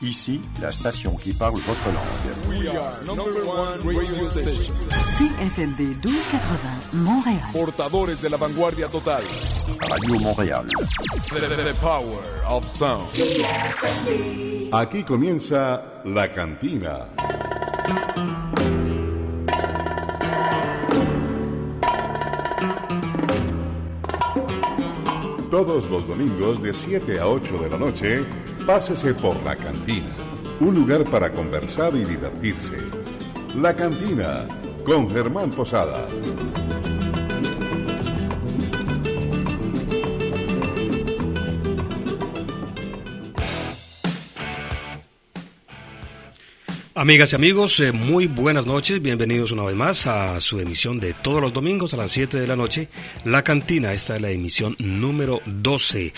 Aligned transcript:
Ici, 0.00 0.40
la 0.60 0.70
station 0.70 1.12
qui 1.16 1.32
parle 1.32 1.58
votre 1.66 1.88
langue. 1.88 2.48
We 2.48 2.68
are 2.68 3.02
number 3.04 3.44
one 3.44 3.80
radio 3.82 4.28
station. 4.30 4.74
CFMB 5.18 5.78
1280, 6.04 6.96
Montréal. 7.02 7.50
Portadores 7.52 8.20
de 8.22 8.28
la 8.28 8.36
vanguardia 8.36 8.86
total. 8.86 9.22
Radio 9.90 10.20
Montréal. 10.20 10.66
The, 10.68 11.40
the- 11.40 11.64
the 11.64 11.74
power 11.80 12.22
of 12.48 12.64
sound. 12.68 13.08
Aquí 14.72 15.02
comienza 15.02 15.82
La 16.04 16.32
Cantina. 16.32 17.08
Todos 25.50 25.88
los 25.90 26.06
domingos 26.06 26.62
de 26.62 26.72
7 26.74 27.18
a 27.18 27.26
8 27.28 27.58
de 27.58 27.70
la 27.70 27.78
noche, 27.78 28.24
pásese 28.68 29.14
por 29.14 29.42
La 29.44 29.56
Cantina, 29.56 30.14
un 30.60 30.74
lugar 30.74 31.02
para 31.04 31.32
conversar 31.32 31.94
y 31.94 32.04
divertirse. 32.04 32.76
La 33.56 33.74
Cantina, 33.74 34.46
con 34.84 35.10
Germán 35.10 35.50
Posada. 35.52 36.06
Amigas 46.98 47.32
y 47.32 47.36
amigos, 47.36 47.78
eh, 47.78 47.92
muy 47.92 48.26
buenas 48.26 48.66
noches, 48.66 49.00
bienvenidos 49.00 49.52
una 49.52 49.62
vez 49.62 49.76
más 49.76 50.08
a 50.08 50.40
su 50.40 50.58
emisión 50.58 50.98
de 50.98 51.14
todos 51.14 51.40
los 51.40 51.52
domingos 51.52 51.94
a 51.94 51.96
las 51.96 52.10
7 52.10 52.40
de 52.40 52.46
la 52.48 52.56
noche, 52.56 52.88
La 53.24 53.44
Cantina, 53.44 53.92
esta 53.92 54.16
es 54.16 54.20
la 54.20 54.32
emisión 54.32 54.74
número 54.80 55.40
12. 55.46 56.12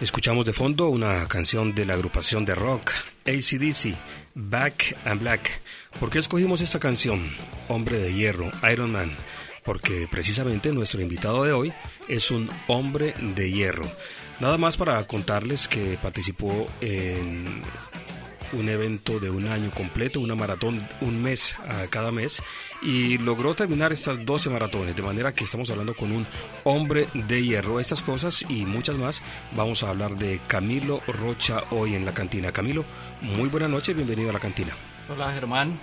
Escuchamos 0.00 0.44
de 0.44 0.52
fondo 0.52 0.88
una 0.88 1.28
canción 1.28 1.72
de 1.72 1.86
la 1.86 1.94
agrupación 1.94 2.44
de 2.44 2.56
rock 2.56 2.90
ACDC, 3.24 3.94
Back 4.34 4.96
and 5.04 5.20
Black. 5.20 5.60
¿Por 6.00 6.10
qué 6.10 6.18
escogimos 6.18 6.60
esta 6.60 6.80
canción? 6.80 7.22
Hombre 7.68 8.00
de 8.00 8.12
Hierro, 8.12 8.50
Iron 8.72 8.90
Man, 8.90 9.12
porque 9.62 10.08
precisamente 10.10 10.72
nuestro 10.72 11.00
invitado 11.00 11.44
de 11.44 11.52
hoy 11.52 11.72
es 12.08 12.32
un 12.32 12.50
hombre 12.66 13.14
de 13.36 13.52
hierro. 13.52 13.88
Nada 14.40 14.58
más 14.58 14.76
para 14.76 15.06
contarles 15.06 15.68
que 15.68 15.96
participó 16.02 16.66
en 16.80 17.62
un 18.54 18.68
evento 18.68 19.18
de 19.20 19.30
un 19.30 19.46
año 19.48 19.70
completo, 19.70 20.20
una 20.20 20.34
maratón 20.34 20.86
un 21.00 21.22
mes 21.22 21.56
a 21.68 21.86
cada 21.88 22.10
mes 22.10 22.42
y 22.82 23.18
logró 23.18 23.54
terminar 23.54 23.92
estas 23.92 24.24
12 24.24 24.50
maratones, 24.50 24.94
de 24.96 25.02
manera 25.02 25.32
que 25.32 25.44
estamos 25.44 25.68
hablando 25.70 25.94
con 25.94 26.12
un 26.12 26.26
hombre 26.64 27.06
de 27.14 27.42
hierro. 27.44 27.80
Estas 27.80 28.02
cosas 28.02 28.44
y 28.48 28.64
muchas 28.64 28.96
más 28.96 29.22
vamos 29.56 29.82
a 29.82 29.90
hablar 29.90 30.16
de 30.16 30.40
Camilo 30.46 31.02
Rocha 31.06 31.62
hoy 31.70 31.94
en 31.94 32.04
la 32.04 32.12
cantina. 32.14 32.52
Camilo, 32.52 32.84
muy 33.20 33.48
buenas 33.48 33.70
noches, 33.70 33.94
bienvenido 33.94 34.30
a 34.30 34.32
la 34.32 34.40
cantina. 34.40 34.72
Hola 35.08 35.32
Germán, 35.32 35.78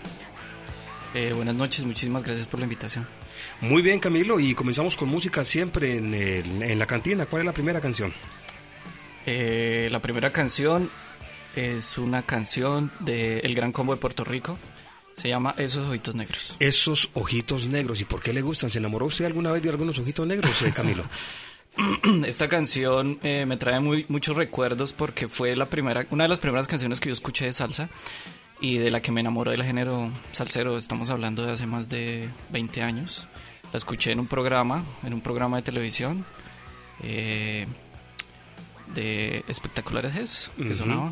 Eh, 1.14 1.34
buenas 1.36 1.56
noches, 1.56 1.84
muchísimas 1.84 2.24
gracias 2.24 2.48
por 2.48 2.62
la 2.62 2.66
invitación. 2.66 3.06
Muy 3.60 3.82
bien 3.82 4.00
Camilo 4.00 4.40
y 4.40 4.56
comenzamos 4.56 4.96
con 4.96 5.10
música 5.10 5.44
siempre 5.44 5.98
en, 5.98 6.14
el- 6.14 6.64
en 6.64 6.80
la 6.80 6.86
cantina. 6.86 7.26
¿Cuál 7.26 7.42
es 7.42 7.46
la 7.48 7.54
primera 7.54 7.82
canción? 7.82 8.14
Eh, 9.26 9.90
la 9.92 10.00
primera 10.02 10.32
canción 10.32 10.90
es 11.56 11.98
una 11.98 12.24
canción 12.24 12.92
de 13.00 13.40
El 13.40 13.56
Gran 13.56 13.72
Combo 13.72 13.94
de 13.94 14.00
Puerto 14.00 14.24
Rico, 14.24 14.58
se 15.14 15.30
llama 15.30 15.54
Esos 15.58 15.88
Ojitos 15.88 16.16
Negros. 16.16 16.56
Esos 16.60 17.10
ojitos 17.14 17.68
negros. 17.68 18.02
¿Y 18.02 18.06
por 18.06 18.22
qué 18.22 18.34
le 18.34 18.42
gustan? 18.42 18.70
¿Se 18.70 18.80
enamoró 18.80 19.08
usted 19.08 19.26
alguna 19.26 19.52
vez 19.52 19.62
de 19.62 19.70
algunos 19.70 20.00
ojitos 20.00 20.26
negros, 20.26 20.62
eh, 20.62 20.72
Camilo? 20.74 21.04
Esta 22.26 22.48
canción 22.48 23.20
eh, 23.24 23.46
me 23.46 23.58
trae 23.58 23.80
muy, 23.80 24.06
muchos 24.10 24.36
recuerdos 24.36 24.94
porque 24.94 25.28
fue 25.28 25.56
la 25.56 25.68
primera, 25.68 26.06
una 26.12 26.24
de 26.24 26.30
las 26.30 26.40
primeras 26.40 26.68
canciones 26.68 27.00
que 27.00 27.10
yo 27.10 27.14
escuché 27.14 27.46
de 27.46 27.54
salsa 27.54 27.90
y 28.60 28.78
de 28.78 28.92
la 28.92 29.02
que 29.02 29.12
me 29.12 29.22
enamoró 29.22 29.52
del 29.52 29.64
género 29.64 30.12
salsero. 30.32 30.78
Estamos 30.78 31.10
hablando 31.10 31.46
de 31.46 31.52
hace 31.52 31.66
más 31.66 31.90
de 31.90 32.30
20 32.50 32.82
años. 32.82 33.28
La 33.72 33.78
escuché 33.78 34.12
en 34.12 34.20
un 34.20 34.28
programa, 34.28 34.84
en 35.04 35.14
un 35.14 35.22
programa 35.22 35.58
de 35.58 35.64
televisión 35.64 36.26
eh, 37.04 37.68
de 38.94 39.44
Espectaculares 39.48 40.52
que 40.58 40.76
sonaba. 40.76 41.12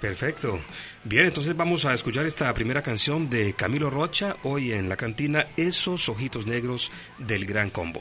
Perfecto. 0.00 0.60
Bien, 1.02 1.26
entonces 1.26 1.56
vamos 1.56 1.84
a 1.84 1.92
escuchar 1.92 2.24
esta 2.24 2.52
primera 2.54 2.82
canción 2.82 3.28
de 3.28 3.54
Camilo 3.54 3.90
Rocha 3.90 4.36
hoy 4.44 4.72
en 4.72 4.88
la 4.88 4.96
cantina 4.96 5.48
Esos 5.56 6.08
ojitos 6.08 6.46
negros 6.46 6.92
del 7.18 7.46
Gran 7.46 7.70
Combo. 7.70 8.00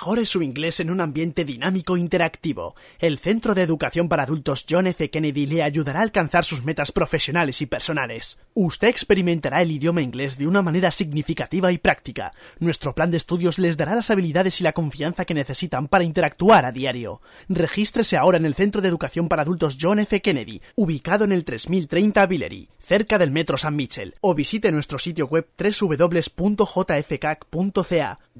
Mejore 0.00 0.24
su 0.24 0.40
inglés 0.40 0.80
en 0.80 0.90
un 0.90 1.02
ambiente 1.02 1.44
dinámico 1.44 1.94
e 1.94 2.00
interactivo. 2.00 2.74
El 3.00 3.18
Centro 3.18 3.54
de 3.54 3.60
Educación 3.60 4.08
para 4.08 4.22
Adultos 4.22 4.64
John 4.66 4.86
F. 4.86 5.10
Kennedy 5.10 5.44
le 5.44 5.62
ayudará 5.62 5.98
a 5.98 6.02
alcanzar 6.04 6.46
sus 6.46 6.64
metas 6.64 6.90
profesionales 6.90 7.60
y 7.60 7.66
personales. 7.66 8.38
Usted 8.54 8.88
experimentará 8.88 9.60
el 9.60 9.72
idioma 9.72 10.00
inglés 10.00 10.38
de 10.38 10.46
una 10.46 10.62
manera 10.62 10.90
significativa 10.90 11.70
y 11.70 11.76
práctica. 11.76 12.32
Nuestro 12.60 12.94
plan 12.94 13.10
de 13.10 13.18
estudios 13.18 13.58
les 13.58 13.76
dará 13.76 13.94
las 13.94 14.10
habilidades 14.10 14.58
y 14.62 14.64
la 14.64 14.72
confianza 14.72 15.26
que 15.26 15.34
necesitan 15.34 15.86
para 15.86 16.04
interactuar 16.04 16.64
a 16.64 16.72
diario. 16.72 17.20
Regístrese 17.50 18.16
ahora 18.16 18.38
en 18.38 18.46
el 18.46 18.54
Centro 18.54 18.80
de 18.80 18.88
Educación 18.88 19.28
para 19.28 19.42
Adultos 19.42 19.76
John 19.78 19.98
F. 19.98 20.22
Kennedy, 20.22 20.62
ubicado 20.76 21.26
en 21.26 21.32
el 21.32 21.44
3030 21.44 22.24
Villery, 22.24 22.70
cerca 22.78 23.18
del 23.18 23.32
Metro 23.32 23.58
San 23.58 23.76
Michel, 23.76 24.14
o 24.22 24.34
visite 24.34 24.72
nuestro 24.72 24.98
sitio 24.98 25.26
web 25.26 25.46
www.jfcac.ca. 25.58 26.58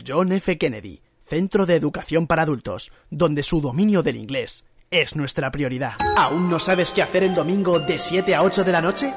John 0.07 0.33
F. 0.33 0.57
Kennedy 0.57 1.03
Centro 1.31 1.65
de 1.65 1.77
Educación 1.77 2.27
para 2.27 2.43
Adultos, 2.43 2.91
donde 3.09 3.45
su 3.45 3.61
dominio 3.61 4.03
del 4.03 4.17
inglés 4.17 4.65
es 4.91 5.15
nuestra 5.15 5.53
prioridad. 5.53 5.93
¿Aún 6.17 6.51
no 6.51 6.59
sabes 6.59 6.91
qué 6.91 7.03
hacer 7.03 7.23
el 7.23 7.37
domingo 7.37 7.79
de 7.79 8.01
7 8.01 8.35
a 8.35 8.43
8 8.43 8.65
de 8.65 8.73
la 8.73 8.81
noche? 8.81 9.15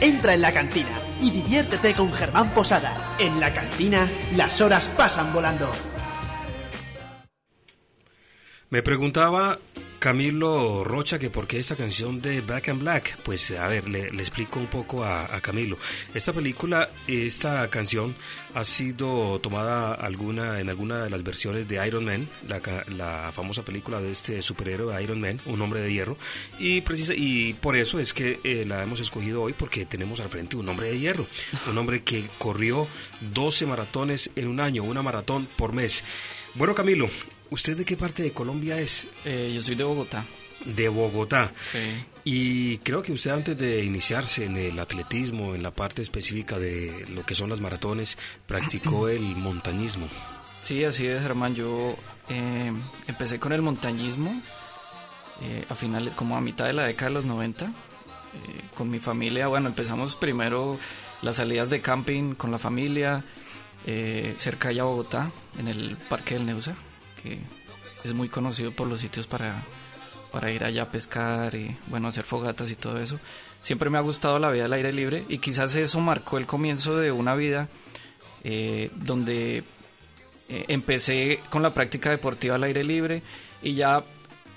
Entra 0.00 0.32
en 0.32 0.40
la 0.40 0.50
cantina 0.50 1.02
y 1.20 1.30
diviértete 1.30 1.92
con 1.92 2.10
Germán 2.10 2.54
Posada. 2.54 2.96
En 3.18 3.38
la 3.40 3.52
cantina, 3.52 4.10
las 4.36 4.62
horas 4.62 4.88
pasan 4.96 5.34
volando. 5.34 5.70
Me 8.70 8.82
preguntaba 8.82 9.58
Camilo 9.98 10.84
Rocha 10.84 11.18
que 11.18 11.30
por 11.30 11.46
qué 11.46 11.58
esta 11.58 11.74
canción 11.74 12.18
de 12.18 12.42
Black 12.42 12.68
and 12.68 12.82
Black. 12.82 13.18
Pues 13.22 13.50
a 13.52 13.66
ver, 13.66 13.88
le, 13.88 14.08
explico 14.08 14.60
un 14.60 14.66
poco 14.66 15.04
a, 15.04 15.26
Camilo. 15.40 15.78
Esta 16.12 16.34
película, 16.34 16.86
esta 17.06 17.66
canción 17.70 18.14
ha 18.52 18.64
sido 18.64 19.40
tomada 19.40 19.94
alguna 19.94 20.60
en 20.60 20.68
alguna 20.68 21.02
de 21.02 21.08
las 21.08 21.22
versiones 21.22 21.66
de 21.66 21.86
Iron 21.86 22.04
Man, 22.04 22.28
la, 22.46 22.60
la 22.94 23.32
famosa 23.32 23.64
película 23.64 24.02
de 24.02 24.12
este 24.12 24.42
superhéroe 24.42 25.02
Iron 25.02 25.18
Man, 25.18 25.40
un 25.46 25.62
hombre 25.62 25.80
de 25.80 25.90
hierro. 25.90 26.18
Y, 26.58 26.82
precisa, 26.82 27.14
y 27.16 27.54
por 27.54 27.74
eso 27.74 27.98
es 27.98 28.12
que 28.12 28.38
eh, 28.44 28.66
la 28.68 28.82
hemos 28.82 29.00
escogido 29.00 29.40
hoy 29.40 29.54
porque 29.54 29.86
tenemos 29.86 30.20
al 30.20 30.28
frente 30.28 30.58
un 30.58 30.68
hombre 30.68 30.88
de 30.88 30.98
hierro. 30.98 31.26
Un 31.70 31.78
hombre 31.78 32.02
que 32.02 32.24
corrió 32.36 32.86
12 33.32 33.64
maratones 33.64 34.30
en 34.36 34.46
un 34.46 34.60
año, 34.60 34.82
una 34.82 35.00
maratón 35.00 35.48
por 35.56 35.72
mes. 35.72 36.04
Bueno, 36.54 36.74
Camilo, 36.74 37.08
¿usted 37.50 37.76
de 37.76 37.84
qué 37.84 37.96
parte 37.96 38.22
de 38.22 38.32
Colombia 38.32 38.78
es? 38.80 39.06
Eh, 39.24 39.52
yo 39.54 39.62
soy 39.62 39.74
de 39.74 39.84
Bogotá. 39.84 40.24
De 40.64 40.88
Bogotá. 40.88 41.52
Sí. 41.72 41.78
Y 42.24 42.78
creo 42.78 43.02
que 43.02 43.12
usted 43.12 43.30
antes 43.30 43.56
de 43.56 43.84
iniciarse 43.84 44.44
en 44.44 44.56
el 44.56 44.78
atletismo, 44.78 45.54
en 45.54 45.62
la 45.62 45.72
parte 45.72 46.02
específica 46.02 46.58
de 46.58 47.06
lo 47.08 47.22
que 47.22 47.34
son 47.34 47.48
las 47.50 47.60
maratones, 47.60 48.18
practicó 48.46 49.08
el 49.10 49.22
montañismo. 49.36 50.08
Sí, 50.60 50.84
así 50.84 51.06
es, 51.06 51.22
Germán. 51.22 51.54
Yo 51.54 51.94
eh, 52.28 52.72
empecé 53.06 53.38
con 53.38 53.52
el 53.52 53.62
montañismo 53.62 54.42
eh, 55.42 55.64
a 55.68 55.74
finales, 55.74 56.14
como 56.14 56.36
a 56.36 56.40
mitad 56.40 56.66
de 56.66 56.72
la 56.72 56.86
década 56.86 57.10
de 57.10 57.14
los 57.14 57.24
90. 57.24 57.66
Eh, 57.66 57.70
con 58.74 58.90
mi 58.90 58.98
familia, 58.98 59.46
bueno, 59.46 59.68
empezamos 59.68 60.16
primero 60.16 60.78
las 61.22 61.36
salidas 61.36 61.70
de 61.70 61.80
camping 61.80 62.34
con 62.34 62.50
la 62.50 62.58
familia 62.58 63.24
eh, 63.86 64.34
cerca 64.36 64.68
allá 64.68 64.82
a 64.82 64.86
Bogotá, 64.86 65.30
en 65.58 65.68
el 65.68 65.96
Parque 66.08 66.34
del 66.34 66.46
Neusa, 66.46 66.74
que 67.28 68.08
es 68.08 68.14
muy 68.14 68.28
conocido 68.28 68.72
por 68.72 68.88
los 68.88 69.00
sitios 69.00 69.26
para, 69.26 69.62
para 70.32 70.50
ir 70.50 70.64
allá 70.64 70.84
a 70.84 70.90
pescar 70.90 71.54
y 71.54 71.76
bueno, 71.88 72.08
hacer 72.08 72.24
fogatas 72.24 72.70
y 72.70 72.76
todo 72.76 72.98
eso. 72.98 73.18
Siempre 73.60 73.90
me 73.90 73.98
ha 73.98 74.02
gustado 74.02 74.38
la 74.38 74.50
vida 74.50 74.66
al 74.66 74.72
aire 74.72 74.92
libre 74.92 75.24
y 75.28 75.38
quizás 75.38 75.74
eso 75.76 76.00
marcó 76.00 76.38
el 76.38 76.46
comienzo 76.46 76.96
de 76.96 77.10
una 77.10 77.34
vida 77.34 77.68
eh, 78.44 78.90
donde 78.96 79.64
eh, 80.48 80.64
empecé 80.68 81.40
con 81.50 81.62
la 81.62 81.74
práctica 81.74 82.10
deportiva 82.10 82.54
al 82.54 82.64
aire 82.64 82.84
libre 82.84 83.22
y 83.62 83.74
ya 83.74 84.04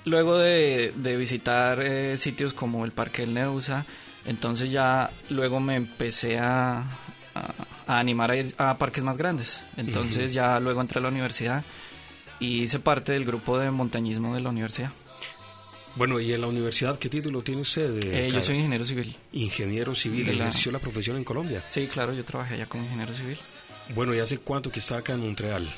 luego 0.04 0.38
de, 0.38 0.92
de 0.96 1.16
visitar 1.16 1.80
eh, 1.82 2.16
sitios 2.16 2.54
como 2.54 2.84
el 2.84 2.92
Parque 2.92 3.22
del 3.22 3.34
Neusa, 3.34 3.84
entonces 4.24 4.70
ya 4.70 5.10
luego 5.30 5.58
me 5.60 5.74
empecé 5.74 6.38
a, 6.38 6.78
a, 7.34 7.54
a 7.86 7.98
animar 7.98 8.30
a 8.30 8.36
ir 8.36 8.54
a 8.58 8.78
parques 8.78 9.02
más 9.02 9.18
grandes. 9.18 9.64
Entonces 9.76 10.32
ya 10.32 10.60
luego 10.60 10.80
entré 10.80 11.00
a 11.00 11.02
la 11.02 11.08
universidad 11.08 11.64
y 12.40 12.62
hice 12.62 12.78
parte 12.80 13.12
del 13.12 13.24
grupo 13.24 13.58
de 13.58 13.70
montañismo 13.70 14.34
de 14.34 14.40
la 14.40 14.50
universidad. 14.50 14.90
Bueno, 15.94 16.18
¿y 16.20 16.32
en 16.32 16.40
la 16.40 16.46
universidad 16.46 16.98
qué 16.98 17.08
título 17.10 17.42
tiene 17.42 17.60
usted? 17.60 17.98
Eh, 18.04 18.30
yo 18.32 18.40
soy 18.40 18.56
ingeniero 18.56 18.84
civil. 18.84 19.14
ingeniero 19.32 19.94
civil. 19.94 20.24
de 20.26 20.34
la- 20.34 20.48
¿Ejerció 20.48 20.72
la 20.72 20.78
profesión 20.78 21.16
en 21.18 21.24
Colombia? 21.24 21.62
Sí, 21.68 21.86
claro, 21.86 22.12
yo 22.14 22.24
trabajé 22.24 22.54
allá 22.54 22.66
como 22.66 22.84
ingeniero 22.84 23.14
civil. 23.14 23.38
Bueno, 23.94 24.14
¿y 24.14 24.18
hace 24.20 24.38
cuánto 24.38 24.70
que 24.70 24.78
está 24.78 24.96
acá 24.98 25.12
en 25.12 25.20
Montreal? 25.20 25.68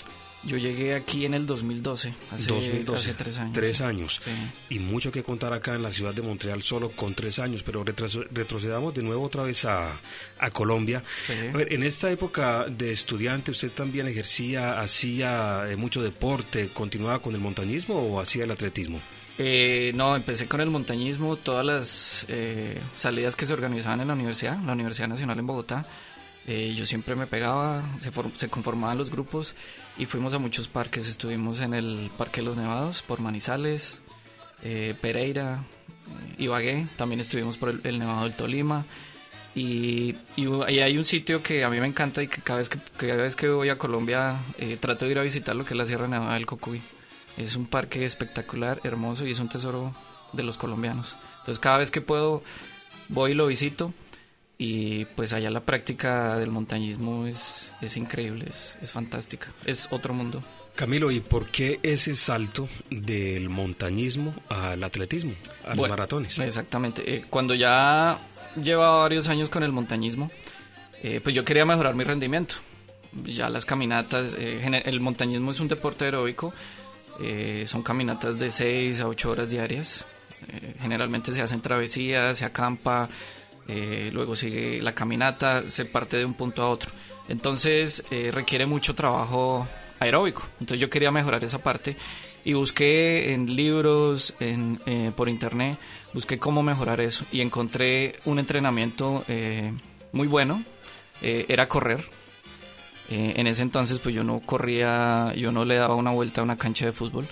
Yo 0.47 0.57
llegué 0.57 0.95
aquí 0.95 1.25
en 1.25 1.35
el 1.35 1.47
2012, 1.47 2.15
hace, 2.31 2.49
2012. 2.49 2.97
hace 2.97 3.15
tres 3.15 3.39
años. 3.39 3.53
Tres 3.53 3.77
sí. 3.77 3.83
años. 3.83 4.21
Sí. 4.25 4.31
Y 4.77 4.79
mucho 4.79 5.11
que 5.11 5.23
contar 5.23 5.53
acá 5.53 5.75
en 5.75 5.83
la 5.83 5.93
ciudad 5.93 6.15
de 6.15 6.23
Montreal 6.23 6.63
solo 6.63 6.91
con 6.91 7.15
tres 7.15 7.39
años, 7.39 7.63
pero 7.63 7.85
retrocedamos 7.85 8.95
de 8.95 9.03
nuevo 9.03 9.25
otra 9.25 9.43
vez 9.43 9.65
a, 9.65 9.91
a 10.39 10.51
Colombia. 10.51 11.03
Sí. 11.27 11.33
A 11.53 11.57
ver, 11.57 11.73
en 11.73 11.83
esta 11.83 12.11
época 12.11 12.67
de 12.69 12.93
estudiante, 12.93 13.51
¿usted 13.51 13.71
también 13.71 14.07
ejercía, 14.07 14.81
hacía 14.81 15.65
eh, 15.71 15.77
mucho 15.77 16.03
deporte, 16.03 16.69
continuaba 16.73 17.21
con 17.21 17.35
el 17.35 17.41
montañismo 17.41 17.97
o 17.97 18.21
hacía 18.21 18.45
el 18.45 18.51
atletismo? 18.51 19.01
Eh, 19.37 19.93
no, 19.95 20.15
empecé 20.15 20.47
con 20.47 20.61
el 20.61 20.71
montañismo, 20.71 21.37
todas 21.37 21.67
las 21.67 22.27
eh, 22.29 22.81
salidas 22.95 23.35
que 23.35 23.47
se 23.47 23.53
organizaban 23.53 24.01
en 24.01 24.09
la 24.09 24.15
universidad, 24.15 24.59
la 24.61 24.73
Universidad 24.73 25.09
Nacional 25.09 25.39
en 25.39 25.47
Bogotá. 25.47 25.87
Eh, 26.47 26.75
yo 26.77 26.85
siempre 26.85 27.17
me 27.17 27.27
pegaba, 27.27 27.83
se, 27.99 28.11
se 28.37 28.49
conformaban 28.49 28.99
los 28.99 29.11
grupos 29.11 29.55
y 29.97 30.07
fuimos 30.07 30.35
a 30.35 30.39
muchos 30.39 30.69
parques. 30.69 31.09
Estuvimos 31.09 31.61
en 31.61 31.75
el 31.75 32.11
Parque 32.17 32.41
de 32.41 32.47
los 32.47 32.57
Nevados, 32.57 33.03
por 33.03 33.21
Manizales, 33.21 34.01
eh, 34.63 34.95
Pereira, 35.01 35.65
eh, 36.09 36.43
Ibagué. 36.43 36.87
También 36.97 37.21
estuvimos 37.21 37.57
por 37.57 37.81
el, 37.83 37.99
Nevado 37.99 38.25
del 38.25 38.35
Tolima. 38.35 38.85
Y, 39.55 40.17
y 40.37 40.49
hay 40.81 40.99
un 40.99 41.05
sitio 41.05 41.41
que 41.41 41.63
a 41.63 41.71
mí 41.71 41.79
me 41.79 41.87
encanta 41.87 42.23
y 42.23 42.27
que 42.27 42.43
cada 42.43 42.59
vez 42.59 42.69
que, 42.69 42.79
cada 42.97 43.23
vez 43.23 43.37
que 43.37 43.49
voy 43.49 43.69
a 43.69 43.79
Colombia 43.79 44.37
eh, 44.59 44.77
trato 44.81 45.05
de 45.05 45.13
ir 45.13 45.19
a 45.21 45.23
visitar 45.23 45.55
lo 45.55 45.65
que 45.65 45.75
es 45.75 45.79
la 45.79 45.87
Sierra 45.87 46.09
Nevada 46.09 46.35
del 46.35 46.45
Cocuy. 46.45 46.83
Es 47.37 47.55
un 47.55 47.67
parque 47.67 48.05
espectacular, 48.05 48.81
hermoso 48.83 49.25
y 49.25 49.31
es 49.31 49.39
un 49.39 49.49
tesoro 49.49 49.93
de 50.33 50.43
los 50.43 50.59
colombianos. 50.59 51.17
Entonces 51.39 51.61
cada 51.61 51.79
vez 51.79 51.93
que 51.93 52.01
puedo 52.01 52.43
voy 53.09 53.31
y 53.31 53.35
lo 53.35 53.47
visito 53.47 53.93
y 54.59 55.05
pues 55.05 55.33
allá 55.33 55.51
la 55.51 55.61
práctica 55.61 56.39
del 56.39 56.51
montañismo 56.51 57.27
es, 57.27 57.73
es 57.81 57.97
increíble, 57.97 58.47
es, 58.49 58.79
es 58.81 58.93
fantástica, 58.93 59.49
es 59.65 59.89
otro 59.91 60.15
mundo. 60.15 60.43
Camilo, 60.75 61.11
¿y 61.11 61.21
por 61.21 61.47
qué 61.49 61.79
ese 61.83 62.17
salto 62.17 62.69
del 62.91 63.49
montañismo 63.49 64.35
al 64.49 64.83
atletismo, 64.83 65.33
a 65.65 65.69
los 65.69 65.77
Bueno, 65.77 65.93
maratones? 65.93 66.39
Exactamente. 66.39 67.03
Eh, 67.15 67.25
cuando 67.31 67.55
ya 67.55 68.19
llevaba 68.61 68.99
varios 68.99 69.29
años 69.29 69.49
con 69.49 69.63
el 69.63 69.71
montañismo, 69.71 70.31
eh, 71.03 71.21
pues 71.23 71.35
yo 71.35 71.45
quería 71.45 71.65
mejorar 71.65 71.95
mi 71.95 72.03
rendimiento. 72.03 72.57
Ya 73.25 73.49
las 73.49 73.65
caminatas, 73.65 74.35
eh, 74.37 74.83
el 74.85 75.01
montañismo 75.01 75.53
es 75.53 75.61
un 75.61 75.69
deporte 75.69 76.07
aeróbico, 76.07 76.53
eh, 77.21 77.65
son 77.67 77.83
caminatas 77.83 78.39
de 78.39 78.51
6 78.51 79.01
a 79.01 79.09
8 79.09 79.31
horas 79.31 79.51
diarias. 79.51 80.05
Eh, 80.49 80.75
generalmente 80.81 81.33
se 81.33 81.43
hacen 81.43 81.61
travesías, 81.61 82.39
se 82.39 82.45
acampa, 82.45 83.09
eh, 83.69 84.11
luego 84.13 84.37
sigue 84.37 84.83
la 84.83 84.95
caminata, 84.95 85.69
se 85.69 85.85
parte 85.85 86.17
de 86.17 86.25
un 86.25 86.35
punto 86.35 86.63
a 86.63 86.69
otro. 86.69 86.91
Entonces 87.29 88.05
eh, 88.11 88.31
requiere 88.33 88.67
mucho 88.67 88.95
trabajo 88.95 89.67
aeróbico. 90.01 90.43
Entonces 90.61 90.81
yo 90.81 90.91
quería 90.91 91.11
mejorar 91.11 91.43
esa 91.45 91.59
parte 91.59 91.97
y 92.45 92.53
busqué 92.53 93.33
en 93.33 93.57
libros, 93.57 94.35
en, 94.39 94.79
eh, 94.87 95.11
por 95.17 95.29
internet, 95.29 95.79
busqué 96.13 96.39
cómo 96.39 96.63
mejorar 96.63 97.01
eso 97.01 97.25
y 97.33 97.41
encontré 97.41 98.17
un 98.25 98.39
entrenamiento 98.39 99.25
eh, 99.29 99.73
muy 100.13 100.29
bueno, 100.29 100.63
eh, 101.23 101.47
era 101.49 101.69
correr. 101.69 102.05
Eh, 103.11 103.35
en 103.37 103.47
ese 103.47 103.63
entonces 103.63 103.99
pues 103.99 104.15
yo 104.15 104.25
no 104.25 104.41
corría, 104.41 105.35
yo 105.37 105.53
no 105.53 105.65
le 105.65 105.77
daba 105.77 105.95
una 105.95 106.11
vuelta 106.11 106.41
a 106.41 106.45
una 106.45 106.57
cancha 106.57 106.87
de 106.87 106.93
fútbol 106.93 107.27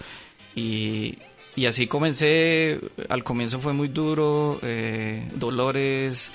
y, 0.54 1.16
y 1.54 1.66
así 1.66 1.87
comencé, 1.87 2.80
al 3.09 3.25
comienzo 3.25 3.59
fue 3.59 3.73
muy 3.73 3.88
duro, 3.88 4.59
eh, 4.62 5.28
dolores, 5.35 6.32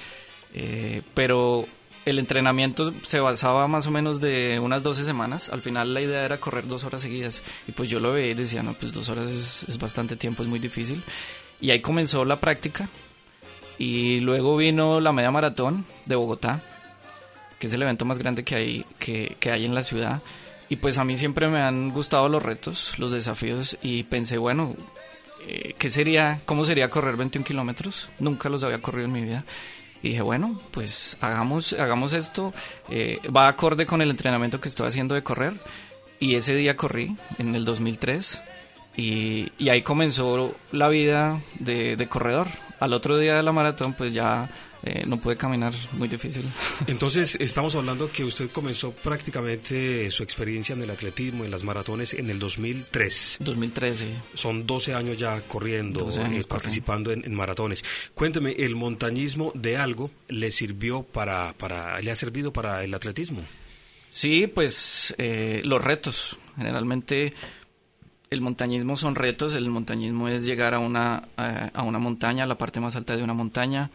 eh, 0.53 1.01
pero 1.13 1.65
el 2.05 2.19
entrenamiento 2.19 2.93
se 3.03 3.19
basaba 3.19 3.67
más 3.67 3.87
o 3.87 3.91
menos 3.91 4.21
de 4.21 4.59
unas 4.59 4.83
12 4.83 5.03
semanas. 5.03 5.49
Al 5.49 5.61
final 5.61 5.93
la 5.93 6.01
idea 6.01 6.23
era 6.23 6.39
correr 6.39 6.67
dos 6.67 6.83
horas 6.83 7.01
seguidas. 7.01 7.43
Y 7.67 7.71
pues 7.71 7.89
yo 7.89 7.99
lo 7.99 8.13
veía 8.13 8.31
y 8.31 8.33
decía, 8.35 8.63
no, 8.63 8.73
pues 8.75 8.93
dos 8.93 9.09
horas 9.09 9.29
es, 9.29 9.65
es 9.67 9.77
bastante 9.77 10.15
tiempo, 10.15 10.43
es 10.43 10.49
muy 10.49 10.59
difícil. 10.59 11.03
Y 11.59 11.71
ahí 11.71 11.81
comenzó 11.81 12.23
la 12.23 12.39
práctica. 12.39 12.87
Y 13.79 14.19
luego 14.21 14.55
vino 14.55 14.99
la 14.99 15.11
media 15.11 15.31
maratón 15.31 15.85
de 16.05 16.15
Bogotá, 16.15 16.61
que 17.59 17.67
es 17.67 17.73
el 17.73 17.81
evento 17.81 18.05
más 18.05 18.19
grande 18.19 18.43
que 18.43 18.55
hay, 18.55 18.85
que, 18.99 19.35
que 19.39 19.51
hay 19.51 19.65
en 19.65 19.75
la 19.75 19.83
ciudad. 19.83 20.21
Y 20.69 20.77
pues 20.77 20.97
a 20.97 21.03
mí 21.03 21.15
siempre 21.15 21.47
me 21.47 21.61
han 21.61 21.91
gustado 21.91 22.27
los 22.29 22.43
retos, 22.43 22.97
los 22.99 23.11
desafíos. 23.11 23.77
Y 23.81 24.03
pensé, 24.03 24.37
bueno, 24.37 24.75
eh, 25.47 25.75
¿qué 25.77 25.89
sería, 25.89 26.41
cómo 26.45 26.65
sería 26.65 26.89
correr 26.89 27.15
21 27.15 27.45
kilómetros? 27.45 28.09
Nunca 28.19 28.49
los 28.49 28.63
había 28.63 28.81
corrido 28.81 29.05
en 29.05 29.13
mi 29.13 29.21
vida. 29.21 29.45
Y 30.03 30.09
dije, 30.09 30.21
bueno, 30.21 30.59
pues 30.71 31.17
hagamos, 31.21 31.73
hagamos 31.73 32.13
esto. 32.13 32.53
eh, 32.89 33.19
va 33.35 33.47
acorde 33.47 33.85
con 33.85 34.01
el 34.01 34.09
entrenamiento 34.09 34.59
que 34.59 34.69
estoy 34.69 34.87
haciendo 34.87 35.15
de 35.15 35.23
correr. 35.23 35.53
Y 36.19 36.35
ese 36.35 36.55
día 36.55 36.75
corrí, 36.75 37.15
en 37.37 37.55
el 37.55 37.63
2003, 37.63 38.41
y, 38.95 39.51
ahí 39.69 39.83
comenzó 39.83 40.55
la 40.71 40.89
vida 40.89 41.39
de 41.59 42.07
corredor. 42.09 42.47
Al 42.79 42.93
otro 42.93 43.17
día 43.17 43.35
de 43.35 43.43
la 43.43 43.51
maratón, 43.51 43.93
pues 43.93 44.13
ya 44.13 44.49
eh, 44.87 45.03
no 45.05 45.17
pude 45.17 45.35
caminar, 45.35 45.73
muy 45.93 46.07
difícil. 46.07 46.45
Entonces, 46.87 47.35
estamos 47.41 47.75
hablando 47.75 48.09
que 48.09 48.23
usted 48.23 48.49
comenzó 48.49 48.91
prácticamente 48.91 50.09
su 50.11 50.23
experiencia 50.23 50.73
en 50.73 50.81
el 50.81 50.89
atletismo, 50.89 51.43
en 51.43 51.51
las 51.51 51.65
maratones, 51.65 52.13
en 52.13 52.29
el 52.29 52.39
2003. 52.39 53.37
2013. 53.41 54.07
Son 54.33 54.65
12 54.65 54.93
años 54.93 55.17
ya 55.17 55.41
corriendo, 55.41 56.05
12 56.05 56.21
años 56.21 56.45
eh, 56.45 56.47
participando 56.47 57.11
en, 57.11 57.25
en 57.25 57.35
maratones. 57.35 57.83
Cuénteme, 58.13 58.53
¿el 58.53 58.75
montañismo 58.75 59.51
de 59.55 59.75
algo 59.75 60.09
le 60.29 60.51
sirvió 60.51 61.03
para, 61.03 61.53
para, 61.53 61.99
le 61.99 62.09
ha 62.09 62.15
servido 62.15 62.53
para 62.53 62.83
el 62.85 62.93
atletismo? 62.93 63.41
Sí, 64.09 64.47
pues 64.47 65.13
eh, 65.17 65.61
los 65.65 65.83
retos. 65.83 66.37
Generalmente 66.55 67.33
el 68.29 68.39
montañismo 68.39 68.95
son 68.95 69.15
retos. 69.15 69.53
El 69.53 69.69
montañismo 69.69 70.29
es 70.29 70.45
llegar 70.45 70.73
a 70.73 70.79
una, 70.79 71.27
a, 71.35 71.71
a 71.73 71.83
una 71.83 71.99
montaña, 71.99 72.45
a 72.45 72.47
la 72.47 72.57
parte 72.57 72.79
más 72.79 72.95
alta 72.95 73.17
de 73.17 73.23
una 73.23 73.33
montaña, 73.33 73.89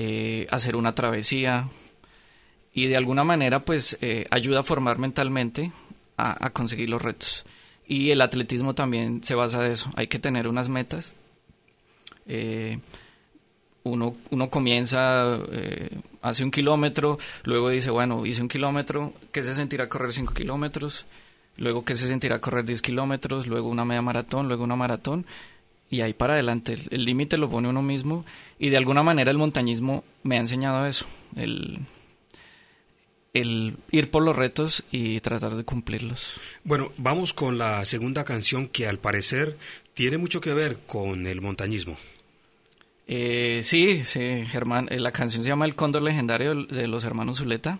eh, 0.00 0.46
hacer 0.52 0.76
una 0.76 0.94
travesía 0.94 1.68
y 2.72 2.86
de 2.86 2.96
alguna 2.96 3.24
manera 3.24 3.64
pues 3.64 3.98
eh, 4.00 4.28
ayuda 4.30 4.60
a 4.60 4.62
formar 4.62 4.96
mentalmente 4.98 5.72
a, 6.16 6.50
conseguir 6.50 6.88
los 6.88 7.02
retos. 7.02 7.44
Y 7.84 8.10
el 8.12 8.20
atletismo 8.20 8.76
también 8.76 9.24
se 9.24 9.34
basa 9.34 9.60
de 9.60 9.72
eso. 9.72 9.90
Hay 9.96 10.06
que 10.06 10.20
tener 10.20 10.46
unas 10.46 10.68
metas. 10.68 11.16
Eh, 12.26 12.78
uno, 13.82 14.12
uno 14.30 14.50
comienza, 14.50 15.36
hace 16.22 16.44
un 16.44 16.52
kilómetro, 16.52 17.18
luego 17.42 17.68
dice, 17.70 17.90
bueno, 17.90 18.24
hice 18.24 18.40
un 18.40 18.48
kilómetro, 18.48 19.14
¿qué 19.32 19.42
se 19.42 19.52
sentirá 19.52 19.88
correr 19.88 20.12
5 20.12 20.32
kilómetros? 20.32 21.06
Luego, 21.56 21.84
¿qué 21.84 21.96
se 21.96 22.06
sentirá 22.06 22.40
correr 22.40 22.64
10 22.64 22.82
kilómetros? 22.82 23.48
Luego 23.48 23.68
una 23.68 23.84
media 23.84 24.02
maratón, 24.02 24.46
luego 24.46 24.62
una 24.62 24.76
maratón. 24.76 25.26
Y 25.90 26.02
ahí 26.02 26.12
para 26.12 26.34
adelante, 26.34 26.76
el- 26.90 27.04
límite 27.04 27.36
lo 27.38 27.48
pone 27.48 27.68
uno 27.68 27.82
mismo. 27.82 28.24
Y 28.58 28.68
de 28.70 28.76
alguna 28.76 29.02
manera 29.02 29.30
el 29.30 29.38
montañismo 29.38 30.04
me 30.22 30.36
ha 30.36 30.40
enseñado 30.40 30.84
eso, 30.86 31.06
el, 31.36 31.78
el 33.34 33.76
ir 33.90 34.10
por 34.10 34.22
los 34.22 34.34
retos 34.36 34.84
y 34.90 35.20
tratar 35.20 35.54
de 35.54 35.64
cumplirlos. 35.64 36.34
Bueno, 36.64 36.90
vamos 36.98 37.32
con 37.32 37.58
la 37.58 37.84
segunda 37.84 38.24
canción 38.24 38.68
que 38.68 38.86
al 38.88 38.98
parecer 38.98 39.56
tiene 39.94 40.18
mucho 40.18 40.40
que 40.40 40.52
ver 40.52 40.78
con 40.86 41.26
el 41.26 41.40
montañismo. 41.40 41.96
Eh, 43.06 43.60
sí, 43.62 44.04
sí, 44.04 44.44
Germán. 44.46 44.88
eh, 44.90 44.98
la 45.00 45.12
canción 45.12 45.42
se 45.42 45.48
llama 45.48 45.64
El 45.64 45.74
Cóndor 45.74 46.02
Legendario 46.02 46.54
de 46.66 46.88
los 46.88 47.04
hermanos 47.04 47.38
Zuleta. 47.38 47.78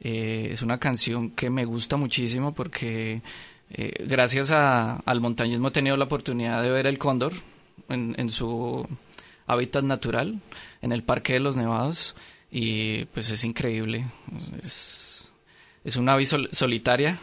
Eh, 0.00 0.48
es 0.52 0.62
una 0.62 0.78
canción 0.78 1.30
que 1.30 1.50
me 1.50 1.64
gusta 1.64 1.96
muchísimo 1.96 2.54
porque 2.54 3.20
eh, 3.70 3.92
gracias 4.06 4.50
a- 4.50 4.96
al 5.04 5.20
montañismo 5.20 5.68
he 5.68 5.72
tenido 5.72 5.96
la 5.96 6.04
oportunidad 6.04 6.62
de 6.62 6.70
ver 6.70 6.86
el 6.86 6.98
cóndor 6.98 7.32
en, 7.88 8.28
su 8.30 8.86
hábitat 9.46 9.84
natural, 9.84 10.40
en 10.82 10.92
el 10.92 11.02
Parque 11.02 11.34
de 11.34 11.40
los 11.40 11.56
Nevados, 11.56 12.14
y 12.50 13.04
pues 13.06 13.30
es 13.30 13.44
increíble. 13.44 14.06
Es, 14.62 15.32
es 15.84 15.96
una 15.96 16.14
ave 16.14 16.26
sol- 16.26 16.48
solitaria, 16.52 17.18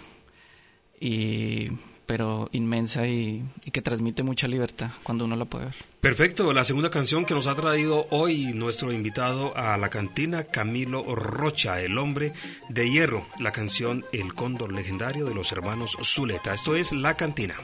y, 1.00 1.70
pero 2.06 2.50
inmensa 2.52 3.08
y, 3.08 3.44
que 3.72 3.82
transmite 3.82 4.24
mucha 4.24 4.48
libertad 4.48 4.92
cuando 5.04 5.26
uno 5.26 5.36
la 5.36 5.46
puede 5.46 5.66
ver. 5.66 5.76
Perfecto, 6.02 6.54
la 6.54 6.64
segunda 6.64 6.90
canción 6.90 7.26
que 7.26 7.34
nos 7.34 7.48
ha 7.48 7.56
traído 7.56 8.08
hoy 8.12 8.54
nuestro 8.54 8.92
invitado 8.92 9.56
a 9.58 9.78
la 9.78 9.90
cantina, 9.90 10.44
Camilo 10.44 11.04
Rocha, 11.16 11.82
el 11.82 11.98
hombre 11.98 12.34
de 12.70 12.90
hierro, 12.90 13.26
la 13.40 13.52
canción 13.52 14.06
El 14.12 14.34
Cóndor 14.34 14.72
Legendario 14.72 15.26
de 15.26 15.36
los 15.36 15.52
hermanos 15.52 15.98
Zuleta. 16.02 16.54
Esto 16.54 16.76
es 16.76 16.92
La 16.92 17.16
Cantina. 17.16 17.56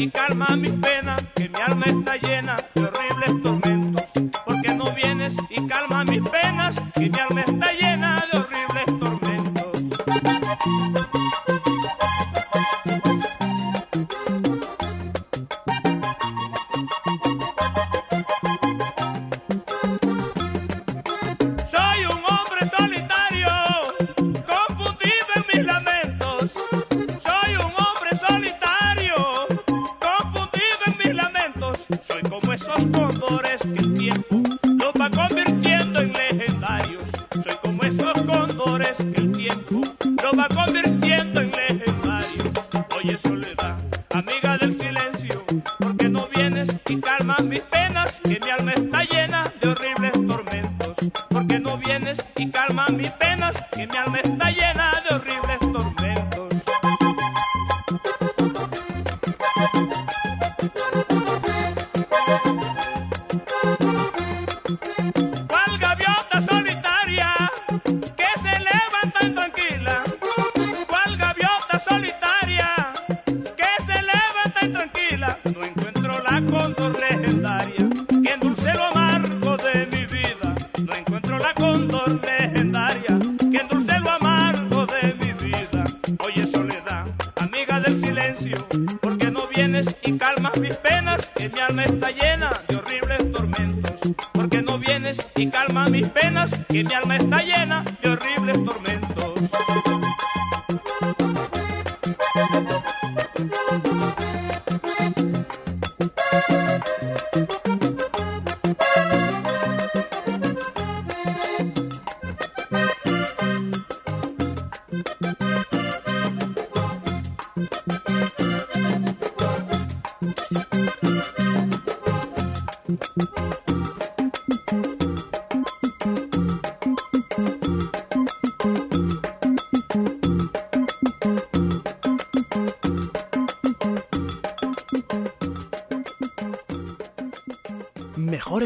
Y 0.00 0.10
calma 0.10 0.56
mis 0.56 0.72
penas? 0.72 1.22
Que 1.34 1.48
mi 1.48 1.60
alma 1.60 1.84
está 1.86 2.16
llena 2.16 2.39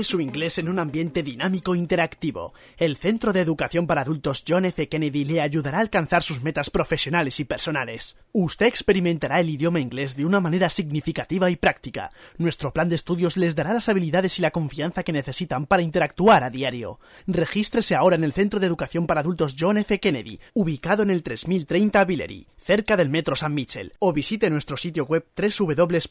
Su 0.05 0.21
inglés 0.21 0.59
en 0.59 0.69
un 0.69 0.79
ambiente 0.79 1.23
dinámico 1.23 1.75
e 1.75 1.79
interactivo. 1.79 2.53
El 2.77 2.97
Centro 2.97 3.33
de 3.33 3.41
Educación 3.41 3.87
para 3.87 4.03
Adultos 4.03 4.45
John 4.47 4.67
F. 4.67 4.87
Kennedy 4.89 5.25
le 5.25 5.41
ayudará 5.41 5.79
a 5.79 5.81
alcanzar 5.81 6.23
sus 6.23 6.43
metas 6.43 6.69
profesionales 6.69 7.41
y 7.41 7.45
personales. 7.45 8.17
Usted 8.33 8.67
experimentará 8.67 9.41
el 9.41 9.49
idioma 9.49 9.81
inglés 9.81 10.15
de 10.15 10.27
una 10.27 10.41
manera 10.41 10.69
significativa 10.69 11.51
y 11.51 11.57
práctica. 11.57 12.11
Nuestro 12.37 12.75
plan 12.75 12.91
de 12.91 12.97
estudios 12.97 13.39
les 13.39 13.57
dará 13.57 13.73
las 13.73 13.89
habilidades 13.89 14.39
y 14.39 14.43
la 14.43 14.51
confianza 14.51 15.05
que 15.05 15.13
necesitan 15.13 15.65
para 15.65 15.83
interactuar 15.83 16.45
a 16.45 16.51
diario. 16.51 17.01
Regístrese 17.27 17.95
ahora 17.95 18.17
en 18.17 18.25
el 18.25 18.35
Centro 18.35 18.61
de 18.61 18.67
Educación 18.67 19.07
para 19.07 19.23
Adultos 19.23 19.57
John 19.59 19.79
F. 19.79 20.01
Kennedy, 20.01 20.39
ubicado 20.53 21.03
en 21.03 21.11
el 21.11 21.23
3030 21.23 22.05
Villery, 22.05 22.47
cerca 22.59 22.99
del 22.99 23.09
Metro 23.09 23.37
San 23.37 23.55
Michel, 23.55 23.95
o 24.01 24.13
visite 24.13 24.51
nuestro 24.51 24.77
sitio 24.77 25.07
web 25.07 25.25
www.jfcac.ca. 25.35 26.05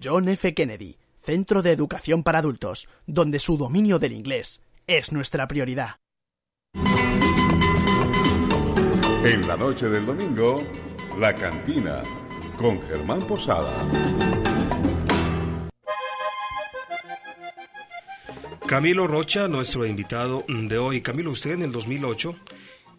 John 0.00 0.28
F. 0.28 0.54
Kennedy. 0.54 1.01
Centro 1.22 1.62
de 1.62 1.70
Educación 1.70 2.24
para 2.24 2.40
Adultos, 2.40 2.88
donde 3.06 3.38
su 3.38 3.56
dominio 3.56 4.00
del 4.00 4.12
inglés 4.12 4.60
es 4.88 5.12
nuestra 5.12 5.46
prioridad. 5.46 6.00
En 9.24 9.46
la 9.46 9.56
noche 9.56 9.88
del 9.88 10.04
domingo, 10.04 10.66
La 11.20 11.32
Cantina, 11.32 12.02
con 12.58 12.82
Germán 12.88 13.20
Posada. 13.20 13.72
Camilo 18.66 19.06
Rocha, 19.06 19.46
nuestro 19.46 19.86
invitado 19.86 20.44
de 20.48 20.78
hoy. 20.78 21.02
Camilo, 21.02 21.30
usted 21.30 21.52
en 21.52 21.62
el 21.62 21.70
2008 21.70 22.34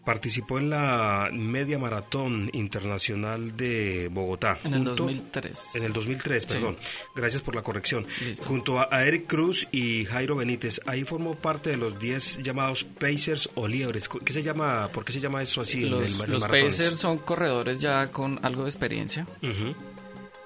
participó 0.04 0.58
en 0.58 0.70
la 0.70 1.30
media 1.32 1.78
maratón 1.78 2.50
internacional 2.52 3.56
de 3.56 4.08
Bogotá. 4.12 4.58
En 4.64 4.74
el 4.74 4.84
junto- 4.84 4.94
2003. 5.04 5.74
En 5.76 5.84
el 5.84 5.92
2003, 5.92 6.42
Sí. 6.42 6.48
perdón. 6.52 6.76
Gracias 7.14 7.42
por 7.42 7.54
la 7.54 7.62
corrección. 7.62 8.06
Listo. 8.24 8.44
Junto 8.46 8.78
a, 8.78 8.88
a 8.90 9.04
Eric 9.06 9.26
Cruz 9.26 9.66
y 9.72 10.04
Jairo 10.04 10.36
Benítez, 10.36 10.80
ahí 10.86 11.04
formó 11.04 11.34
parte 11.34 11.70
de 11.70 11.76
los 11.76 11.98
10 11.98 12.42
llamados 12.42 12.84
Pacers 12.84 13.48
o 13.54 13.66
Liebres. 13.66 14.08
¿Qué 14.08 14.32
se 14.32 14.42
llama, 14.42 14.88
¿Por 14.92 15.04
qué 15.04 15.12
se 15.12 15.20
llama 15.20 15.42
eso 15.42 15.60
así? 15.62 15.84
en 15.84 15.90
Los, 15.90 16.00
el- 16.20 16.24
en 16.26 16.32
los 16.32 16.40
maratones? 16.42 16.76
Pacers 16.76 16.98
son 16.98 17.18
corredores 17.18 17.78
ya 17.78 18.10
con 18.10 18.38
algo 18.44 18.64
de 18.64 18.68
experiencia. 18.68 19.26
Ujú. 19.42 19.74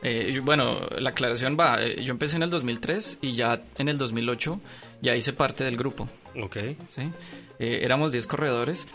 Eh, 0.03 0.31
yo- 0.33 0.43
bueno, 0.43 0.79
la 0.99 1.11
aclaración 1.11 1.57
va, 1.59 1.83
eh, 1.83 2.05
yo 2.05 2.13
empecé 2.13 2.37
en 2.37 2.45
el 2.45 2.51
2003 2.51 3.19
y 3.21 3.33
ya 3.33 3.61
en 3.79 3.89
el 3.89 3.99
2008 3.99 4.61
ya 5.03 5.17
hice 5.17 5.33
parte 5.33 5.65
del 5.65 5.77
grupo. 5.77 6.09
Ok. 6.41 6.57
¿sí? 6.89 7.11
Eh, 7.59 7.81
éramos 7.83 8.13
10 8.13 8.29
corredores 8.29 8.87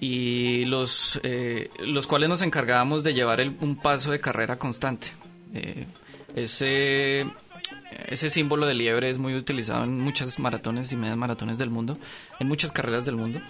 y 0.00 0.64
los, 0.66 1.18
eh, 1.22 1.70
los 1.80 2.06
cuales 2.06 2.28
nos 2.28 2.42
encargábamos 2.42 3.02
de 3.04 3.14
llevar 3.14 3.40
el- 3.40 3.56
un 3.60 3.76
paso 3.76 4.10
de 4.12 4.20
carrera 4.20 4.58
constante. 4.58 5.08
Eh, 5.54 5.86
ese, 6.36 7.26
ese 8.06 8.30
símbolo 8.30 8.66
de 8.66 8.74
liebre 8.74 9.10
es 9.10 9.18
muy 9.18 9.34
utilizado 9.34 9.84
en 9.84 9.98
muchas 10.00 10.38
maratones 10.38 10.92
y 10.92 10.96
medias 10.96 11.16
maratones 11.16 11.58
del 11.58 11.70
mundo, 11.70 11.98
en 12.38 12.46
muchas 12.48 12.72
carreras 12.72 13.04
del 13.06 13.16
mundo, 13.16 13.40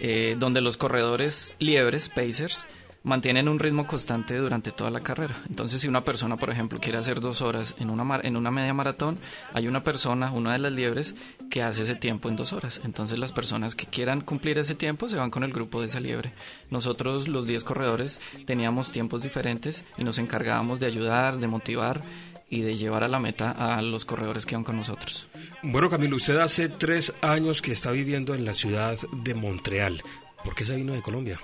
eh, 0.00 0.36
donde 0.38 0.60
los 0.60 0.76
corredores 0.76 1.54
liebres, 1.58 2.08
pacers, 2.08 2.66
mantienen 3.02 3.48
un 3.48 3.58
ritmo 3.58 3.86
constante 3.86 4.36
durante 4.36 4.72
toda 4.72 4.90
la 4.90 5.00
carrera. 5.00 5.34
Entonces, 5.48 5.80
si 5.80 5.88
una 5.88 6.04
persona, 6.04 6.36
por 6.36 6.50
ejemplo, 6.50 6.78
quiere 6.80 6.98
hacer 6.98 7.20
dos 7.20 7.40
horas 7.40 7.74
en 7.78 7.88
una, 7.90 8.04
mar- 8.04 8.26
en 8.26 8.36
una 8.36 8.50
media 8.50 8.74
maratón, 8.74 9.18
hay 9.54 9.66
una 9.68 9.82
persona, 9.82 10.30
una 10.32 10.52
de 10.52 10.58
las 10.58 10.72
liebres, 10.72 11.14
que 11.50 11.62
hace 11.62 11.82
ese 11.82 11.94
tiempo 11.94 12.28
en 12.28 12.36
dos 12.36 12.52
horas. 12.52 12.80
Entonces, 12.84 13.18
las 13.18 13.32
personas 13.32 13.74
que 13.74 13.86
quieran 13.86 14.20
cumplir 14.20 14.58
ese 14.58 14.74
tiempo 14.74 15.08
se 15.08 15.16
van 15.16 15.30
con 15.30 15.44
el 15.44 15.52
grupo 15.52 15.80
de 15.80 15.86
esa 15.86 15.98
liebre. 16.00 16.32
Nosotros, 16.68 17.26
los 17.28 17.46
10 17.46 17.64
corredores, 17.64 18.20
teníamos 18.44 18.92
tiempos 18.92 19.22
diferentes 19.22 19.84
y 19.96 20.04
nos 20.04 20.18
encargábamos 20.18 20.78
de 20.80 20.86
ayudar, 20.86 21.38
de 21.38 21.46
motivar 21.46 22.02
y 22.50 22.62
de 22.62 22.76
llevar 22.76 23.04
a 23.04 23.08
la 23.08 23.18
meta 23.20 23.50
a 23.52 23.80
los 23.80 24.04
corredores 24.04 24.44
que 24.44 24.54
iban 24.56 24.64
con 24.64 24.76
nosotros. 24.76 25.28
Bueno, 25.62 25.88
Camilo, 25.88 26.16
usted 26.16 26.36
hace 26.36 26.68
tres 26.68 27.14
años 27.22 27.62
que 27.62 27.72
está 27.72 27.92
viviendo 27.92 28.34
en 28.34 28.44
la 28.44 28.52
ciudad 28.52 28.98
de 29.12 29.34
Montreal. 29.34 30.02
¿Por 30.44 30.54
qué 30.54 30.66
se 30.66 30.74
vino 30.74 30.92
de 30.92 31.00
Colombia? 31.02 31.38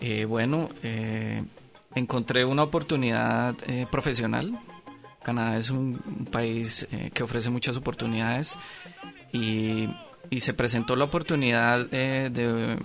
Eh, 0.00 0.24
bueno, 0.26 0.68
eh, 0.82 1.42
encontré 1.94 2.44
una 2.44 2.62
oportunidad 2.64 3.54
eh, 3.68 3.86
profesional. 3.90 4.58
Canadá 5.22 5.56
es 5.56 5.70
un, 5.70 6.28
país 6.30 6.86
que 7.12 7.22
ofrece 7.22 7.50
muchas 7.50 7.76
oportunidades 7.76 8.56
y, 9.32 9.88
se 10.38 10.54
presentó 10.54 10.94
la 10.96 11.04
oportunidad 11.04 11.86
de, 11.86 12.78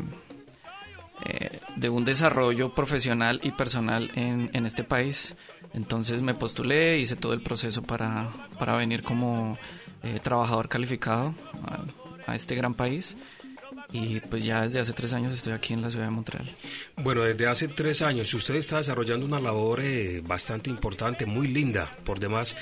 un 1.89 2.05
desarrollo 2.05 2.73
profesional 2.73 3.39
y 3.43 3.51
personal 3.51 4.09
en, 4.15 4.65
este 4.65 4.83
país. 4.83 5.35
Entonces 5.73 6.23
me 6.23 6.33
postulé, 6.33 6.97
hice 6.97 7.15
todo 7.15 7.33
el 7.33 7.41
proceso 7.41 7.83
para, 7.83 8.31
para 8.57 8.75
venir 8.75 9.03
como 9.03 9.57
trabajador 10.23 10.67
calificado 10.67 11.35
a 12.25 12.33
este 12.33 12.55
gran 12.55 12.73
país. 12.73 13.17
Y 13.93 14.21
pues 14.21 14.45
ya 14.45 14.61
desde 14.61 14.79
hace 14.79 14.93
tres 14.93 15.13
años 15.13 15.33
estoy 15.33 15.53
aquí 15.53 15.73
en 15.73 15.81
la 15.81 15.89
ciudad 15.89 16.05
de 16.05 16.11
Montreal. 16.11 16.49
Bueno, 16.97 17.23
desde 17.23 17.47
hace 17.47 17.67
tres 17.67 18.01
años 18.01 18.33
usted 18.33 18.55
está 18.55 18.77
desarrollando 18.77 19.25
una 19.25 19.39
labor 19.39 19.81
eh, 19.81 20.21
bastante 20.23 20.69
importante, 20.69 21.25
muy 21.25 21.47
linda, 21.47 21.97
por 22.05 22.19
demás, 22.19 22.55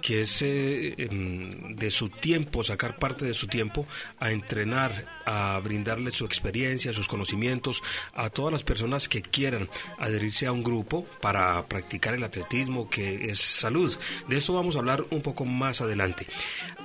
que 0.00 0.20
es 0.20 0.42
eh, 0.42 0.94
em, 0.98 1.76
de 1.76 1.90
su 1.90 2.08
tiempo, 2.08 2.62
sacar 2.62 2.96
parte 2.96 3.24
de 3.24 3.34
su 3.34 3.46
tiempo 3.46 3.86
a 4.18 4.30
entrenar, 4.30 5.06
a 5.26 5.60
brindarle 5.62 6.10
su 6.10 6.24
experiencia, 6.24 6.92
sus 6.92 7.08
conocimientos 7.08 7.82
a 8.14 8.30
todas 8.30 8.52
las 8.52 8.64
personas 8.64 9.08
que 9.08 9.22
quieran 9.22 9.68
adherirse 9.98 10.46
a 10.46 10.52
un 10.52 10.62
grupo 10.62 11.04
para 11.20 11.66
practicar 11.66 12.14
el 12.14 12.24
atletismo, 12.24 12.88
que 12.88 13.30
es 13.30 13.40
salud. 13.40 13.96
De 14.28 14.36
esto 14.36 14.52
vamos 14.52 14.76
a 14.76 14.78
hablar 14.78 15.04
un 15.10 15.22
poco 15.22 15.44
más 15.44 15.80
adelante. 15.80 16.26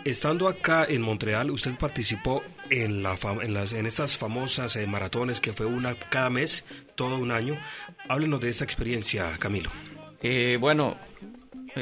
Estando 0.03 0.47
acá 0.47 0.85
en 0.85 1.01
Montreal, 1.01 1.51
usted 1.51 1.77
participó 1.77 2.43
en, 2.69 3.03
la 3.03 3.17
en, 3.41 3.53
las, 3.53 3.73
en 3.73 3.85
estas 3.85 4.17
famosas 4.17 4.75
eh, 4.75 4.85
maratones 4.87 5.39
que 5.39 5.53
fue 5.53 5.65
una 5.65 5.95
cada 5.95 6.29
mes, 6.29 6.65
todo 6.95 7.17
un 7.17 7.31
año. 7.31 7.57
Háblenos 8.07 8.41
de 8.41 8.49
esta 8.49 8.63
experiencia, 8.63 9.31
Camilo. 9.39 9.69
Eh, 10.21 10.57
bueno, 10.59 10.97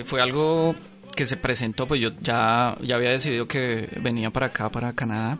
fue 0.05 0.21
algo 0.21 0.75
que 1.15 1.25
se 1.25 1.37
presentó, 1.37 1.87
pues 1.87 2.01
yo 2.01 2.11
ya, 2.21 2.77
ya 2.81 2.95
había 2.95 3.09
decidido 3.09 3.47
que 3.47 3.89
venía 4.01 4.31
para 4.31 4.47
acá, 4.47 4.69
para 4.69 4.93
Canadá, 4.93 5.37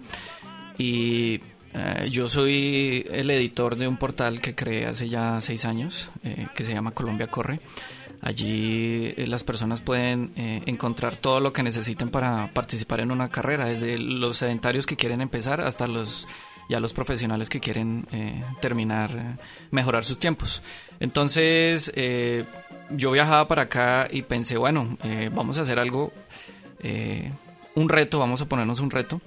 y 0.77 1.41
eh, 1.73 2.07
yo 2.11 2.29
soy 2.29 3.05
el 3.11 3.31
editor 3.31 3.75
de 3.75 3.87
un 3.87 3.97
portal 3.97 4.39
que 4.41 4.53
creé 4.55 4.85
hace 4.85 5.09
ya 5.09 5.41
seis 5.41 5.65
años, 5.65 6.11
eh, 6.23 6.47
que 6.53 6.63
se 6.63 6.73
llama 6.73 6.91
Colombia 6.91 7.27
Corre. 7.27 7.59
Allí 8.21 9.13
eh, 9.17 9.25
las 9.27 9.43
personas 9.43 9.81
pueden 9.81 10.31
encontrar 10.35 11.17
todo 11.17 11.39
lo 11.39 11.51
que 11.51 11.63
necesiten 11.63 12.09
para 12.09 12.53
participar 12.53 13.01
en 13.01 13.11
una 13.11 13.29
carrera, 13.29 13.65
desde 13.65 13.97
los 13.97 14.37
sedentarios 14.37 14.85
que 14.85 14.95
quieren 14.95 15.21
empezar 15.21 15.61
hasta 15.61 15.87
los 15.87 16.27
ya 16.69 16.79
los 16.79 16.93
profesionales 16.93 17.49
que 17.49 17.59
quieren 17.59 18.07
eh, 18.11 18.43
terminar, 18.61 19.11
eh, 19.11 19.43
mejorar 19.71 20.03
sus 20.03 20.19
tiempos. 20.19 20.61
Entonces, 20.99 21.91
eh, 21.95 22.45
yo 22.91 23.11
viajaba 23.11 23.47
para 23.47 23.63
acá 23.63 24.07
y 24.09 24.21
pensé, 24.21 24.57
bueno, 24.57 24.97
vamos 25.31 25.57
a 25.57 25.61
hacer 25.61 25.79
algo, 25.79 26.11
un 27.75 27.89
reto, 27.89 28.19
vamos 28.19 28.41
a 28.41 28.45
ponernos 28.45 28.79
un 28.79 28.91
reto 28.91 29.21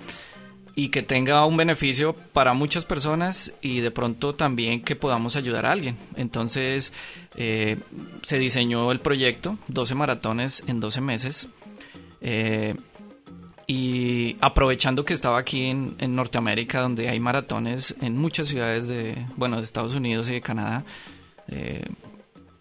y 0.74 0.90
que 0.90 1.02
tenga 1.02 1.44
un 1.46 1.56
beneficio 1.56 2.14
para 2.32 2.52
muchas 2.52 2.84
personas 2.84 3.54
y 3.62 3.80
de 3.80 3.90
pronto 3.90 4.34
también 4.34 4.82
que 4.82 4.94
podamos 4.94 5.36
ayudar 5.36 5.66
a 5.66 5.72
alguien. 5.72 5.96
Entonces 6.16 6.92
se 7.34 8.38
diseñó 8.38 8.92
el 8.92 9.00
proyecto, 9.00 9.58
12 9.68 9.94
maratones 9.94 10.62
en 10.66 10.78
12 10.78 11.00
meses. 11.00 11.48
Y 13.66 14.36
aprovechando 14.40 15.04
que 15.04 15.14
estaba 15.14 15.38
aquí 15.38 15.64
en, 15.66 15.96
en 15.98 16.14
Norteamérica, 16.14 16.80
donde 16.80 17.08
hay 17.08 17.18
maratones 17.18 17.96
en 18.00 18.16
muchas 18.16 18.48
ciudades 18.48 18.86
de, 18.86 19.26
bueno, 19.36 19.56
de 19.56 19.62
Estados 19.64 19.94
Unidos 19.94 20.28
y 20.30 20.34
de 20.34 20.40
Canadá, 20.40 20.84
eh, 21.48 21.84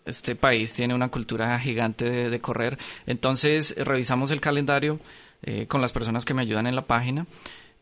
este 0.06 0.36
país 0.36 0.74
tiene 0.74 0.94
una 0.96 1.10
cultura 1.10 1.60
gigante 1.60 2.30
de, 2.30 2.40
correr. 2.42 2.78
Entonces 3.06 3.76
revisamos 3.78 4.32
el 4.32 4.40
calendario 4.42 5.00
eh, 5.44 5.66
con 5.68 5.82
las 5.82 5.92
personas 5.92 6.26
que 6.26 6.34
me 6.34 6.42
ayudan 6.42 6.68
en 6.68 6.76
la 6.76 6.86
página 6.86 7.26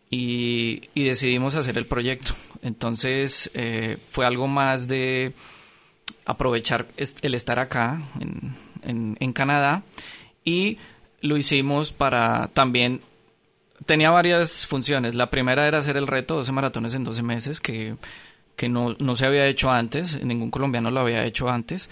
y, 0.10 0.82
decidimos 0.96 1.56
hacer 1.56 1.78
el 1.78 1.86
proyecto. 1.86 2.34
Entonces 2.62 3.52
eh, 3.54 3.98
fue 4.10 4.26
algo 4.26 4.48
más 4.48 4.88
de 4.88 5.34
aprovechar 6.26 6.88
el 6.98 7.36
estar 7.36 7.60
acá 7.60 8.02
en- 8.20 9.18
en 9.20 9.34
Canadá 9.34 9.84
y 10.46 10.78
lo 11.22 11.38
hicimos 11.38 11.92
para 11.94 12.50
también 12.54 13.02
tenía 13.86 14.10
varias 14.10 14.67
funciones. 14.67 15.15
La 15.15 15.30
primera 15.30 15.67
era 15.67 15.80
hacer 15.80 15.98
el 15.98 16.08
reto 16.08 16.36
12 16.36 16.52
maratones 16.52 16.96
en 16.96 17.04
12 17.04 17.24
meses, 17.24 17.60
que, 17.60 17.96
que 18.56 18.69
no, 18.69 18.96
no 19.00 19.15
se 19.15 19.26
había 19.26 19.48
hecho 19.48 19.72
antes, 19.72 20.24
ningún 20.24 20.52
colombiano 20.52 20.91
lo 20.91 21.02
había 21.02 21.26
hecho 21.26 21.50
antes. 21.50 21.89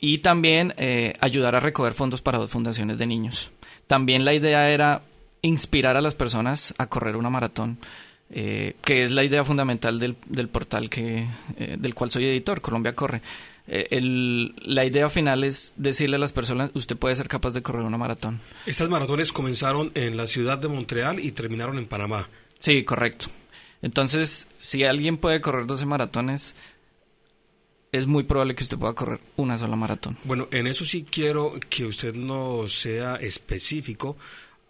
Y 0.00 0.18
también 0.18 0.74
eh, 0.76 1.14
ayudar 1.20 1.56
a 1.56 1.60
recoger 1.60 1.94
fondos 1.94 2.20
para 2.20 2.38
dos 2.38 2.50
fundaciones 2.50 2.98
de 2.98 3.06
niños. 3.06 3.50
También 3.86 4.24
la 4.24 4.34
idea 4.34 4.68
era 4.70 5.02
inspirar 5.42 5.96
a 5.96 6.00
las 6.00 6.14
personas 6.14 6.74
a 6.78 6.86
correr 6.86 7.16
una 7.16 7.30
maratón, 7.30 7.78
eh, 8.30 8.76
que 8.82 9.04
es 9.04 9.12
la 9.12 9.24
idea 9.24 9.44
fundamental 9.44 9.98
del, 9.98 10.16
del 10.26 10.48
portal 10.48 10.88
que, 10.88 11.26
eh, 11.56 11.76
del 11.78 11.94
cual 11.94 12.10
soy 12.10 12.26
editor, 12.26 12.60
Colombia 12.60 12.94
Corre. 12.94 13.22
Eh, 13.66 13.86
el- 13.92 14.54
la 14.62 14.84
idea 14.84 15.08
final 15.08 15.42
es 15.44 15.72
decirle 15.76 16.16
a 16.16 16.18
las 16.18 16.32
personas, 16.34 16.70
usted 16.74 16.96
puede 16.96 17.16
ser 17.16 17.28
capaz 17.28 17.52
de 17.52 17.62
correr 17.62 17.82
una 17.84 17.96
maratón. 17.96 18.40
Estas 18.66 18.88
maratones 18.90 19.32
comenzaron 19.32 19.90
en 19.94 20.16
la 20.16 20.26
ciudad 20.26 20.58
de 20.58 20.68
Montreal 20.68 21.18
y 21.20 21.32
terminaron 21.32 21.78
en 21.78 21.86
Panamá. 21.86 22.28
Sí, 22.58 22.84
correcto. 22.84 23.26
Entonces, 23.82 24.48
si 24.58 24.84
alguien 24.84 25.16
puede 25.18 25.40
correr 25.40 25.66
12 25.66 25.86
maratones, 25.86 26.54
es 27.92 28.06
muy 28.06 28.24
probable 28.24 28.54
que 28.54 28.64
usted 28.64 28.78
pueda 28.78 28.92
correr 28.94 29.20
una 29.36 29.56
sola 29.56 29.76
maratón. 29.76 30.18
Bueno, 30.24 30.48
en 30.50 30.66
eso 30.66 30.84
sí 30.84 31.04
quiero 31.08 31.54
que 31.70 31.84
usted 31.86 32.14
nos 32.14 32.72
sea 32.74 33.16
específico 33.16 34.16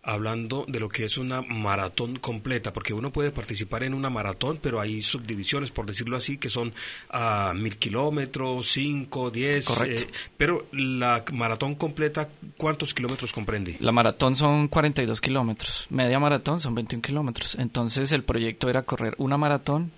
hablando 0.04 0.64
de 0.68 0.80
lo 0.80 0.88
que 0.88 1.04
es 1.04 1.18
una 1.18 1.42
maratón 1.42 2.16
completa, 2.16 2.72
porque 2.72 2.92
uno 2.92 3.10
puede 3.10 3.30
participar 3.30 3.82
en 3.84 3.94
una 3.94 4.10
maratón, 4.10 4.58
pero 4.60 4.80
hay 4.80 5.00
subdivisiones, 5.00 5.70
por 5.70 5.86
decirlo 5.86 6.16
así, 6.16 6.38
que 6.38 6.50
son 6.50 6.72
a 7.10 7.52
mil 7.54 7.76
kilómetros, 7.78 8.68
cinco, 8.70 9.30
diez. 9.30 9.66
Correcto. 9.66 10.02
eh, 10.02 10.08
pero 10.36 10.66
la 10.72 11.24
maratón 11.32 11.74
completa, 11.74 12.28
¿cuántos 12.56 12.92
kilómetros 12.92 13.32
comprende? 13.32 13.76
La 13.80 13.92
maratón 13.92 14.36
son 14.36 14.68
42 14.68 15.20
kilómetros, 15.20 15.86
media 15.90 16.18
maratón 16.18 16.60
son 16.60 16.74
21 16.74 17.02
kilómetros. 17.02 17.54
Entonces 17.56 18.12
el 18.12 18.24
proyecto 18.24 18.68
era 18.68 18.82
correr 18.82 19.14
una 19.18 19.36
maratón, 19.38 19.92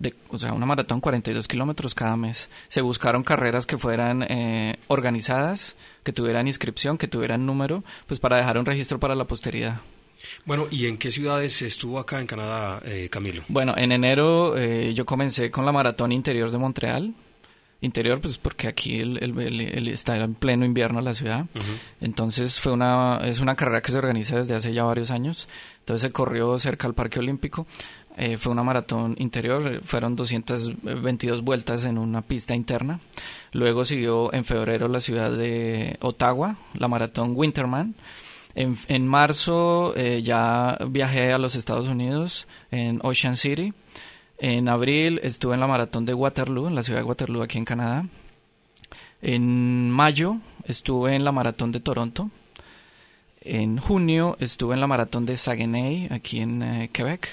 de, 0.00 0.14
o 0.30 0.38
sea, 0.38 0.52
una 0.52 0.66
maratón 0.66 1.00
42 1.00 1.46
kilómetros 1.46 1.94
cada 1.94 2.16
mes. 2.16 2.50
Se 2.66 2.80
buscaron 2.80 3.22
carreras 3.22 3.66
que 3.66 3.78
fueran 3.78 4.24
eh, 4.28 4.78
organizadas, 4.88 5.76
que 6.02 6.12
tuvieran 6.12 6.48
inscripción, 6.48 6.98
que 6.98 7.06
tuvieran 7.06 7.46
número, 7.46 7.84
pues 8.08 8.18
para 8.18 8.36
dejar 8.38 8.58
un 8.58 8.66
registro 8.66 8.98
para 8.98 9.14
la 9.14 9.26
posteridad. 9.26 9.80
Bueno, 10.44 10.66
¿y 10.70 10.86
en 10.86 10.98
qué 10.98 11.12
ciudades 11.12 11.62
estuvo 11.62 11.98
acá 11.98 12.20
en 12.20 12.26
Canadá, 12.26 12.82
eh, 12.84 13.08
Camilo? 13.10 13.42
Bueno, 13.48 13.74
en 13.76 13.92
enero 13.92 14.56
eh, 14.58 14.92
yo 14.94 15.06
comencé 15.06 15.50
con 15.50 15.64
la 15.64 15.72
maratón 15.72 16.12
interior 16.12 16.50
de 16.50 16.58
Montreal. 16.58 17.14
Interior, 17.82 18.20
pues 18.20 18.36
porque 18.36 18.68
aquí 18.68 19.00
el, 19.00 19.16
el- 19.22 19.38
el- 19.40 19.60
el- 19.62 19.88
está 19.88 20.16
en 20.18 20.34
pleno 20.34 20.66
invierno 20.66 21.00
la 21.00 21.14
ciudad. 21.14 21.46
Entonces 22.02 22.60
fue 22.60 22.72
una, 22.72 23.20
es 23.24 23.40
una 23.40 23.56
carrera 23.56 23.80
que 23.80 23.90
se 23.92 23.96
organiza 23.96 24.36
desde 24.36 24.54
hace 24.54 24.74
ya 24.74 24.84
varios 24.84 25.10
años. 25.10 25.48
Entonces 25.78 26.02
se 26.02 26.12
corrió 26.12 26.58
cerca 26.58 26.86
al 26.86 26.92
Parque 26.94 27.18
Olímpico. 27.18 27.66
Eh, 28.16 28.36
fue 28.36 28.52
una 28.52 28.62
maratón 28.62 29.14
interior, 29.18 29.66
eh, 29.66 29.80
fueron 29.82 30.16
222 30.16 31.42
vueltas 31.42 31.84
en 31.84 31.96
una 31.96 32.22
pista 32.22 32.54
interna. 32.54 33.00
Luego 33.52 33.84
siguió 33.84 34.32
en 34.34 34.44
febrero 34.44 34.88
la 34.88 35.00
ciudad 35.00 35.30
de 35.30 35.96
Ottawa, 36.00 36.56
la 36.74 36.88
maratón 36.88 37.32
Winterman. 37.34 37.94
En, 38.56 39.06
marzo 39.06 39.94
eh, 39.96 40.22
ya 40.22 40.76
viajé 40.88 41.32
a 41.32 41.38
los 41.38 41.54
Estados 41.54 41.86
Unidos, 41.86 42.48
en 42.72 42.98
Ocean 43.02 43.36
City. 43.36 43.72
En 44.38 44.68
abril 44.68 45.20
estuve 45.22 45.54
en 45.54 45.60
la 45.60 45.68
maratón 45.68 46.04
de 46.04 46.14
Waterloo, 46.14 46.66
en 46.66 46.74
la 46.74 46.82
ciudad 46.82 47.00
de 47.00 47.04
Waterloo, 47.04 47.42
aquí 47.42 47.58
en 47.58 47.64
Canadá. 47.64 48.06
En 49.22 49.90
mayo 49.90 50.38
estuve 50.64 51.14
en 51.14 51.24
la 51.24 51.32
maratón 51.32 51.70
de 51.70 51.80
Toronto. 51.80 52.30
En 53.40 53.78
junio 53.78 54.36
estuve 54.40 54.74
en 54.74 54.80
la 54.80 54.86
maratón 54.86 55.26
de 55.26 55.36
Saguenay, 55.36 56.08
aquí 56.10 56.40
en 56.40 56.88
Quebec. 56.92 57.28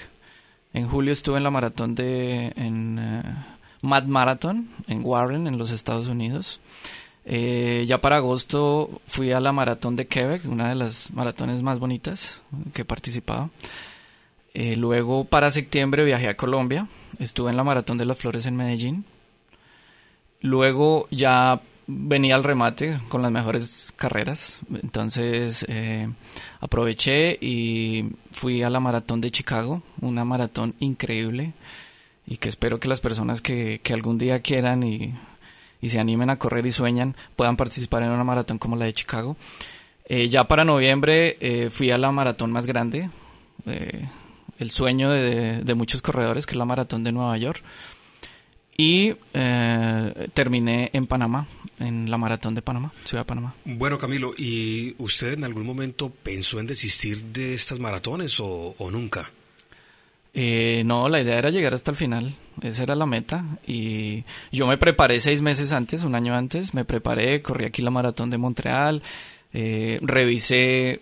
En 0.77 0.87
julio 0.87 1.11
estuve 1.11 1.37
en 1.37 1.43
la 1.43 1.49
maratón 1.49 1.95
de 1.95 2.53
en, 2.55 2.99
eh, 2.99 3.23
Mad 3.81 4.03
Marathon, 4.03 4.69
en 4.87 5.03
Warren, 5.03 5.47
en 5.47 5.57
los 5.57 5.71
Estados 5.71 6.07
Unidos. 6.07 6.59
Eh, 7.25 7.85
ya 7.87 7.99
para 7.99 8.17
agosto 8.17 9.01
fui 9.07 9.31
a 9.31 9.39
la 9.39 9.51
maratón 9.51 9.95
de 9.95 10.05
Quebec, 10.05 10.45
una 10.45 10.69
de 10.69 10.75
las 10.75 11.09
maratones 11.09 11.63
más 11.63 11.79
bonitas 11.79 12.43
que 12.73 12.83
he 12.83 12.85
participado. 12.85 13.49
Eh, 14.53 14.75
luego 14.75 15.23
para 15.23 15.49
septiembre 15.49 16.05
viajé 16.05 16.27
a 16.27 16.37
Colombia, 16.37 16.87
estuve 17.17 17.49
en 17.49 17.57
la 17.57 17.63
maratón 17.63 17.97
de 17.97 18.05
las 18.05 18.17
flores 18.19 18.45
en 18.45 18.55
Medellín. 18.55 19.03
Luego 20.41 21.07
ya 21.09 21.59
venía 21.87 22.35
al 22.35 22.43
remate 22.43 22.99
con 23.07 23.21
las 23.21 23.31
mejores 23.31 23.93
carreras, 23.95 24.61
entonces 24.83 25.65
eh, 25.69 26.09
aproveché 26.59 27.37
y 27.39 28.11
fui 28.33 28.61
a 28.61 28.69
la 28.69 28.81
maratón 28.81 29.21
de 29.21 29.31
Chicago, 29.31 29.81
una 30.01 30.25
maratón 30.25 30.75
increíble 30.79 31.53
y 32.25 32.37
que 32.37 32.49
espero 32.49 32.79
que 32.79 32.89
las 32.89 32.99
personas 32.99 33.41
que, 33.41 33.79
que 33.81 33.93
algún 33.93 34.17
día 34.17 34.41
quieran 34.41 34.83
y, 34.83 35.15
y 35.81 35.89
se 35.89 35.99
animen 35.99 36.29
a 36.29 36.37
correr 36.37 36.65
y 36.65 36.71
sueñan 36.71 37.15
puedan 37.37 37.55
participar 37.55 38.03
en 38.03 38.11
una 38.11 38.25
maratón 38.25 38.57
como 38.57 38.75
la 38.75 38.85
de 38.85 38.93
Chicago. 38.93 39.37
Eh, 40.09 40.27
ya 40.27 40.45
para 40.45 40.65
noviembre 40.65 41.37
eh, 41.39 41.69
fui 41.69 41.91
a 41.91 41.97
la 41.97 42.11
maratón 42.11 42.51
más 42.51 42.67
grande, 42.67 43.09
el 44.59 44.71
sueño 44.71 45.09
de, 45.11 45.63
de 45.63 45.73
muchos 45.73 46.01
corredores, 46.01 46.45
que 46.45 46.51
es 46.51 46.57
la 46.57 46.65
maratón 46.65 47.03
de 47.03 47.11
Nueva 47.11 47.37
York. 47.37 47.63
Y 48.79 49.15
eh, 49.33 50.29
terminé 50.35 50.91
en 50.93 51.07
Panamá, 51.07 51.47
en 51.79 52.11
la 52.11 52.17
maratón 52.19 52.53
de 52.53 52.61
Panamá, 52.61 52.93
Ciudad 53.05 53.23
de 53.23 53.27
Panamá. 53.27 53.55
Bueno, 53.65 53.97
Camilo, 53.97 54.33
¿y 54.37 54.93
usted 54.99 55.33
en 55.33 55.43
algún 55.43 55.65
momento 55.65 56.11
pensó 56.11 56.59
en 56.59 56.67
desistir 56.67 57.23
de 57.23 57.55
estas 57.55 57.79
maratones 57.79 58.39
o, 58.39 58.75
o 58.77 58.91
nunca? 58.91 59.31
Eh, 60.39 60.83
no, 60.85 61.09
la 61.09 61.19
idea 61.19 61.39
era 61.39 61.49
llegar 61.49 61.73
hasta 61.73 61.89
el 61.89 61.97
final, 61.97 62.35
esa 62.61 62.83
era 62.83 62.93
la 62.93 63.07
meta. 63.07 63.43
Y 63.65 64.23
yo 64.51 64.67
me 64.67 64.77
preparé 64.77 65.19
seis 65.19 65.41
meses 65.41 65.73
antes, 65.73 66.03
un 66.03 66.13
año 66.13 66.35
antes, 66.35 66.75
me 66.75 66.85
preparé, 66.85 67.41
corrí 67.41 67.65
aquí 67.65 67.81
la 67.81 67.89
maratón 67.89 68.29
de 68.29 68.37
Montreal, 68.37 69.01
eh, 69.53 69.97
revisé 70.03 71.01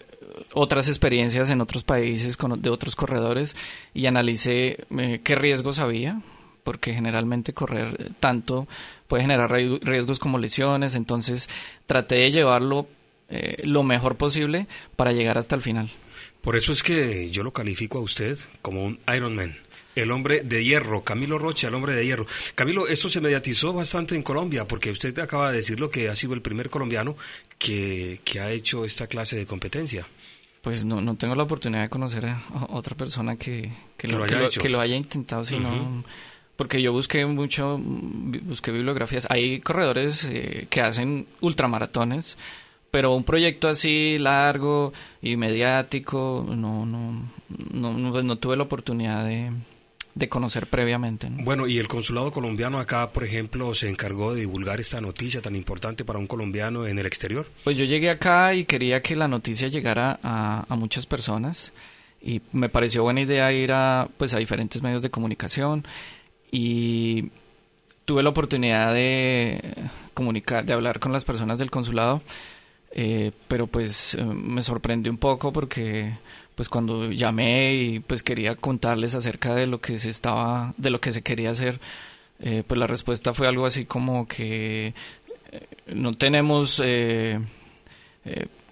otras 0.53 0.87
experiencias 0.87 1.49
en 1.49 1.59
otros 1.59 1.83
países 1.83 2.37
con, 2.37 2.61
de 2.61 2.69
otros 2.69 2.95
corredores 2.95 3.57
y 3.93 4.05
analicé 4.05 4.85
eh, 4.97 5.19
qué 5.21 5.35
riesgos 5.35 5.79
había, 5.79 6.21
porque 6.65 6.93
generalmente 6.93 7.53
correr 7.53 8.11
tanto 8.19 8.67
puede 9.07 9.23
generar 9.23 9.49
ri- 9.49 9.79
riesgos 9.81 10.19
como 10.19 10.37
lesiones, 10.39 10.95
entonces 10.95 11.47
traté 11.85 12.15
de 12.15 12.31
llevarlo 12.31 12.87
eh, 13.29 13.61
lo 13.63 13.83
mejor 13.83 14.17
posible 14.17 14.67
para 14.97 15.13
llegar 15.13 15.37
hasta 15.37 15.55
el 15.55 15.61
final. 15.61 15.89
Por 16.41 16.57
eso 16.57 16.73
es 16.73 16.83
que 16.83 17.29
yo 17.29 17.41
lo 17.43 17.53
califico 17.53 17.99
a 17.99 18.01
usted 18.01 18.37
como 18.61 18.83
un 18.83 18.99
Ironman. 19.15 19.57
El 19.95 20.11
hombre 20.11 20.41
de 20.43 20.61
hierro, 20.63 21.03
Camilo 21.05 21.39
Rocha, 21.39 21.69
el 21.69 21.73
hombre 21.75 21.93
de 21.93 22.05
hierro. 22.05 22.27
Camilo, 22.53 22.85
esto 22.87 23.09
se 23.09 23.21
mediatizó 23.21 23.71
bastante 23.71 24.13
en 24.15 24.23
Colombia, 24.23 24.67
porque 24.67 24.91
usted 24.91 25.17
acaba 25.19 25.51
de 25.51 25.57
decirlo 25.57 25.89
que 25.89 26.09
ha 26.09 26.15
sido 26.15 26.33
el 26.33 26.41
primer 26.41 26.69
colombiano 26.69 27.15
que, 27.57 28.19
que 28.25 28.41
ha 28.41 28.51
hecho 28.51 28.83
esta 28.83 29.07
clase 29.07 29.37
de 29.37 29.45
competencia. 29.45 30.05
Pues 30.61 30.83
no, 30.83 30.99
no 30.99 31.15
tengo 31.15 31.33
la 31.35 31.43
oportunidad 31.43 31.83
de 31.83 31.89
conocer 31.89 32.25
a 32.25 32.41
otra 32.69 32.95
persona 32.97 33.37
que, 33.37 33.71
que, 33.97 34.07
Que 34.07 34.07
lo, 34.09 34.19
lo 34.19 34.25
que 34.25 34.35
haya 34.35 34.43
lo- 34.43 34.49
que 34.63 34.69
lo 34.69 34.81
haya 34.81 34.95
intentado, 34.97 35.45
sino 35.45 35.69
Ujú. 35.69 36.03
Porque 36.55 36.81
yo 36.81 36.91
busqué 36.91 37.25
mucho, 37.25 37.79
busqué 37.79 38.71
bibliografías. 38.71 39.27
Hay 39.29 39.59
corredores 39.59 40.25
eh, 40.25 40.67
que 40.69 40.81
hacen 40.81 41.27
ultramaratones, 41.41 42.37
pero 42.91 43.13
un 43.13 43.23
proyecto 43.23 43.67
así 43.67 44.17
largo 44.19 44.93
y 45.21 45.35
mediático, 45.35 46.45
no, 46.47 46.85
no, 46.85 47.29
no, 47.73 47.93
no, 47.93 48.11
pues 48.11 48.23
no 48.23 48.37
tuve 48.37 48.55
la 48.55 48.63
oportunidad 48.63 49.25
de, 49.25 49.51
de 50.13 50.29
conocer 50.29 50.67
previamente. 50.67 51.29
¿no? 51.29 51.43
Bueno, 51.43 51.67
y 51.67 51.77
el 51.77 51.89
consulado 51.89 52.31
colombiano 52.31 52.79
acá, 52.79 53.11
por 53.11 53.25
ejemplo, 53.25 53.73
se 53.73 53.89
encargó 53.89 54.33
de 54.33 54.41
divulgar 54.41 54.79
esta 54.79 55.01
noticia 55.01 55.41
tan 55.41 55.57
importante 55.57 56.05
para 56.05 56.19
un 56.19 56.27
colombiano 56.27 56.87
en 56.87 56.97
el 56.97 57.05
exterior. 57.05 57.47
Pues 57.65 57.77
yo 57.77 57.83
llegué 57.83 58.09
acá 58.09 58.53
y 58.53 58.63
quería 58.63 59.01
que 59.01 59.17
la 59.17 59.27
noticia 59.27 59.67
llegara 59.67 60.19
a, 60.23 60.65
a 60.69 60.75
muchas 60.77 61.05
personas 61.05 61.73
y 62.25 62.41
me 62.53 62.69
pareció 62.69 63.03
buena 63.03 63.21
idea 63.21 63.51
ir 63.53 63.71
a, 63.71 64.09
pues, 64.17 64.33
a 64.33 64.39
diferentes 64.39 64.81
medios 64.81 65.03
de 65.03 65.11
comunicación 65.11 65.85
y 66.57 67.31
tuve 68.05 68.23
la 68.23 68.29
oportunidad 68.29 68.93
de 68.93 69.59
comunicar, 70.13 70.65
de 70.65 70.71
hablar 70.71 71.01
con 71.01 71.11
las 71.11 71.25
personas 71.25 71.59
del 71.59 71.69
consulado, 71.69 72.21
eh, 72.91 73.33
pero 73.49 73.67
pues 73.67 74.15
eh, 74.15 74.23
me 74.23 74.61
sorprendió 74.61 75.11
un 75.11 75.17
poco 75.17 75.51
porque 75.51 76.17
pues 76.55 76.69
cuando 76.69 77.11
llamé 77.11 77.73
y 77.75 77.99
pues 77.99 78.23
quería 78.23 78.55
contarles 78.55 79.15
acerca 79.15 79.53
de 79.53 79.67
lo 79.67 79.81
que 79.81 79.99
se 79.99 80.09
estaba, 80.09 80.73
de 80.77 80.91
lo 80.91 81.01
que 81.01 81.11
se 81.11 81.23
quería 81.23 81.51
hacer, 81.51 81.81
eh, 82.39 82.63
pues 82.65 82.79
la 82.79 82.87
respuesta 82.87 83.33
fue 83.33 83.49
algo 83.49 83.65
así 83.65 83.83
como 83.83 84.25
que 84.25 84.93
no 85.87 86.13
tenemos 86.13 86.81
eh, 86.85 87.37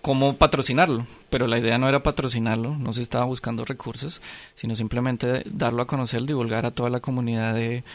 cómo 0.04 0.38
patrocinarlo, 0.38 1.08
pero 1.30 1.48
la 1.48 1.58
idea 1.58 1.78
no 1.78 1.88
era 1.88 2.04
patrocinarlo, 2.04 2.76
no 2.76 2.92
se 2.92 3.02
estaba 3.02 3.24
buscando 3.24 3.64
recursos, 3.64 4.22
sino 4.54 4.76
simplemente 4.76 5.44
darlo 5.46 5.82
a 5.82 5.88
conocer, 5.88 6.24
divulgar 6.24 6.66
a 6.66 6.72
toda 6.72 6.90
la 6.90 7.00
comunidad 7.00 7.56
de, 7.56 7.86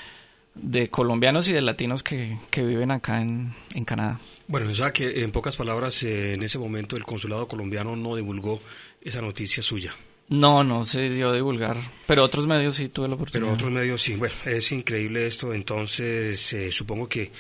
de 0.55 0.89
colombianos 0.89 1.51
y 1.51 1.53
de 1.53 1.61
latinos 1.61 2.03
que, 2.03 2.39
que 2.49 2.65
viven 2.65 2.93
acá 2.93 3.21
en, 3.21 3.53
en 3.75 3.85
Canadá. 3.85 4.21
Bueno, 4.47 4.71
o 4.71 4.75
sea 4.75 4.91
que 4.91 5.23
en 5.23 5.33
pocas 5.33 5.59
palabras, 5.59 6.03
eh, 6.03 6.33
en 6.33 6.43
ese 6.43 6.59
momento 6.59 6.97
el 6.97 7.05
consulado 7.05 7.47
colombiano 7.47 7.95
no 7.95 8.17
divulgó 8.17 8.59
esa 9.03 9.21
noticia 9.21 9.63
suya. 9.63 9.95
No, 10.31 10.65
no 10.65 10.87
se 10.87 11.11
dio 11.11 11.29
a 11.29 11.35
divulgar, 11.35 11.77
pero 12.07 12.25
otros 12.25 12.47
medios 12.47 12.77
sí 12.77 12.89
tuve 12.89 13.09
la 13.09 13.17
oportunidad. 13.17 13.49
Pero 13.49 13.55
otros 13.55 13.71
medios 13.71 14.01
sí. 14.01 14.15
Bueno, 14.15 14.35
es 14.47 14.73
increíble 14.73 15.27
esto. 15.27 15.53
Entonces, 15.53 16.55
eh, 16.55 16.73
supongo 16.73 17.07
que 17.07 17.33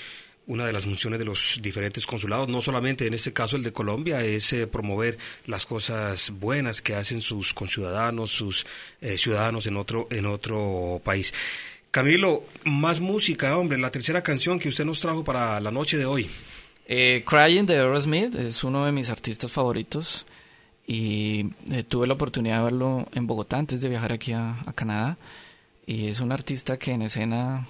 una 0.48 0.66
de 0.66 0.72
las 0.72 0.84
funciones 0.84 1.18
de 1.18 1.24
los 1.24 1.60
diferentes 1.62 2.06
consulados, 2.06 2.48
no 2.48 2.60
solamente 2.60 3.06
en 3.06 3.14
este 3.14 3.32
caso 3.32 3.56
el 3.56 3.62
de 3.62 3.72
Colombia, 3.72 4.24
es 4.24 4.52
eh, 4.54 4.66
promover 4.66 5.18
las 5.46 5.66
cosas 5.66 6.30
buenas 6.30 6.82
que 6.82 6.94
hacen 6.94 7.20
sus 7.20 7.54
conciudadanos, 7.54 8.30
sus 8.30 8.66
eh, 9.00 9.16
ciudadanos 9.18 9.66
en 9.66 9.76
otro, 9.76 10.08
en 10.10 10.26
otro 10.26 11.00
país. 11.04 11.32
Camilo, 11.90 12.44
más 12.64 13.00
música, 13.00 13.56
hombre, 13.56 13.78
la 13.78 13.90
tercera 13.90 14.22
canción 14.22 14.58
que 14.58 14.68
usted 14.68 14.84
nos 14.84 15.00
trajo 15.00 15.22
para 15.22 15.60
la 15.60 15.70
noche 15.70 15.98
de 15.98 16.06
hoy. 16.06 16.28
Eh, 16.86 17.22
Crying 17.26 17.66
de 17.66 17.74
Aerosmith 17.76 18.34
es 18.34 18.64
uno 18.64 18.86
de 18.86 18.92
mis 18.92 19.10
artistas 19.10 19.52
favoritos 19.52 20.24
y 20.86 21.50
eh, 21.70 21.82
tuve 21.82 22.06
la 22.06 22.14
oportunidad 22.14 22.58
de 22.58 22.64
verlo 22.64 23.06
en 23.12 23.26
Bogotá 23.26 23.58
antes 23.58 23.82
de 23.82 23.90
viajar 23.90 24.12
aquí 24.12 24.32
a, 24.32 24.56
Canadá 24.74 25.18
y 25.86 26.08
es 26.08 26.20
un 26.20 26.32
artista 26.32 26.78
que 26.78 26.92
en 26.92 27.02
escena 27.02 27.66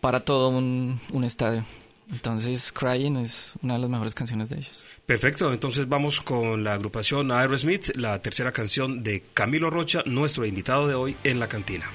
para 0.00 0.20
todo 0.20 0.48
un, 0.48 1.00
estadio. 1.24 1.64
Entonces 2.10 2.72
Crying 2.72 3.16
es 3.16 3.54
una 3.62 3.74
de 3.74 3.80
las 3.80 3.90
mejores 3.90 4.14
canciones 4.14 4.48
de 4.48 4.56
ellos. 4.56 4.82
Perfecto, 5.06 5.52
entonces 5.52 5.88
vamos 5.88 6.20
con 6.20 6.62
la 6.64 6.74
agrupación 6.74 7.30
Aerosmith, 7.32 7.96
la 7.96 8.20
tercera 8.22 8.52
canción 8.52 9.02
de 9.02 9.24
Camilo 9.34 9.70
Rocha, 9.70 10.02
nuestro 10.06 10.44
invitado 10.46 10.88
de 10.88 10.94
hoy 10.94 11.16
en 11.24 11.40
la 11.40 11.48
cantina. 11.48 11.90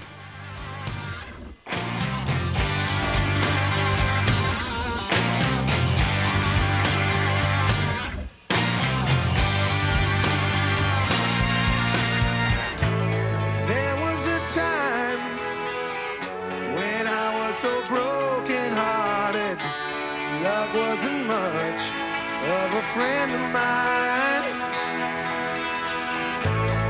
A 22.82 22.84
friend 22.96 23.32
of 23.40 23.46
mine. 23.58 24.46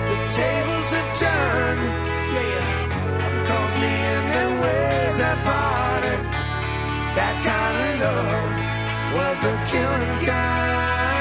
The 0.10 0.18
tables 0.40 0.90
have 0.96 1.12
turned, 1.24 1.84
yeah. 2.36 2.66
Cause 3.48 3.74
me 3.82 3.94
and 4.16 4.28
them 4.34 4.52
ways 4.64 5.18
that 5.22 5.38
parted. 5.50 6.22
That 7.18 7.36
kind 7.50 7.78
of 7.84 7.94
love 8.04 8.56
was 9.18 9.38
the 9.46 9.56
killing 9.72 10.26
kind. 10.26 11.21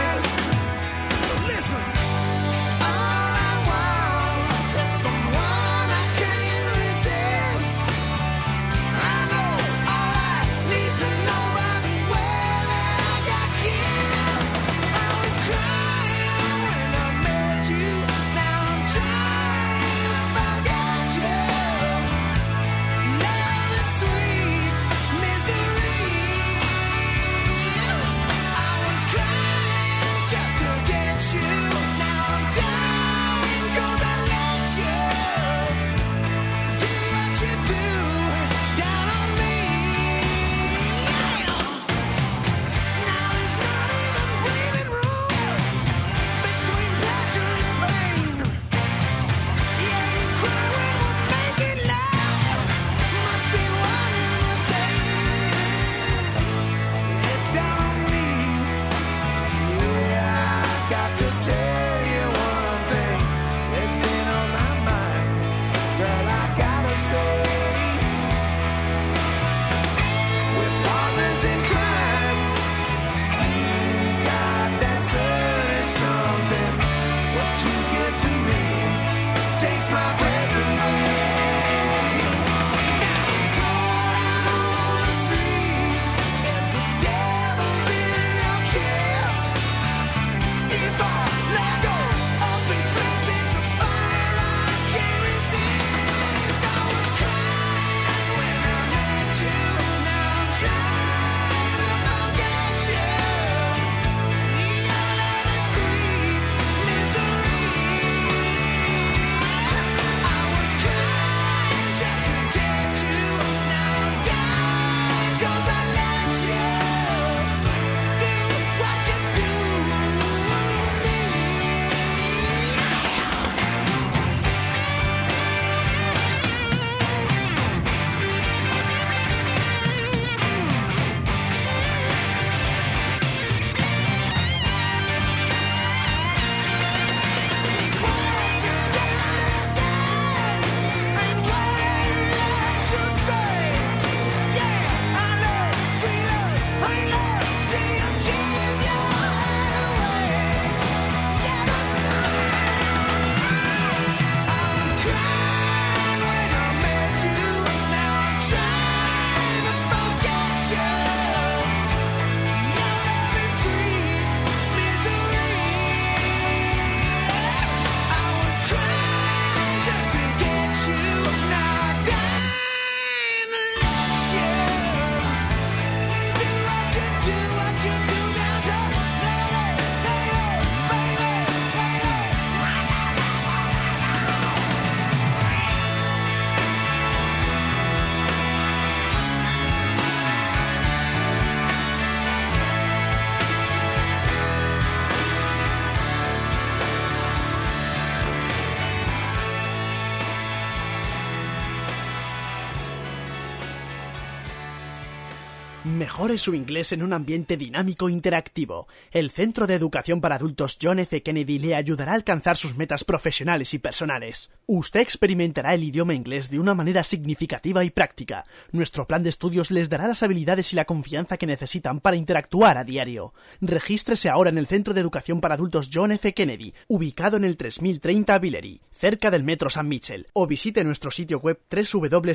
Su 206.38 206.55
inglés 206.55 206.93
en 206.93 207.03
un 207.03 207.12
ambiente 207.12 207.57
dinámico 207.57 208.09
e 208.09 208.12
interactivo. 208.12 208.87
El 209.11 209.31
Centro 209.31 209.66
de 209.66 209.75
Educación 209.75 210.21
para 210.21 210.37
Adultos 210.37 210.79
John 210.81 210.99
F. 211.01 211.23
Kennedy 211.23 211.59
le 211.59 211.75
ayudará 211.75 212.12
a 212.12 212.14
alcanzar 212.14 212.57
sus 212.57 212.77
metas 212.77 213.05
profesionales 213.05 213.75
y 213.75 213.79
personales. 213.79 214.51
Usted 214.66 215.01
experimentará 215.01 215.75
el 215.75 215.83
idioma 215.83 216.14
inglés 216.14 216.49
de 216.49 216.59
una 216.59 216.75
manera 216.75 217.05
significativa 217.05 217.85
y 217.85 217.90
práctica. 217.90 218.45
Nuestro 218.73 219.07
plan 219.07 219.23
de 219.23 219.31
estudios 219.31 219.71
les 219.71 219.88
dará 219.90 220.09
las 220.09 220.23
habilidades 220.23 220.73
y 220.73 220.77
la 220.77 220.85
confianza 220.85 221.37
que 221.37 221.47
necesitan 221.47 222.01
para 222.01 222.16
interactuar 222.16 222.79
a 222.79 222.85
diario. 222.85 223.35
Regístrese 223.61 224.29
ahora 224.29 224.51
en 224.51 224.59
el 224.59 224.66
Centro 224.66 224.95
de 224.95 225.01
Educación 225.01 225.40
para 225.40 225.57
Adultos 225.57 225.90
John 225.93 226.12
F. 226.12 226.33
Kennedy, 226.33 226.75
ubicado 226.88 227.37
en 227.37 227.45
el 227.45 227.57
3030 227.57 228.38
Villery, 228.38 228.81
cerca 228.93 229.31
del 229.31 229.45
Metro 229.45 229.69
San 229.71 229.88
Mitchell, 229.88 230.29
o 230.33 230.47
visite 230.47 230.85
nuestro 230.85 231.11
sitio 231.11 231.38
web 231.40 231.59
www.jfcac.ca. 231.71 232.31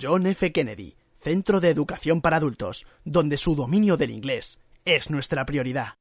John 0.00 0.26
F. 0.26 0.52
Kennedy, 0.52 0.96
Centro 1.22 1.60
de 1.60 1.70
Educación 1.70 2.20
para 2.20 2.38
Adultos, 2.38 2.84
donde 3.04 3.36
su 3.36 3.54
dominio 3.54 3.96
del 3.96 4.10
inglés 4.10 4.58
es 4.84 5.08
nuestra 5.08 5.46
prioridad. 5.46 5.94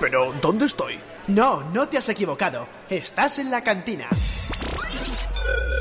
Pero, 0.00 0.32
¿dónde 0.40 0.64
estoy? 0.64 0.98
No, 1.28 1.62
no 1.70 1.86
te 1.86 1.98
has 1.98 2.08
equivocado. 2.08 2.66
Estás 2.88 3.38
en 3.38 3.50
la 3.50 3.62
cantina. 3.62 4.08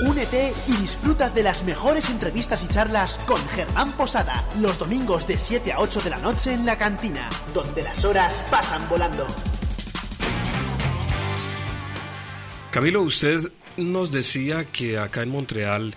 Únete 0.05 0.53
y 0.67 0.75
disfruta 0.75 1.29
de 1.29 1.43
las 1.43 1.63
mejores 1.63 2.09
entrevistas 2.09 2.61
y 2.63 2.67
charlas 2.67 3.17
con 3.19 3.39
Germán 3.47 3.93
Posada, 3.93 4.43
los 4.59 4.77
domingos 4.77 5.25
de 5.27 5.37
7 5.37 5.71
a 5.71 5.79
8 5.79 6.01
de 6.01 6.09
la 6.09 6.17
noche 6.17 6.53
en 6.53 6.65
la 6.65 6.77
cantina, 6.77 7.29
donde 7.53 7.83
las 7.83 8.03
horas 8.03 8.43
pasan 8.51 8.87
volando. 8.89 9.25
Camilo, 12.69 13.03
usted 13.03 13.49
nos 13.77 14.11
decía 14.11 14.65
que 14.65 14.97
acá 14.97 15.23
en 15.23 15.29
Montreal 15.29 15.95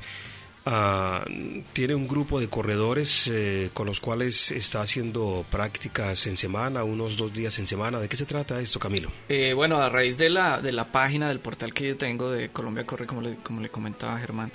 ah, 0.64 1.24
tiene 1.72 1.94
un 1.94 2.06
grupo 2.08 2.40
de 2.40 2.48
corredores 2.48 3.30
eh, 3.32 3.70
con 3.72 3.86
los 3.86 4.00
cuales 4.00 4.50
está 4.52 4.82
haciendo 4.82 5.44
prácticas 5.50 6.26
en 6.26 6.36
semana, 6.36 6.84
unos 6.84 7.16
dos 7.16 7.32
días 7.32 7.58
en 7.58 7.66
semana. 7.66 7.98
¿De 7.98 8.08
qué 8.08 8.16
se 8.16 8.26
trata 8.26 8.60
esto, 8.60 8.78
Camilo? 8.78 9.10
Eh, 9.28 9.52
bueno, 9.54 9.78
a 9.78 9.88
raíz 9.88 10.18
de 10.18 10.30
la, 10.30 10.60
de 10.60 10.72
la 10.72 10.90
página 10.90 11.28
del 11.28 11.40
portal 11.40 11.72
que 11.72 11.88
yo 11.88 11.96
tengo 11.96 12.30
de 12.30 12.50
Colombia 12.50 12.86
Corre, 12.86 13.06
como 13.06 13.20
le, 13.20 13.36
como 13.36 13.60
le 13.60 13.68
comentaba 13.68 14.18
Germán, 14.18 14.50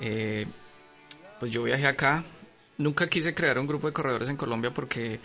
eh, 0.00 0.46
pues 1.38 1.50
yo 1.50 1.62
viajé 1.62 1.86
acá. 1.86 2.24
Nunca 2.76 3.08
quise 3.08 3.34
crear 3.34 3.58
un 3.58 3.66
grupo 3.66 3.88
de 3.88 3.92
corredores 3.92 4.28
en 4.28 4.36
Colombia 4.36 4.72
porque 4.72 5.18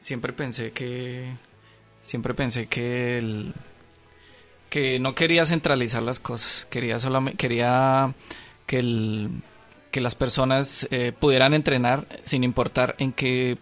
siempre 0.00 0.32
pensé 0.32 0.72
que 0.72 1.36
siempre 2.02 2.34
pensé 2.34 2.66
que 2.66 3.18
el, 3.18 3.54
que 4.70 4.98
no 4.98 5.14
quería 5.14 5.44
centralizar 5.44 6.02
las 6.02 6.20
cosas. 6.20 6.66
Quería 6.70 6.98
solamente 6.98 7.36
quería 7.36 8.14
que 8.66 8.78
el 8.78 9.30
que 9.90 10.00
las 10.00 10.14
personas 10.14 10.86
eh, 10.90 11.12
pudieran 11.18 11.54
entrenar 11.54 12.06
sin 12.24 12.44
importar 12.44 12.94
en 12.98 13.12
qué 13.12 13.56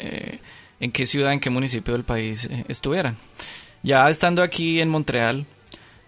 eh, 0.00 0.38
en 0.80 0.92
qué 0.92 1.04
ciudad, 1.04 1.34
en 1.34 1.40
qué 1.40 1.50
municipio 1.50 1.92
del 1.92 2.04
país 2.04 2.46
eh, 2.46 2.64
estuvieran. 2.68 3.16
Ya 3.82 4.08
estando 4.08 4.42
aquí 4.42 4.80
en 4.80 4.88
Montreal, 4.88 5.44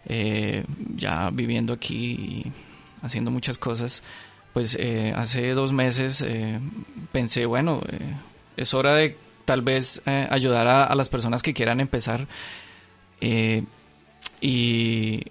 eh, 0.07 0.65
ya 0.97 1.29
viviendo 1.31 1.75
aquí 1.75 1.97
y 1.97 2.53
haciendo 3.03 3.31
muchas 3.31 3.59
cosas, 3.59 4.03
pues 4.55 4.79
hace 5.15 5.51
dos 5.51 5.73
meses 5.73 6.25
pensé, 7.11 7.47
bueno, 7.47 7.81
es 8.57 8.75
hora 8.75 8.95
de 8.97 9.17
tal 9.47 9.63
vez 9.63 10.03
ayudar 10.05 10.69
a, 10.69 10.95
las 10.95 11.09
personas 11.09 11.43
que 11.43 11.55
quieran 11.55 11.81
empezar. 11.81 12.27
Y 14.43 15.23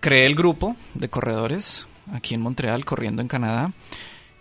creé 0.00 0.24
el 0.24 0.36
grupo 0.36 0.76
de 0.94 1.10
corredores 1.10 1.88
aquí 2.12 2.34
en 2.34 2.40
Montreal, 2.40 2.84
corriendo 2.84 3.20
en 3.20 3.28
Canadá. 3.28 3.72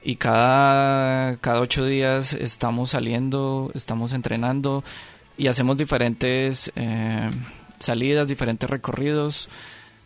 Y 0.03 0.15
cada, 0.15 1.37
cada 1.37 1.59
ocho 1.59 1.85
días 1.85 2.33
estamos 2.33 2.91
saliendo, 2.91 3.71
estamos 3.73 4.13
entrenando 4.13 4.83
y 5.37 5.47
hacemos 5.47 5.75
diferentes 5.77 6.71
eh, 6.75 7.29
salidas, 7.79 8.27
diferentes 8.27 8.69
recorridos. 8.69 9.49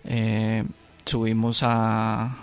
Eh, 0.06 0.64
subimos 1.06 1.62
a, 1.64 2.38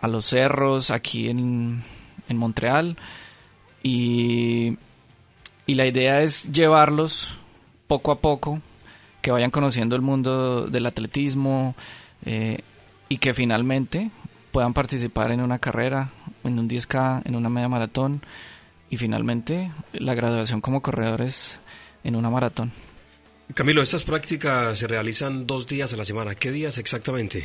a 0.00 0.08
los 0.08 0.26
cerros 0.26 0.90
aquí 0.90 1.28
en, 1.28 1.82
en 2.28 2.36
Montreal 2.36 2.96
y, 3.82 4.78
y 5.66 5.74
la 5.74 5.86
idea 5.86 6.22
es 6.22 6.50
llevarlos 6.50 7.38
poco 7.86 8.12
a 8.12 8.20
poco, 8.20 8.60
que 9.20 9.30
vayan 9.30 9.50
conociendo 9.50 9.96
el 9.96 10.02
mundo 10.02 10.66
del 10.66 10.86
atletismo 10.86 11.74
eh, 12.24 12.60
y 13.08 13.18
que 13.18 13.34
finalmente 13.34 14.10
puedan 14.52 14.72
participar 14.74 15.30
en 15.30 15.40
una 15.40 15.58
carrera, 15.58 16.10
en 16.44 16.58
un 16.58 16.68
10K, 16.68 17.22
en 17.24 17.36
una 17.36 17.48
media 17.48 17.68
maratón 17.68 18.22
y 18.88 18.96
finalmente 18.96 19.70
la 19.92 20.14
graduación 20.14 20.60
como 20.60 20.82
corredores 20.82 21.60
en 22.04 22.16
una 22.16 22.30
maratón. 22.30 22.72
Camilo, 23.54 23.82
estas 23.82 24.04
prácticas 24.04 24.78
se 24.78 24.86
realizan 24.86 25.46
dos 25.46 25.66
días 25.66 25.92
a 25.92 25.96
la 25.96 26.04
semana. 26.04 26.34
¿Qué 26.34 26.52
días 26.52 26.78
exactamente? 26.78 27.44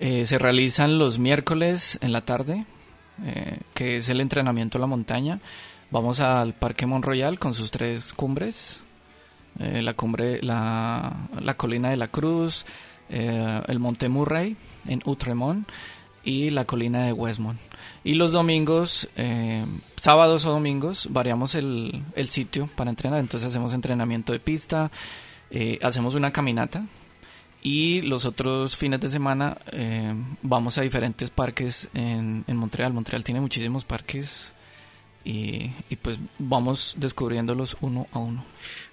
Eh, 0.00 0.24
se 0.24 0.38
realizan 0.38 0.98
los 0.98 1.18
miércoles 1.18 1.98
en 2.00 2.12
la 2.12 2.22
tarde, 2.22 2.64
eh, 3.24 3.58
que 3.74 3.96
es 3.96 4.08
el 4.08 4.20
entrenamiento 4.20 4.78
a 4.78 4.80
la 4.80 4.86
montaña. 4.86 5.40
Vamos 5.90 6.20
al 6.20 6.54
Parque 6.54 6.86
Mont 6.86 7.04
Royal 7.04 7.38
con 7.38 7.52
sus 7.52 7.70
tres 7.70 8.14
cumbres, 8.14 8.83
eh, 9.58 9.82
la 9.82 9.94
cumbre, 9.94 10.42
la, 10.42 11.28
la 11.40 11.54
colina 11.54 11.90
de 11.90 11.96
la 11.96 12.08
Cruz, 12.08 12.64
eh, 13.08 13.60
el 13.66 13.78
Monte 13.78 14.08
Murray 14.08 14.56
en 14.86 15.02
Outremont 15.04 15.68
y 16.24 16.50
la 16.50 16.64
colina 16.64 17.04
de 17.04 17.12
Westmont. 17.12 17.60
Y 18.02 18.14
los 18.14 18.32
domingos, 18.32 19.08
eh, 19.16 19.64
sábados 19.96 20.46
o 20.46 20.50
domingos, 20.50 21.08
variamos 21.10 21.54
el, 21.54 22.02
el 22.16 22.28
sitio 22.30 22.68
para 22.74 22.90
entrenar. 22.90 23.20
Entonces 23.20 23.48
hacemos 23.48 23.74
entrenamiento 23.74 24.32
de 24.32 24.40
pista, 24.40 24.90
hacemos 25.82 26.14
una 26.16 26.32
caminata 26.32 26.84
y 27.62 28.02
los 28.02 28.24
otros 28.24 28.76
fines 28.76 29.00
de 29.00 29.08
semana 29.08 29.56
vamos 30.42 30.78
a 30.78 30.82
diferentes 30.82 31.30
parques 31.30 31.88
en, 31.94 32.44
en 32.48 32.56
Montreal. 32.56 32.92
Montreal 32.92 33.22
tiene 33.22 33.40
muchísimos 33.40 33.84
parques 33.84 34.52
y, 35.24 35.70
y 35.88 35.96
pues 36.02 36.18
vamos 36.38 36.94
descubriéndolos 36.98 37.76
uno 37.80 38.06
a 38.12 38.18
uno. 38.18 38.44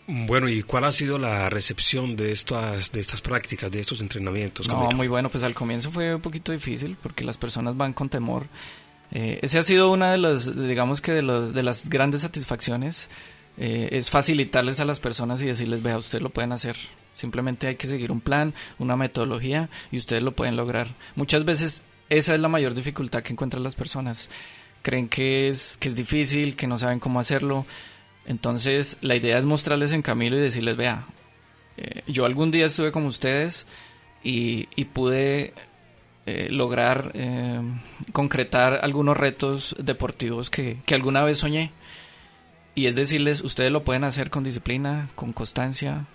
Bueno, 0.07 0.49
¿y 0.49 0.63
cuál 0.63 0.85
ha 0.85 0.91
sido 0.91 1.17
la 1.17 1.49
recepción 1.49 2.15
de 2.15 2.31
estas, 2.31 2.91
de 2.91 2.99
estas 2.99 3.21
prácticas, 3.21 3.71
de 3.71 3.79
estos 3.79 4.01
entrenamientos? 4.01 4.67
No, 4.67 4.75
Camilo? 4.75 4.97
muy 4.97 5.07
bueno, 5.07 5.29
pues 5.29 5.43
al 5.43 5.53
comienzo 5.53 5.91
fue 5.91 6.15
un 6.15 6.21
poquito 6.21 6.51
difícil 6.51 6.97
porque 7.01 7.23
las 7.23 7.37
personas 7.37 7.77
van 7.77 7.93
con 7.93 8.09
temor. 8.09 8.47
Eh, 9.11 9.39
ese 9.41 9.59
ha 9.59 9.61
sido 9.61 9.91
una 9.91 10.11
de 10.11 10.17
las, 10.17 10.55
digamos 10.55 11.01
que 11.01 11.11
de, 11.11 11.21
los, 11.21 11.53
de 11.53 11.63
las 11.63 11.89
grandes 11.89 12.21
satisfacciones, 12.21 13.09
eh, 13.57 13.89
es 13.91 14.09
facilitarles 14.09 14.79
a 14.79 14.85
las 14.85 14.99
personas 14.99 15.41
y 15.43 15.45
decirles, 15.45 15.83
vea, 15.83 15.97
ustedes 15.97 16.23
lo 16.23 16.29
pueden 16.29 16.51
hacer. 16.51 16.75
Simplemente 17.13 17.67
hay 17.67 17.75
que 17.75 17.87
seguir 17.87 18.11
un 18.11 18.21
plan, 18.21 18.53
una 18.79 18.95
metodología 18.95 19.69
y 19.91 19.97
ustedes 19.97 20.23
lo 20.23 20.31
pueden 20.31 20.55
lograr. 20.55 20.87
Muchas 21.15 21.45
veces 21.45 21.83
esa 22.09 22.33
es 22.33 22.41
la 22.41 22.47
mayor 22.47 22.73
dificultad 22.73 23.23
que 23.23 23.33
encuentran 23.33 23.63
las 23.63 23.75
personas. 23.75 24.29
Creen 24.81 25.09
que 25.09 25.47
es, 25.47 25.77
que 25.77 25.89
es 25.89 25.95
difícil, 25.95 26.55
que 26.55 26.67
no 26.67 26.77
saben 26.77 26.99
cómo 26.99 27.19
hacerlo. 27.19 27.65
Entonces 28.26 28.97
la 29.01 29.15
idea 29.15 29.38
es 29.38 29.45
mostrarles 29.45 29.91
en 29.93 30.01
camino 30.01 30.36
y 30.36 30.39
decirles, 30.39 30.78
vea, 30.78 31.05
eh, 31.78 32.03
yo 32.07 32.26
algún 32.26 32.51
día 32.51 32.65
estuve 32.65 32.91
como 32.91 33.07
ustedes 33.07 33.67
y, 34.24 34.67
y 34.76 34.86
pude 34.86 35.53
eh, 36.28 36.49
lograr 36.51 37.11
eh, 37.15 37.61
concretar 38.11 38.80
algunos 38.84 39.17
retos 39.17 39.76
deportivos 39.80 40.51
que, 40.51 40.78
que 40.86 40.95
alguna 40.95 41.24
vez 41.24 41.39
soñé. 41.39 41.72
Y 42.76 42.86
es 42.86 42.95
decirles, 42.95 43.41
ustedes 43.41 43.72
lo 43.72 43.84
pueden 43.84 44.03
hacer 44.03 44.30
con 44.30 44.43
disciplina, 44.43 45.09
con 45.15 45.34
constancia 45.34 46.05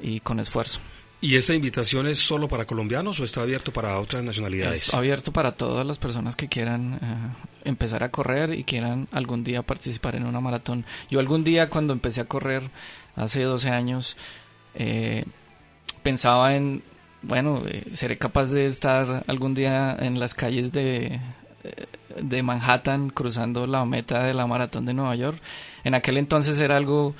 y 0.00 0.20
con 0.20 0.40
esfuerzo. 0.40 0.80
¿Y 1.24 1.36
esta 1.36 1.54
invitación 1.54 2.06
es 2.06 2.18
solo 2.18 2.48
para 2.48 2.66
colombianos 2.66 3.18
o 3.18 3.24
está 3.24 3.40
abierto 3.40 3.72
para 3.72 3.98
otras 3.98 4.22
nacionalidades? 4.22 4.88
Es 4.88 4.92
abierto 4.92 5.32
para 5.32 5.52
todas 5.52 5.86
las 5.86 5.96
personas 5.96 6.36
que 6.36 6.48
quieran 6.48 7.00
eh, 7.02 7.68
empezar 7.70 8.04
a 8.04 8.10
correr 8.10 8.52
y 8.52 8.62
quieran 8.62 9.08
algún 9.10 9.42
día 9.42 9.62
participar 9.62 10.16
en 10.16 10.26
una 10.26 10.40
maratón. 10.40 10.84
Yo 11.08 11.20
algún 11.20 11.42
día 11.42 11.70
cuando 11.70 11.94
empecé 11.94 12.20
a 12.20 12.26
correr, 12.26 12.64
hace 13.16 13.42
12 13.42 13.70
años, 13.70 14.18
eh, 14.74 15.24
pensaba 16.02 16.56
en, 16.56 16.82
bueno, 17.22 17.62
eh, 17.68 17.84
seré 17.94 18.18
capaz 18.18 18.50
de 18.50 18.66
estar 18.66 19.24
algún 19.26 19.54
día 19.54 19.96
en 19.98 20.20
las 20.20 20.34
calles 20.34 20.72
de, 20.72 21.20
eh, 21.64 21.86
de 22.20 22.42
Manhattan 22.42 23.08
cruzando 23.08 23.66
la 23.66 23.86
meta 23.86 24.24
de 24.24 24.34
la 24.34 24.46
maratón 24.46 24.84
de 24.84 24.92
Nueva 24.92 25.16
York. 25.16 25.40
En 25.84 25.94
aquel 25.94 26.18
entonces 26.18 26.60
era 26.60 26.76
algo 26.76 27.14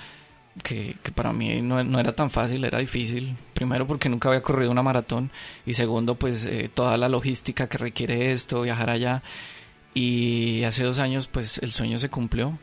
que, 0.62 0.96
para 1.14 1.32
mí 1.32 1.60
no, 1.62 1.82
no 1.82 1.98
era 1.98 2.14
tan 2.14 2.30
fácil, 2.30 2.64
era 2.64 2.78
difícil. 2.78 3.36
Primero 3.54 3.86
porque 3.86 4.08
nunca 4.08 4.28
había 4.28 4.42
corrido 4.42 4.70
una 4.70 4.82
maratón 4.82 5.30
y 5.66 5.74
segundo 5.74 6.14
pues 6.14 6.46
eh, 6.46 6.70
toda 6.72 6.96
la 6.96 7.08
logística 7.08 7.68
que 7.68 7.78
requiere 7.78 8.32
esto, 8.32 8.62
viajar 8.62 8.90
allá. 8.90 9.22
Y 9.94 10.62
hace 10.64 10.84
dos 10.84 10.98
años 10.98 11.26
pues 11.26 11.58
el 11.58 11.72
sueño 11.72 11.98
se 11.98 12.08
cumplió 12.08 12.58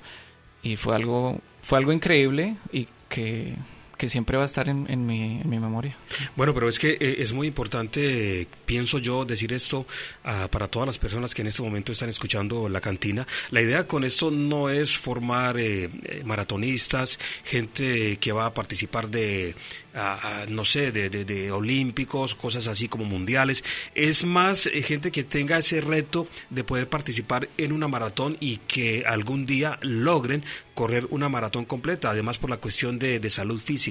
y 0.64 0.76
fue 0.76 0.96
algo, 0.96 1.40
fue 1.62 1.78
algo 1.78 1.92
increíble 1.92 2.56
y 2.72 2.88
que, 3.10 3.56
que 4.02 4.10
siempre 4.10 4.36
va 4.36 4.42
a 4.42 4.48
estar 4.48 4.68
en, 4.68 5.06
mi, 5.06 5.44
memoria. 5.46 5.96
Bueno, 6.36 6.56
pero 6.56 6.68
es 6.68 6.80
que 6.80 6.94
eh, 6.94 7.18
es 7.20 7.34
muy 7.34 7.46
importante, 7.46 8.48
pienso 8.66 8.98
yo, 8.98 9.26
decir 9.26 9.54
esto 9.54 9.86
ah, 10.24 10.48
para 10.50 10.68
todas 10.68 10.88
las 10.88 10.98
personas 10.98 11.36
que 11.36 11.44
en 11.44 11.50
este 11.50 11.62
momento 11.62 11.92
están 11.92 12.10
escuchando 12.10 12.68
la 12.68 12.82
cantina. 12.82 13.28
La 13.52 13.62
idea 13.62 13.86
con 13.86 14.04
esto 14.04 14.32
no 14.32 14.72
es 14.72 14.98
formar 14.98 15.60
eh, 15.60 15.88
eh, 16.02 16.24
maratonistas, 16.26 17.20
gente 17.44 18.18
que 18.18 18.32
va 18.32 18.48
a 18.48 18.54
participar 18.56 19.08
de, 19.08 19.54
ah, 19.94 20.46
no 20.50 20.66
sé, 20.66 20.92
de, 20.92 21.52
olímpicos, 21.52 22.34
cosas 22.34 22.68
así 22.68 22.88
como 22.88 23.06
mundiales. 23.06 23.64
Es 23.94 24.26
más 24.26 24.68
gente 24.84 25.12
que 25.12 25.24
tenga 25.24 25.60
ese 25.60 25.80
reto 25.80 26.28
de 26.50 26.64
poder 26.64 26.90
participar 26.90 27.50
en 27.56 27.72
una 27.72 27.88
maratón 27.88 28.36
y 28.40 28.58
que 28.68 29.04
algún 29.06 29.46
día 29.46 29.78
logren 29.84 30.44
correr 30.74 31.06
una 31.12 31.30
maratón 31.30 31.66
completa, 31.66 32.10
además 32.10 32.40
por 32.40 32.50
la 32.50 32.58
cuestión 32.58 32.98
de 32.98 33.30
salud 33.30 33.62
física, 33.62 33.91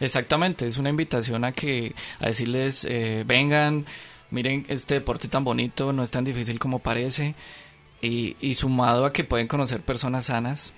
Exactamente, 0.00 0.66
es 0.66 0.78
una 0.78 0.90
invitación 0.90 1.44
a 1.44 1.52
que 1.52 1.94
a 2.20 2.26
decirles 2.26 2.84
eh, 2.88 3.24
vengan, 3.26 3.86
miren 4.30 4.64
este 4.68 4.94
deporte 4.94 5.28
tan 5.28 5.44
bonito, 5.44 5.92
no 5.92 6.02
es 6.02 6.10
tan 6.10 6.24
difícil 6.24 6.58
como 6.58 6.78
parece 6.78 7.34
y, 8.00 8.54
sumado 8.54 9.04
a 9.04 9.12
que 9.12 9.24
pueden 9.24 9.46
conocer 9.46 9.80
personas 9.80 10.26
sanas. 10.26 10.72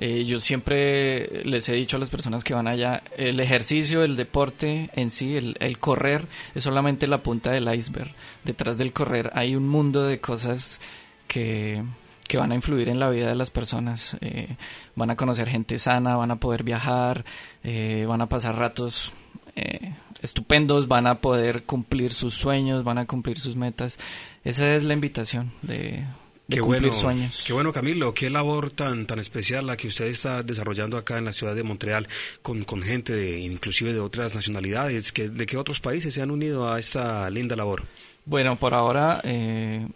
Eh, 0.00 0.24
yo 0.24 0.38
siempre 0.38 1.44
les 1.44 1.68
he 1.68 1.74
dicho 1.74 1.96
a 1.96 2.00
las 2.00 2.08
personas 2.08 2.44
que 2.44 2.54
van 2.54 2.68
allá, 2.68 3.02
el 3.16 3.40
ejercicio, 3.40 4.04
el 4.04 4.16
deporte 4.16 4.90
en 4.94 5.10
sí, 5.10 5.36
el 5.36 5.78
correr 5.78 6.26
es 6.54 6.62
solamente 6.62 7.08
la 7.08 7.22
punta 7.22 7.50
del 7.50 7.72
iceberg. 7.72 8.12
Detrás 8.44 8.78
del 8.78 8.92
correr 8.92 9.30
hay 9.34 9.56
un 9.56 9.68
mundo 9.68 10.04
de 10.04 10.20
cosas 10.20 10.80
que, 11.26 11.82
que 12.28 12.36
van 12.36 12.52
a 12.52 12.54
influir 12.54 12.88
en 12.90 13.00
la 13.00 13.08
vida 13.08 13.26
de 13.28 13.34
las 13.34 13.50
personas. 13.50 14.16
Eh, 14.20 14.56
van 14.94 15.10
a 15.10 15.16
conocer 15.16 15.48
gente 15.48 15.78
sana, 15.78 16.14
van 16.14 16.30
a 16.30 16.36
poder 16.36 16.62
viajar, 16.62 17.24
eh, 17.64 18.04
van 18.06 18.20
a 18.20 18.28
pasar 18.28 18.54
ratos 18.56 19.12
eh, 19.56 19.94
estupendos, 20.22 20.86
van 20.86 21.06
a 21.06 21.20
poder 21.20 21.64
cumplir 21.64 22.12
sus 22.12 22.34
sueños, 22.34 22.84
van 22.84 22.98
a 22.98 23.06
cumplir 23.06 23.38
sus 23.38 23.56
metas. 23.56 23.98
Esa 24.44 24.72
es 24.76 24.84
la 24.84 24.92
invitación 24.92 25.52
de, 25.62 26.04
de 26.48 26.56
Qué 26.56 26.60
cumplir 26.60 26.92
bueno, 26.92 26.92
sueños. 26.92 27.42
qué 27.46 27.52
bueno 27.54 27.72
Camilo, 27.72 28.12
qué 28.12 28.28
labor 28.30 28.70
tan 28.70 29.06
tan 29.06 29.18
especial 29.18 29.66
la 29.66 29.76
que 29.76 29.88
usted 29.88 30.06
está 30.06 30.42
desarrollando 30.42 30.98
acá 30.98 31.16
en 31.18 31.24
la 31.24 31.32
ciudad 31.32 31.54
de 31.54 31.62
Montreal 31.62 32.08
con, 32.42 32.64
con 32.64 32.82
gente 32.82 33.14
de, 33.14 33.40
inclusive 33.40 33.92
de 33.94 34.00
otras 34.00 34.34
nacionalidades, 34.34 35.12
que, 35.12 35.28
de 35.30 35.46
qué 35.46 35.56
otros 35.56 35.80
países 35.80 36.12
se 36.12 36.20
han 36.22 36.30
unido 36.30 36.70
a 36.70 36.78
esta 36.78 37.28
linda 37.30 37.56
labor. 37.56 37.84
Bueno, 38.26 38.56
por 38.56 38.74
ahora 38.74 39.20
eh, 39.24 39.86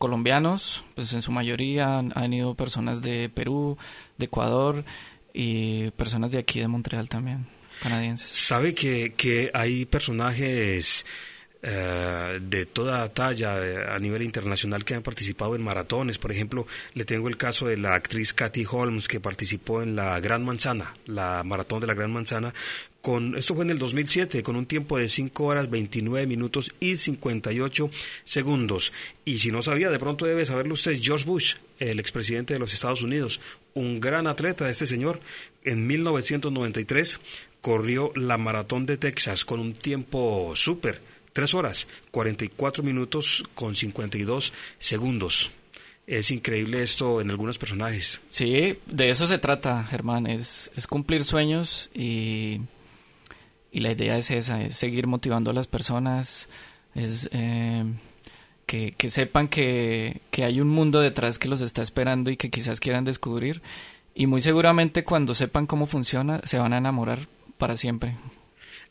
colombianos, 0.00 0.82
pues 0.94 1.12
en 1.12 1.20
su 1.20 1.30
mayoría 1.30 1.98
han, 1.98 2.32
ido 2.32 2.54
personas 2.54 3.02
de 3.02 3.28
Perú, 3.28 3.76
de 4.16 4.24
Ecuador 4.24 4.82
y 5.34 5.90
personas 5.90 6.30
de 6.30 6.38
aquí 6.38 6.58
de 6.58 6.68
Montreal 6.68 7.10
también, 7.10 7.46
canadienses. 7.82 8.26
Sabe 8.26 8.74
que 8.74 9.50
hay 9.52 9.84
personajes 9.84 11.04
eh, 11.62 12.40
de 12.40 12.64
toda 12.64 13.10
talla 13.10 13.58
eh, 13.62 13.84
a 13.86 13.98
nivel 13.98 14.22
internacional 14.22 14.82
que 14.82 14.94
han 14.94 15.02
participado 15.02 15.54
en 15.54 15.62
maratones. 15.62 16.16
Por 16.16 16.32
ejemplo, 16.32 16.66
le 16.94 17.04
tengo 17.04 17.28
el 17.28 17.36
caso 17.36 17.66
de 17.66 17.76
la 17.76 17.94
actriz 17.94 18.32
Kathy 18.32 18.64
Holmes 18.70 19.08
que 19.08 19.20
participó 19.20 19.82
en 19.82 19.94
la 19.94 20.18
Gran 20.20 20.42
Manzana, 20.42 20.94
la 21.04 21.42
maratón 21.44 21.80
de 21.80 21.86
la 21.86 21.94
Gran 21.94 22.12
Manzana. 22.12 22.54
Con, 23.02 23.36
esto 23.36 23.54
fue 23.54 23.64
en 23.64 23.70
el 23.70 23.78
2007, 23.78 24.42
con 24.42 24.56
un 24.56 24.66
tiempo 24.66 24.96
de 24.96 25.08
5 25.08 25.44
horas 25.44 25.70
29 25.70 26.26
minutos 26.26 26.70
y 26.80 26.96
58 26.96 27.90
segundos. 28.24 28.92
Y 29.24 29.38
si 29.38 29.50
no 29.50 29.60
sabía, 29.60 29.90
de 29.90 29.98
pronto 29.98 30.26
debe 30.26 30.46
saberlo 30.46 30.74
usted, 30.74 30.98
George 31.00 31.24
Bush, 31.24 31.54
el 31.78 32.00
expresidente 32.00 32.54
de 32.54 32.60
los 32.60 32.72
Estados 32.72 33.02
Unidos, 33.02 33.40
un 33.74 34.00
gran 34.00 34.26
atleta, 34.26 34.68
este 34.68 34.86
señor, 34.86 35.20
en 35.64 35.86
1993 35.86 37.20
corrió 37.60 38.12
la 38.14 38.38
maratón 38.38 38.86
de 38.86 38.96
Texas 38.96 39.44
con 39.44 39.60
un 39.60 39.72
tiempo 39.72 40.52
súper, 40.54 41.00
3 41.32 41.54
horas, 41.54 41.86
44 42.10 42.82
minutos 42.82 43.44
con 43.54 43.74
52 43.74 44.52
segundos. 44.78 45.50
Es 46.06 46.30
increíble 46.30 46.82
esto 46.82 47.20
en 47.20 47.30
algunos 47.30 47.58
personajes. 47.58 48.20
Sí, 48.28 48.78
de 48.86 49.10
eso 49.10 49.26
se 49.26 49.38
trata, 49.38 49.84
Germán, 49.84 50.26
es, 50.26 50.72
es 50.76 50.86
cumplir 50.86 51.22
sueños 51.22 51.90
y, 51.94 52.60
y 53.70 53.80
la 53.80 53.92
idea 53.92 54.16
es 54.18 54.30
esa, 54.30 54.62
es 54.62 54.74
seguir 54.74 55.06
motivando 55.06 55.50
a 55.50 55.54
las 55.54 55.68
personas, 55.68 56.48
es 56.94 57.28
eh, 57.32 57.84
que, 58.66 58.92
que 58.92 59.08
sepan 59.08 59.46
que, 59.46 60.22
que 60.32 60.44
hay 60.44 60.60
un 60.60 60.68
mundo 60.68 61.00
detrás 61.00 61.38
que 61.38 61.48
los 61.48 61.60
está 61.60 61.82
esperando 61.82 62.30
y 62.30 62.36
que 62.36 62.50
quizás 62.50 62.80
quieran 62.80 63.04
descubrir 63.04 63.62
y 64.14 64.26
muy 64.26 64.40
seguramente 64.40 65.04
cuando 65.04 65.34
sepan 65.34 65.66
cómo 65.66 65.86
funciona 65.86 66.40
se 66.44 66.58
van 66.58 66.72
a 66.72 66.78
enamorar 66.78 67.20
para 67.58 67.76
siempre. 67.76 68.16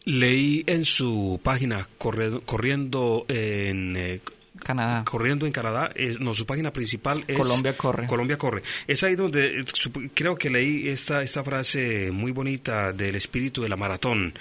Leí 0.09 0.63
en 0.65 0.85
su 0.85 1.39
página 1.43 1.87
corriendo 1.99 3.25
en 3.27 3.95
eh, 3.95 4.21
Canadá. 4.63 5.03
corriendo 5.05 5.45
en 5.45 5.51
Canadá, 5.51 5.91
es, 5.95 6.19
no, 6.19 6.33
su 6.33 6.45
página 6.47 6.73
principal 6.73 7.23
es 7.27 7.37
Colombia 7.37 7.77
corre. 7.77 8.07
Colombia 8.07 8.37
corre. 8.37 8.63
Es 8.87 9.03
ahí 9.03 9.15
donde 9.15 9.59
eh, 9.59 9.63
sup- 9.65 10.09
creo 10.15 10.35
que 10.35 10.49
leí 10.49 10.89
esta, 10.89 11.21
esta 11.21 11.43
frase 11.43 12.09
muy 12.11 12.31
bonita 12.31 12.91
del 12.91 13.15
espíritu 13.15 13.61
de 13.61 13.69
la 13.69 13.75
maratón. 13.77 14.33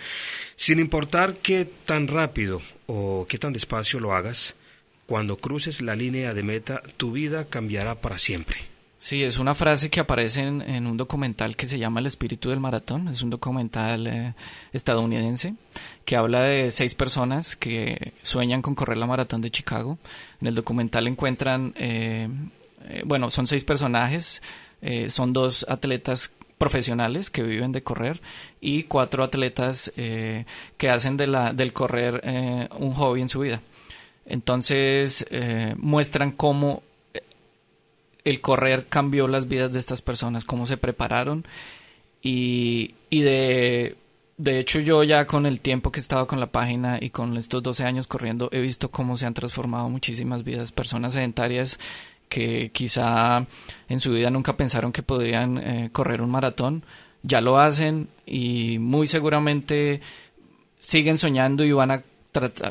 Sin 0.56 0.80
importar 0.80 1.34
qué 1.42 1.68
tan 1.84 2.08
rápido 2.08 2.62
o 2.86 3.26
qué 3.28 3.36
tan 3.38 3.52
despacio 3.52 4.00
lo 4.00 4.14
hagas, 4.14 4.54
cuando 5.06 5.36
cruces 5.36 5.82
la 5.82 5.94
línea 5.94 6.32
de 6.34 6.42
meta, 6.42 6.82
tu 6.96 7.12
vida 7.12 7.44
cambiará 7.44 7.94
para 7.96 8.16
siempre. 8.18 8.56
Sí, 9.00 9.22
es 9.22 9.38
una 9.38 9.54
frase 9.54 9.90
que 9.90 10.00
aparece 10.00 10.40
en, 10.40 10.60
en 10.60 10.88
un 10.88 10.96
documental 10.96 11.54
que 11.54 11.66
se 11.66 11.78
llama 11.78 12.00
El 12.00 12.06
espíritu 12.06 12.50
del 12.50 12.58
maratón. 12.58 13.06
Es 13.06 13.22
un 13.22 13.30
documental 13.30 14.08
eh, 14.08 14.34
estadounidense 14.72 15.54
que 16.04 16.16
habla 16.16 16.42
de 16.42 16.72
seis 16.72 16.96
personas 16.96 17.54
que 17.54 18.12
sueñan 18.22 18.60
con 18.60 18.74
correr 18.74 18.98
la 18.98 19.06
maratón 19.06 19.40
de 19.40 19.52
Chicago. 19.52 19.98
En 20.40 20.48
el 20.48 20.56
documental 20.56 21.06
encuentran, 21.06 21.74
eh, 21.76 22.28
eh, 22.88 23.02
bueno, 23.04 23.30
son 23.30 23.46
seis 23.46 23.62
personajes, 23.62 24.42
eh, 24.82 25.08
son 25.08 25.32
dos 25.32 25.64
atletas 25.68 26.32
profesionales 26.58 27.30
que 27.30 27.44
viven 27.44 27.70
de 27.70 27.84
correr 27.84 28.20
y 28.60 28.82
cuatro 28.82 29.22
atletas 29.22 29.92
que 29.94 30.90
hacen 30.90 31.16
de 31.16 31.28
la, 31.28 31.52
del 31.52 31.72
correr 31.72 32.68
un 32.76 32.94
hobby 32.94 33.22
en 33.22 33.28
su 33.28 33.38
vida. 33.38 33.62
Entonces 34.26 35.24
muestran 35.76 36.32
cómo 36.32 36.82
el 38.28 38.40
correr 38.40 38.86
cambió 38.88 39.28
las 39.28 39.48
vidas 39.48 39.72
de 39.72 39.78
estas 39.78 40.02
personas, 40.02 40.44
cómo 40.44 40.66
se 40.66 40.76
prepararon 40.76 41.46
y, 42.22 42.94
y 43.10 43.22
de, 43.22 43.96
de 44.36 44.58
hecho 44.58 44.80
yo 44.80 45.02
ya 45.04 45.26
con 45.26 45.46
el 45.46 45.60
tiempo 45.60 45.90
que 45.90 46.00
he 46.00 46.02
estado 46.02 46.26
con 46.26 46.40
la 46.40 46.52
página 46.52 46.98
y 47.00 47.10
con 47.10 47.36
estos 47.36 47.62
12 47.62 47.84
años 47.84 48.06
corriendo 48.06 48.48
he 48.52 48.60
visto 48.60 48.90
cómo 48.90 49.16
se 49.16 49.26
han 49.26 49.34
transformado 49.34 49.88
muchísimas 49.88 50.44
vidas, 50.44 50.72
personas 50.72 51.14
sedentarias 51.14 51.78
que 52.28 52.70
quizá 52.70 53.46
en 53.88 54.00
su 54.00 54.12
vida 54.12 54.30
nunca 54.30 54.56
pensaron 54.56 54.92
que 54.92 55.02
podrían 55.02 55.58
eh, 55.58 55.90
correr 55.92 56.20
un 56.20 56.30
maratón, 56.30 56.84
ya 57.22 57.40
lo 57.40 57.58
hacen 57.58 58.08
y 58.26 58.78
muy 58.78 59.06
seguramente 59.06 60.00
siguen 60.78 61.18
soñando 61.18 61.64
y 61.64 61.72
van 61.72 61.90
a 61.90 62.04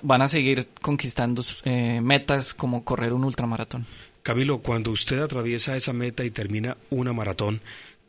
van 0.03 0.21
a 0.21 0.27
seguir 0.27 0.69
conquistando 0.81 1.41
eh, 1.63 1.99
metas 2.01 2.53
como 2.53 2.85
correr 2.85 3.11
un 3.11 3.25
ultramaratón. 3.25 3.85
Camilo, 4.27 4.59
cuando 4.59 4.91
usted 4.91 5.19
atraviesa 5.19 5.77
esa 5.77 5.93
meta 5.93 6.25
y 6.25 6.31
termina 6.31 6.75
una 6.89 7.13
maratón, 7.13 7.61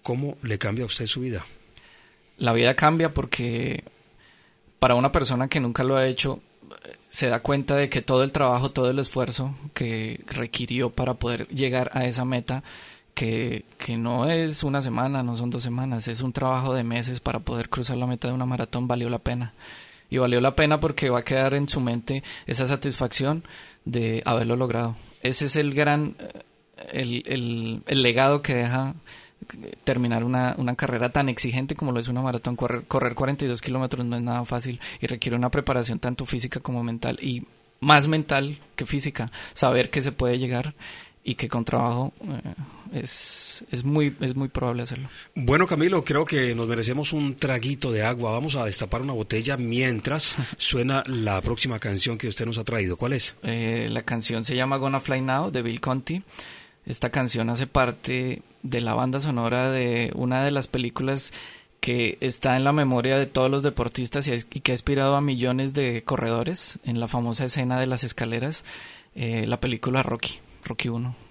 ¿cómo 0.03 0.37
le 0.43 0.59
cambia 0.59 0.83
a 0.83 0.87
usted 0.87 1.07
su 1.07 1.21
vida? 1.21 1.47
la 2.39 2.53
vida 2.53 2.75
cambia 2.75 3.12
porque 3.12 3.85
para 4.79 4.95
una 4.95 5.12
persona 5.12 5.49
que 5.49 5.61
nunca 5.61 5.85
lo 5.85 5.97
ha 5.97 6.07
hecho 6.07 6.41
se 7.09 7.29
da 7.29 7.41
cuenta 7.41 7.75
de 7.77 7.89
que 7.89 8.03
todo 8.03 8.23
el 8.23 8.33
trabajo, 8.33 8.71
todo 8.71 8.91
el 8.91 8.99
esfuerzo 8.99 9.55
que 9.75 10.21
requirió 10.27 10.91
para 10.91 11.14
poder 11.14 11.49
llegar 11.49 11.91
a 11.95 12.05
esa 12.05 12.25
meta, 12.25 12.62
que, 13.14 13.64
que 13.79 13.97
no 13.97 14.29
es 14.29 14.62
una 14.62 14.83
semana, 14.83 15.23
no 15.23 15.35
son 15.35 15.51
dos 15.51 15.62
semanas, 15.62 16.07
es 16.09 16.21
un 16.21 16.33
trabajo 16.33 16.75
de 16.75 16.85
meses 16.85 17.21
para 17.21 17.41
poder 17.41 17.69
cruzar 17.69 17.97
la 17.97 18.07
meta 18.07 18.29
de 18.29 18.35
una 18.35 18.45
maratón, 18.45 18.87
valió 18.87 19.09
la 19.09 19.19
pena. 19.19 19.55
Y 20.11 20.19
valió 20.19 20.41
la 20.41 20.55
pena 20.55 20.81
porque 20.81 21.11
va 21.11 21.21
a 21.21 21.25
quedar 21.25 21.55
en 21.55 21.69
su 21.69 21.81
mente 21.81 22.23
esa 22.47 22.66
satisfacción 22.66 23.45
de 23.85 24.23
haberlo 24.27 24.57
logrado. 24.57 24.97
Ese 25.23 25.47
es 25.47 25.57
el 25.57 25.75
gran, 25.75 26.16
el, 26.93 27.23
el, 27.27 27.83
el 27.87 28.03
legado 28.03 28.43
que 28.43 28.55
deja 28.55 28.95
terminar 29.85 30.25
una, 30.25 30.55
una 30.59 30.77
carrera 30.77 31.11
tan 31.11 31.29
exigente 31.29 31.75
como 31.75 31.93
lo 31.93 32.01
es 32.01 32.09
una 32.09 32.23
maratón. 32.23 32.57
Correr, 32.57 32.85
correr 32.87 33.14
42 33.14 33.61
kilómetros 33.61 34.05
no 34.05 34.16
es 34.16 34.23
nada 34.23 34.45
fácil 34.45 34.81
y 35.01 35.07
requiere 35.07 35.37
una 35.37 35.51
preparación 35.51 35.99
tanto 35.99 36.27
física 36.27 36.61
como 36.61 36.83
mental 36.83 37.19
y 37.23 37.47
más 37.81 38.09
mental 38.09 38.59
que 38.77 38.87
física. 38.87 39.31
Saber 39.55 39.91
que 39.91 40.01
se 40.01 40.12
puede 40.12 40.39
llegar 40.39 40.75
y 41.29 41.35
que 41.35 41.47
con 41.47 41.62
trabajo 41.62 42.14
eh, 42.22 42.55
es, 42.95 43.62
es, 43.70 43.85
muy, 43.85 44.16
es 44.20 44.35
muy 44.35 44.49
probable 44.49 44.83
hacerlo. 44.83 45.11
Bueno, 45.35 45.66
Camilo, 45.66 46.03
creo 46.03 46.24
que 46.24 46.55
nos 46.55 46.66
merecemos 46.66 47.12
un 47.12 47.37
traguito 47.37 47.93
de 47.93 48.03
agua. 48.03 48.33
Vamos 48.33 48.57
a 48.57 48.64
destapar 48.64 49.03
una 49.03 49.12
botella 49.12 49.59
mientras 49.59 50.39
suena 50.57 51.05
la 51.07 51.43
próxima 51.43 51.79
canción 51.79 52.16
que 52.16 52.29
usted 52.29 52.47
nos 52.47 52.57
ha 52.57 52.64
traído. 52.64 52.97
¿Cuál 52.97 53.12
es? 53.12 53.37
Eh, 53.43 53.89
la 53.91 54.05
canción 54.05 54.43
se 54.43 54.57
llama 54.57 54.79
Gonna 54.79 55.01
Fly 55.01 55.20
Now 55.20 55.51
de 55.51 55.61
Bill 55.61 55.83
Conti. 55.83 56.22
Esta 56.87 57.11
canción 57.11 57.51
hace 57.51 57.66
parte 57.66 58.41
de 58.62 58.81
la 58.81 58.95
banda 58.95 59.20
sonora 59.20 59.70
de 59.70 60.11
una 60.14 60.43
de 60.43 60.51
las 60.51 60.66
películas 60.66 61.35
que 61.81 62.16
está 62.22 62.57
en 62.57 62.64
la 62.64 62.72
memoria 62.72 63.18
de 63.18 63.26
todos 63.26 63.51
los 63.51 63.62
deportistas 63.62 64.29
y, 64.29 64.61
que 64.61 64.72
ha 64.72 64.74
inspirado 64.74 65.14
a 65.14 65.20
millones 65.20 65.74
de 65.74 66.03
corredores 66.05 66.79
en 66.85 67.01
la 67.01 67.07
famosa 67.07 67.45
escena 67.45 67.79
de 67.79 67.87
las 67.87 68.03
escaleras, 68.03 68.64
eh, 69.14 69.45
la 69.47 69.61
película 69.61 70.03
Rocky, 70.03 70.41
Rocky 70.69 70.91
1. 70.91 71.28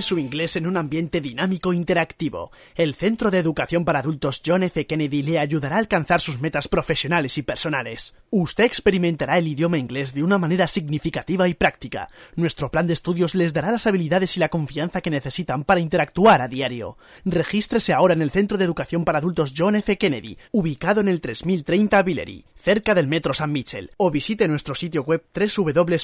Su 0.00 0.18
inglés 0.18 0.56
en 0.56 0.66
un 0.66 0.76
ambiente 0.76 1.20
dinámico 1.20 1.72
e 1.72 1.76
interactivo. 1.76 2.52
El 2.74 2.94
Centro 2.94 3.30
de 3.30 3.38
Educación 3.38 3.84
para 3.84 3.98
Adultos 3.98 4.40
John 4.44 4.62
F. 4.62 4.86
Kennedy 4.86 5.22
le 5.22 5.38
ayudará 5.38 5.76
a 5.76 5.78
alcanzar 5.78 6.20
sus 6.20 6.40
metas 6.40 6.68
profesionales 6.68 7.36
y 7.38 7.42
personales. 7.42 8.14
Usted 8.30 8.64
experimentará 8.64 9.36
el 9.36 9.46
idioma 9.46 9.76
inglés 9.78 10.14
de 10.14 10.22
una 10.22 10.38
manera 10.38 10.68
significativa 10.68 11.48
y 11.48 11.54
práctica. 11.54 12.08
Nuestro 12.34 12.70
plan 12.70 12.86
de 12.86 12.94
estudios 12.94 13.34
les 13.34 13.52
dará 13.52 13.70
las 13.70 13.86
habilidades 13.86 14.36
y 14.36 14.40
la 14.40 14.48
confianza 14.48 15.00
que 15.00 15.10
necesitan 15.10 15.64
para 15.64 15.80
interactuar 15.80 16.40
a 16.40 16.48
diario. 16.48 16.96
Regístrese 17.24 17.92
ahora 17.92 18.14
en 18.14 18.22
el 18.22 18.30
Centro 18.30 18.56
de 18.56 18.64
Educación 18.64 19.04
para 19.04 19.18
Adultos 19.18 19.52
John 19.56 19.76
F. 19.76 19.98
Kennedy, 19.98 20.38
ubicado 20.50 21.02
en 21.02 21.08
el 21.08 21.20
3030 21.20 22.02
Villery, 22.02 22.46
cerca 22.54 22.94
del 22.94 23.06
Metro 23.06 23.34
San 23.34 23.52
Michel, 23.52 23.90
o 23.98 24.10
visite 24.10 24.48
nuestro 24.48 24.74
sitio 24.74 25.02
web 25.02 25.24
www.jfcac.ca. 25.34 25.96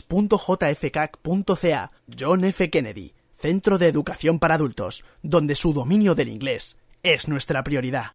John 2.19 2.45
F. 2.45 2.71
Kennedy, 2.71 3.16
Centro 3.47 3.79
de 3.79 3.87
Educación 3.87 4.41
para 4.41 4.57
Adultos, 4.57 5.05
donde 5.23 5.55
su 5.55 5.73
dominio 5.73 6.17
del 6.17 6.29
inglés 6.31 6.77
es 7.05 7.29
nuestra 7.29 7.63
prioridad. 7.63 8.11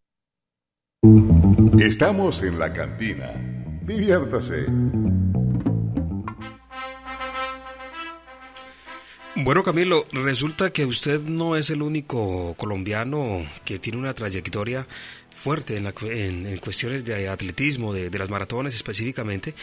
Estamos 1.79 2.43
en 2.43 2.59
la 2.59 2.73
cantina. 2.73 3.31
Diviértase. 3.83 4.65
Bueno, 9.37 9.63
Camilo, 9.63 10.05
resulta 10.11 10.71
que 10.73 10.83
usted 10.85 11.21
no 11.21 11.55
es 11.55 11.69
el 11.69 11.81
único 11.81 12.53
colombiano 12.55 13.41
que 13.63 13.79
tiene 13.79 13.97
una 13.99 14.13
trayectoria 14.13 14.85
fuerte 15.33 15.77
en, 15.77 15.85
la 15.85 15.93
cu- 15.93 16.07
en- 16.07 16.45
en 16.45 16.57
cuestiones 16.59 17.05
de 17.05 17.29
atletismo, 17.29 17.93
de, 17.93 18.09
de 18.09 18.19
las 18.19 18.29
maratones 18.29 18.75
específicamente. 18.75 19.55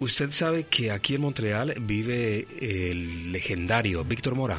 Usted 0.00 0.30
sabe 0.30 0.64
que 0.64 0.92
aquí 0.92 1.16
en 1.16 1.20
Montreal 1.20 1.74
vive 1.78 2.46
el 2.58 3.32
legendario 3.32 4.02
Víctor 4.02 4.34
Mora. 4.34 4.58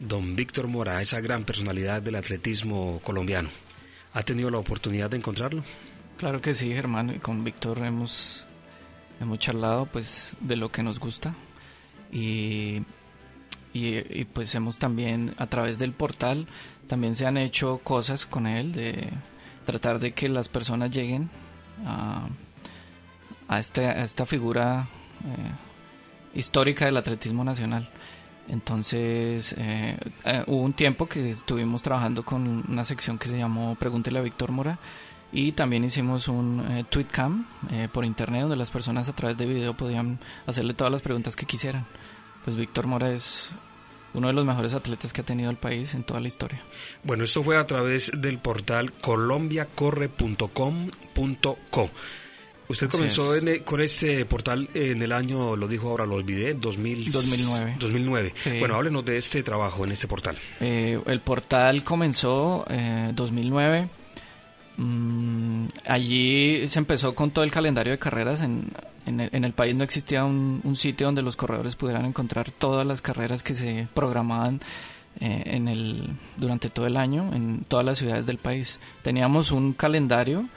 Don 0.00 0.34
Víctor 0.34 0.66
Mora, 0.66 1.00
esa 1.00 1.20
gran 1.20 1.44
personalidad 1.44 2.02
del 2.02 2.16
atletismo 2.16 3.00
colombiano. 3.04 3.50
¿Ha 4.12 4.22
tenido 4.24 4.50
la 4.50 4.58
oportunidad 4.58 5.10
de 5.10 5.18
encontrarlo? 5.18 5.62
Claro 6.16 6.40
que 6.40 6.54
sí, 6.54 6.72
Germán. 6.72 7.10
y 7.14 7.18
Con 7.20 7.44
Víctor 7.44 7.78
hemos, 7.84 8.48
hemos 9.20 9.38
charlado 9.38 9.86
pues 9.86 10.36
de 10.40 10.56
lo 10.56 10.70
que 10.70 10.82
nos 10.82 10.98
gusta 10.98 11.36
y, 12.10 12.82
y, 13.72 13.98
y, 14.10 14.26
pues 14.32 14.52
hemos 14.56 14.76
también 14.76 15.34
a 15.38 15.46
través 15.46 15.78
del 15.78 15.92
portal 15.92 16.48
también 16.88 17.14
se 17.14 17.26
han 17.26 17.36
hecho 17.36 17.78
cosas 17.84 18.26
con 18.26 18.48
él 18.48 18.72
de 18.72 19.08
tratar 19.66 20.00
de 20.00 20.14
que 20.14 20.28
las 20.28 20.48
personas 20.48 20.90
lleguen 20.90 21.30
a, 21.86 22.28
a, 23.50 23.58
este, 23.58 23.84
a 23.84 24.04
esta 24.04 24.24
figura 24.24 24.86
eh, 25.24 26.38
histórica 26.38 26.86
del 26.86 26.96
atletismo 26.96 27.42
nacional. 27.42 27.90
Entonces, 28.48 29.54
eh, 29.58 29.98
eh, 30.24 30.44
hubo 30.46 30.62
un 30.62 30.72
tiempo 30.72 31.06
que 31.06 31.30
estuvimos 31.30 31.82
trabajando 31.82 32.24
con 32.24 32.64
una 32.68 32.84
sección 32.84 33.18
que 33.18 33.28
se 33.28 33.36
llamó 33.36 33.74
Pregúntele 33.74 34.20
a 34.20 34.22
Víctor 34.22 34.52
Mora 34.52 34.78
y 35.32 35.52
también 35.52 35.84
hicimos 35.84 36.26
un 36.28 36.66
eh, 36.70 36.84
tweetcam 36.88 37.46
eh, 37.70 37.88
por 37.92 38.04
internet 38.04 38.42
donde 38.42 38.56
las 38.56 38.70
personas 38.70 39.08
a 39.08 39.14
través 39.14 39.36
de 39.36 39.46
video 39.46 39.74
podían 39.74 40.20
hacerle 40.46 40.74
todas 40.74 40.92
las 40.92 41.02
preguntas 41.02 41.34
que 41.36 41.46
quisieran. 41.46 41.86
Pues 42.44 42.56
Víctor 42.56 42.86
Mora 42.86 43.10
es 43.12 43.50
uno 44.14 44.28
de 44.28 44.32
los 44.32 44.44
mejores 44.44 44.74
atletas 44.74 45.12
que 45.12 45.22
ha 45.22 45.24
tenido 45.24 45.50
el 45.50 45.56
país 45.56 45.94
en 45.94 46.04
toda 46.04 46.20
la 46.20 46.28
historia. 46.28 46.62
Bueno, 47.04 47.24
esto 47.24 47.42
fue 47.42 47.58
a 47.58 47.66
través 47.66 48.12
del 48.16 48.38
portal 48.38 48.92
colombiacorre.com.co. 48.92 51.90
Usted 52.70 52.86
Así 52.86 52.96
comenzó 52.96 53.34
es. 53.34 53.42
en, 53.42 53.48
eh, 53.48 53.60
con 53.62 53.80
este 53.80 54.24
portal 54.24 54.68
en 54.74 55.02
el 55.02 55.10
año, 55.10 55.56
lo 55.56 55.66
dijo 55.66 55.88
ahora, 55.88 56.06
lo 56.06 56.14
olvidé, 56.14 56.54
2000, 56.54 57.10
2009. 57.10 57.76
2009. 57.80 58.34
Sí. 58.36 58.58
Bueno, 58.60 58.76
háblenos 58.76 59.04
de 59.04 59.16
este 59.16 59.42
trabajo 59.42 59.84
en 59.84 59.90
este 59.92 60.06
portal. 60.06 60.36
Eh, 60.60 61.00
el 61.04 61.20
portal 61.20 61.82
comenzó 61.82 62.64
eh, 62.70 63.10
2009. 63.14 63.88
Mm, 64.76 65.66
allí 65.84 66.68
se 66.68 66.78
empezó 66.78 67.12
con 67.14 67.32
todo 67.32 67.44
el 67.44 67.50
calendario 67.50 67.90
de 67.92 67.98
carreras. 67.98 68.40
En, 68.40 68.70
en, 69.04 69.20
el, 69.20 69.30
en 69.32 69.44
el 69.44 69.52
país 69.52 69.74
no 69.74 69.82
existía 69.82 70.24
un, 70.24 70.60
un 70.62 70.76
sitio 70.76 71.06
donde 71.08 71.22
los 71.22 71.34
corredores 71.34 71.74
pudieran 71.74 72.04
encontrar 72.06 72.52
todas 72.52 72.86
las 72.86 73.02
carreras 73.02 73.42
que 73.42 73.54
se 73.54 73.88
programaban 73.94 74.60
eh, 75.18 75.42
en 75.46 75.66
el, 75.66 76.08
durante 76.36 76.70
todo 76.70 76.86
el 76.86 76.96
año 76.96 77.34
en 77.34 77.62
todas 77.66 77.84
las 77.84 77.98
ciudades 77.98 78.26
del 78.26 78.38
país. 78.38 78.78
Teníamos 79.02 79.50
un 79.50 79.72
calendario 79.72 80.48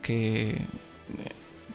que 0.00 0.52
eh, 0.52 0.66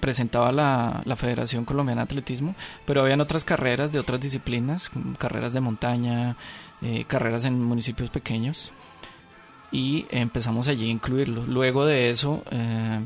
presentaba 0.05 0.51
la, 0.51 1.01
la 1.03 1.15
Federación 1.15 1.65
Colombiana 1.65 2.01
de 2.01 2.05
Atletismo, 2.05 2.53
pero 2.85 3.01
habían 3.01 3.21
otras 3.21 3.43
carreras 3.43 3.91
de 3.91 3.97
otras 3.97 4.19
disciplinas, 4.21 4.91
carreras 5.17 5.51
de 5.51 5.61
montaña, 5.61 6.37
eh, 6.83 7.05
carreras 7.07 7.45
en 7.45 7.59
municipios 7.63 8.11
pequeños, 8.11 8.71
y 9.71 10.05
empezamos 10.11 10.67
allí 10.67 10.85
a 10.85 10.91
incluirlos. 10.91 11.47
Luego 11.47 11.87
de 11.87 12.11
eso 12.11 12.43
eh, 12.51 12.99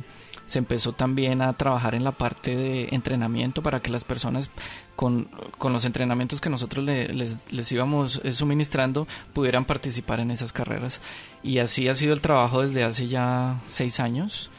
se 0.45 0.59
empezó 0.59 0.91
también 0.91 1.41
a 1.41 1.53
trabajar 1.53 1.95
en 1.95 2.03
la 2.03 2.11
parte 2.11 2.53
de 2.55 2.89
entrenamiento 2.91 3.61
para 3.63 3.79
que 3.81 3.91
las 3.91 4.03
personas 4.03 4.49
con, 4.97 5.29
con 5.57 5.71
los 5.71 5.85
entrenamientos 5.85 6.41
que 6.41 6.49
nosotros 6.49 6.83
le- 6.83 7.13
les, 7.13 7.49
les 7.53 7.71
íbamos 7.71 8.19
eh, 8.25 8.33
suministrando 8.33 9.07
pudieran 9.33 9.63
participar 9.63 10.19
en 10.19 10.31
esas 10.31 10.51
carreras. 10.51 10.99
Y 11.43 11.59
así 11.59 11.87
ha 11.87 11.93
sido 11.93 12.13
el 12.13 12.19
trabajo 12.19 12.61
desde 12.61 12.83
hace 12.83 13.07
ya 13.07 13.61
seis 13.69 14.01
años. 14.01 14.49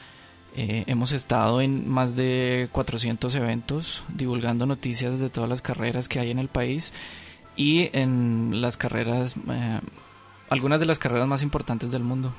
Eh, 0.56 0.84
hemos 0.88 1.12
estado 1.12 1.60
en 1.60 1.88
más 1.88 2.16
de 2.16 2.68
400 2.72 3.34
eventos 3.36 4.02
divulgando 4.08 4.66
noticias 4.66 5.18
de 5.18 5.30
todas 5.30 5.48
las 5.48 5.62
carreras 5.62 6.08
que 6.08 6.18
hay 6.18 6.30
en 6.30 6.38
el 6.40 6.48
país 6.48 6.92
y 7.56 7.88
en 7.96 8.60
las 8.60 8.76
carreras, 8.76 9.36
eh, 9.48 9.80
algunas 10.48 10.80
de 10.80 10.86
las 10.86 10.98
carreras 10.98 11.28
más 11.28 11.42
importantes 11.42 11.90
del 11.92 12.02
mundo. 12.02 12.32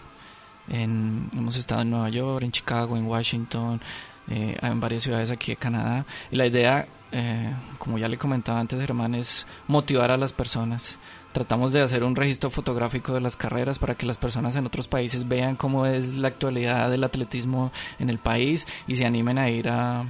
En- 0.69 1.29
hemos 1.35 1.55
estado 1.57 1.81
en 1.81 1.89
Nueva 1.91 2.09
York, 2.09 2.43
en 2.43 2.51
Chicago, 2.51 2.97
en 2.97 3.05
Washington, 3.05 3.81
eh, 4.29 4.57
en 4.61 4.79
varias 4.79 5.03
ciudades 5.03 5.31
aquí 5.31 5.53
de 5.53 5.55
Canadá. 5.57 6.05
Y 6.31 6.35
la 6.35 6.45
idea, 6.45 6.87
eh, 7.11 7.53
como 7.77 7.97
ya 7.97 8.07
le 8.07 8.17
comentaba 8.17 8.59
antes, 8.59 8.79
Germán, 8.79 9.15
es 9.15 9.47
motivar 9.67 10.11
a 10.11 10.17
las 10.17 10.33
personas. 10.33 10.99
Tratamos 11.31 11.71
de 11.71 11.81
hacer 11.81 12.03
un 12.03 12.15
registro 12.15 12.49
fotográfico 12.49 13.13
de 13.13 13.21
las 13.21 13.37
carreras 13.37 13.79
para 13.79 13.95
que 13.95 14.05
las 14.05 14.17
personas 14.17 14.55
en 14.55 14.65
otros 14.65 14.87
países 14.87 15.27
vean 15.27 15.55
cómo 15.55 15.85
es 15.85 16.15
la 16.15 16.27
actualidad 16.27 16.89
del 16.89 17.03
atletismo 17.03 17.71
en 17.99 18.09
el 18.09 18.17
país 18.17 18.67
y 18.87 18.95
se 18.95 19.05
animen 19.05 19.37
a 19.37 19.49
ir 19.49 19.69
a, 19.69 20.05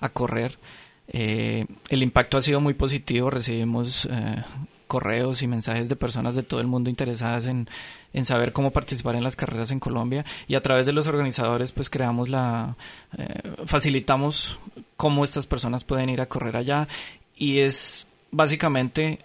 a 0.00 0.08
correr. 0.08 0.58
Eh, 1.08 1.66
el 1.88 2.02
impacto 2.02 2.36
ha 2.36 2.40
sido 2.40 2.60
muy 2.60 2.74
positivo, 2.74 3.30
recibimos 3.30 4.08
eh, 4.10 4.44
correos 4.86 5.42
y 5.42 5.46
mensajes 5.46 5.88
de 5.88 5.96
personas 5.96 6.34
de 6.34 6.42
todo 6.42 6.60
el 6.60 6.66
mundo 6.66 6.90
interesadas 6.90 7.46
en, 7.46 7.68
en 8.12 8.24
saber 8.24 8.52
cómo 8.52 8.70
participar 8.70 9.14
en 9.14 9.24
las 9.24 9.36
carreras 9.36 9.70
en 9.70 9.80
Colombia. 9.80 10.24
Y 10.48 10.54
a 10.54 10.62
través 10.62 10.86
de 10.86 10.92
los 10.92 11.06
organizadores 11.06 11.72
pues 11.72 11.90
creamos 11.90 12.28
la 12.28 12.76
eh, 13.16 13.56
facilitamos 13.66 14.58
cómo 14.96 15.24
estas 15.24 15.46
personas 15.46 15.84
pueden 15.84 16.08
ir 16.08 16.20
a 16.20 16.26
correr 16.26 16.56
allá. 16.56 16.88
Y 17.36 17.58
es 17.60 18.06
básicamente 18.30 19.18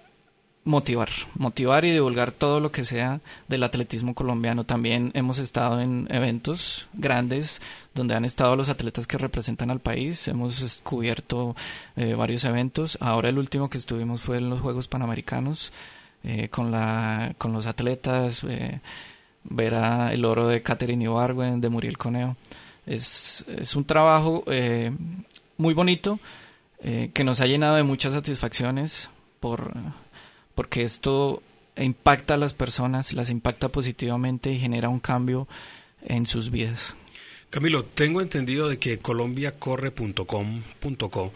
motivar, 0.64 1.09
motivar 1.36 1.86
y 1.86 1.91
divulgar 1.91 2.32
todo 2.32 2.59
lo 2.59 2.72
que 2.72 2.84
sea 2.84 3.22
del 3.47 3.64
atletismo 3.64 4.14
colombiano. 4.14 4.64
También 4.64 5.12
hemos 5.16 5.39
estado 5.39 5.82
en 5.82 6.07
eventos 6.12 6.88
grandes 6.93 7.62
donde 7.95 8.14
han 8.14 8.26
estado 8.26 8.55
los 8.55 8.70
atletas 8.70 9.07
que 9.07 9.18
representan 9.18 9.72
al 9.72 9.80
país. 9.80 10.28
Hemos 10.28 10.82
cubierto 10.84 11.55
eh, 11.95 12.14
varios 12.14 12.45
eventos. 12.45 12.97
Ahora 13.01 13.30
el 13.30 13.39
último 13.39 13.70
que 13.70 13.78
estuvimos 13.78 14.22
fue 14.22 14.38
en 14.38 14.49
los 14.49 14.62
Juegos 14.62 14.88
Panamericanos 14.88 15.74
eh, 16.24 16.49
con 16.49 16.72
la 16.72 17.34
con 17.38 17.53
los 17.53 17.66
atletas. 17.66 18.43
eh, 18.47 18.80
ver 19.43 19.74
a 19.74 20.14
el 20.14 20.24
oro 20.24 20.47
de 20.47 20.62
Catherine 20.62 21.03
Ibargüen, 21.03 21.62
de 21.62 21.70
Muriel 21.70 21.97
Coneo. 21.97 22.38
Es, 22.86 23.43
es 23.47 23.76
un 23.76 23.86
trabajo 23.86 24.43
muy 25.57 25.74
bonito 25.74 26.20
que 26.80 27.24
nos 27.24 27.41
ha 27.41 27.47
llenado 27.47 27.76
de 27.78 27.82
muchas 27.82 28.14
satisfacciones 28.14 29.09
por 29.39 29.74
porque 30.55 30.83
esto 30.83 31.43
impacta 31.77 32.33
a 32.35 32.37
las 32.37 32.53
personas, 32.53 33.13
las 33.13 33.29
impacta 33.29 33.69
positivamente 33.69 34.51
y 34.51 34.59
genera 34.59 34.89
un 34.89 34.99
cambio 34.99 35.47
en 36.03 36.25
sus 36.25 36.51
vidas. 36.51 36.97
Camilo, 37.49 37.85
tengo 37.85 38.19
entendido 38.21 38.67
de 38.69 38.77
que 38.79 38.99
colombiacorre.com.co 38.99 41.31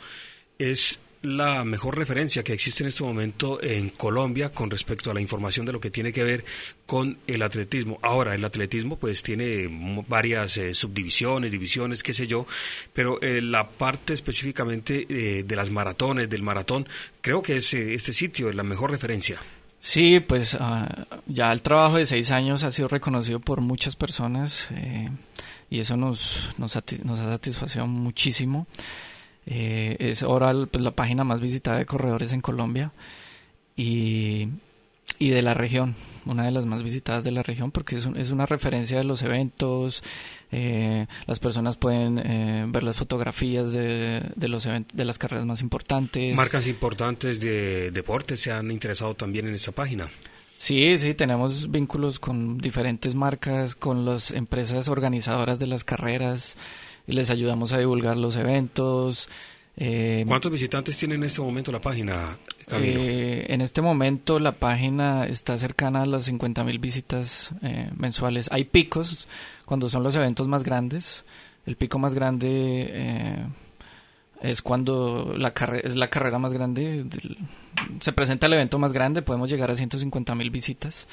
es 0.57 0.99
la 1.25 1.63
mejor 1.63 1.97
referencia 1.97 2.43
que 2.43 2.53
existe 2.53 2.83
en 2.83 2.87
este 2.87 3.03
momento 3.03 3.61
en 3.61 3.89
Colombia 3.89 4.49
con 4.49 4.69
respecto 4.69 5.11
a 5.11 5.13
la 5.13 5.21
información 5.21 5.65
de 5.65 5.73
lo 5.73 5.79
que 5.79 5.91
tiene 5.91 6.13
que 6.13 6.23
ver 6.23 6.45
con 6.85 7.17
el 7.27 7.41
atletismo. 7.41 7.99
Ahora, 8.01 8.35
el 8.35 8.45
atletismo 8.45 8.97
pues 8.97 9.23
tiene 9.23 9.67
varias 10.07 10.57
eh, 10.57 10.73
subdivisiones, 10.73 11.51
divisiones, 11.51 12.03
qué 12.03 12.13
sé 12.13 12.27
yo, 12.27 12.45
pero 12.93 13.21
eh, 13.21 13.41
la 13.41 13.67
parte 13.67 14.13
específicamente 14.13 15.05
eh, 15.09 15.43
de 15.43 15.55
las 15.55 15.71
maratones, 15.71 16.29
del 16.29 16.43
maratón, 16.43 16.87
creo 17.21 17.41
que 17.41 17.57
es, 17.57 17.73
eh, 17.73 17.93
este 17.93 18.13
sitio 18.13 18.49
es 18.49 18.55
la 18.55 18.63
mejor 18.63 18.91
referencia. 18.91 19.39
Sí, 19.79 20.19
pues 20.19 20.57
ah, 20.59 21.05
ya 21.27 21.51
el 21.51 21.61
trabajo 21.61 21.97
de 21.97 22.05
seis 22.05 22.31
años 22.31 22.63
ha 22.63 22.71
sido 22.71 22.87
reconocido 22.87 23.39
por 23.39 23.61
muchas 23.61 23.95
personas 23.95 24.69
y 25.69 25.79
eso 25.79 25.95
nos, 25.95 26.49
nos, 26.57 26.75
nos 27.03 27.19
ha 27.19 27.29
satisfacido 27.29 27.85
muchísimo. 27.85 28.67
Eh, 29.47 29.95
es 29.99 30.23
ahora 30.23 30.53
pues, 30.69 30.83
la 30.83 30.91
página 30.91 31.23
más 31.23 31.39
visitada 31.41 31.77
de 31.77 31.85
corredores 31.85 32.33
en 32.33 32.41
Colombia 32.41 32.91
y, 33.75 34.47
y 35.19 35.29
de 35.29 35.41
la 35.41 35.53
región, 35.53 35.95
una 36.25 36.45
de 36.45 36.51
las 36.51 36.65
más 36.65 36.81
visitadas 36.83 37.23
de 37.23 37.31
la 37.31 37.43
región 37.43 37.71
porque 37.71 37.95
es, 37.95 38.05
un- 38.05 38.17
es 38.17 38.31
una 38.31 38.45
referencia 38.45 38.97
de 38.97 39.03
los 39.03 39.21
eventos, 39.21 40.03
eh, 40.51 41.05
las 41.27 41.39
personas 41.39 41.77
pueden 41.77 42.17
eh, 42.19 42.65
ver 42.69 42.83
las 42.83 42.95
fotografías 42.95 43.71
de, 43.71 44.31
de 44.35 44.47
los 44.47 44.65
event- 44.65 44.91
de 44.93 45.05
las 45.05 45.19
carreras 45.19 45.45
más 45.45 45.61
importantes. 45.61 46.35
Marcas 46.35 46.67
importantes 46.67 47.39
de 47.39 47.91
deporte 47.91 48.37
se 48.37 48.51
han 48.51 48.71
interesado 48.71 49.13
también 49.13 49.47
en 49.47 49.53
esta 49.55 49.71
página. 49.71 50.09
Sí, 50.57 50.97
sí, 50.97 51.13
tenemos 51.13 51.69
vínculos 51.69 52.17
con 52.17 52.57
diferentes 52.57 53.13
marcas, 53.13 53.75
con 53.75 54.05
las 54.05 54.31
empresas 54.31 54.87
organizadoras 54.87 55.59
de 55.59 55.67
las 55.67 55.83
carreras 55.83 56.57
y 57.07 57.13
les 57.13 57.29
ayudamos 57.29 57.73
a 57.73 57.79
divulgar 57.79 58.17
los 58.17 58.35
eventos. 58.37 59.29
Eh, 59.77 60.23
¿Cuántos 60.27 60.51
visitantes 60.51 60.97
tiene 60.97 61.15
en 61.15 61.23
este 61.23 61.41
momento 61.41 61.71
la 61.71 61.81
página, 61.81 62.37
eh, 62.71 63.45
en 63.49 63.61
este 63.61 63.81
momento 63.81 64.39
la 64.39 64.53
página 64.53 65.25
está 65.25 65.57
cercana 65.57 66.03
a 66.03 66.05
las 66.05 66.25
50 66.25 66.63
mil 66.63 66.79
visitas 66.79 67.51
eh, 67.61 67.89
mensuales. 67.95 68.49
Hay 68.51 68.63
picos 68.65 69.27
cuando 69.65 69.89
son 69.89 70.03
los 70.03 70.15
eventos 70.15 70.47
más 70.47 70.63
grandes. 70.63 71.25
El 71.65 71.75
pico 71.75 71.99
más 71.99 72.15
grande 72.15 72.87
eh, 72.89 73.45
es 74.41 74.61
cuando 74.61 75.35
la 75.37 75.53
es 75.83 75.95
la 75.95 76.09
carrera 76.09 76.39
más 76.39 76.53
grande. 76.53 77.05
se 77.99 78.13
presenta 78.13 78.47
el 78.47 78.53
evento 78.53 78.79
más 78.79 78.93
grande, 78.93 79.21
podemos 79.21 79.49
llegar 79.49 79.69
a 79.69 79.75
150 79.75 80.35
mil 80.35 80.49
visitas. 80.49 81.07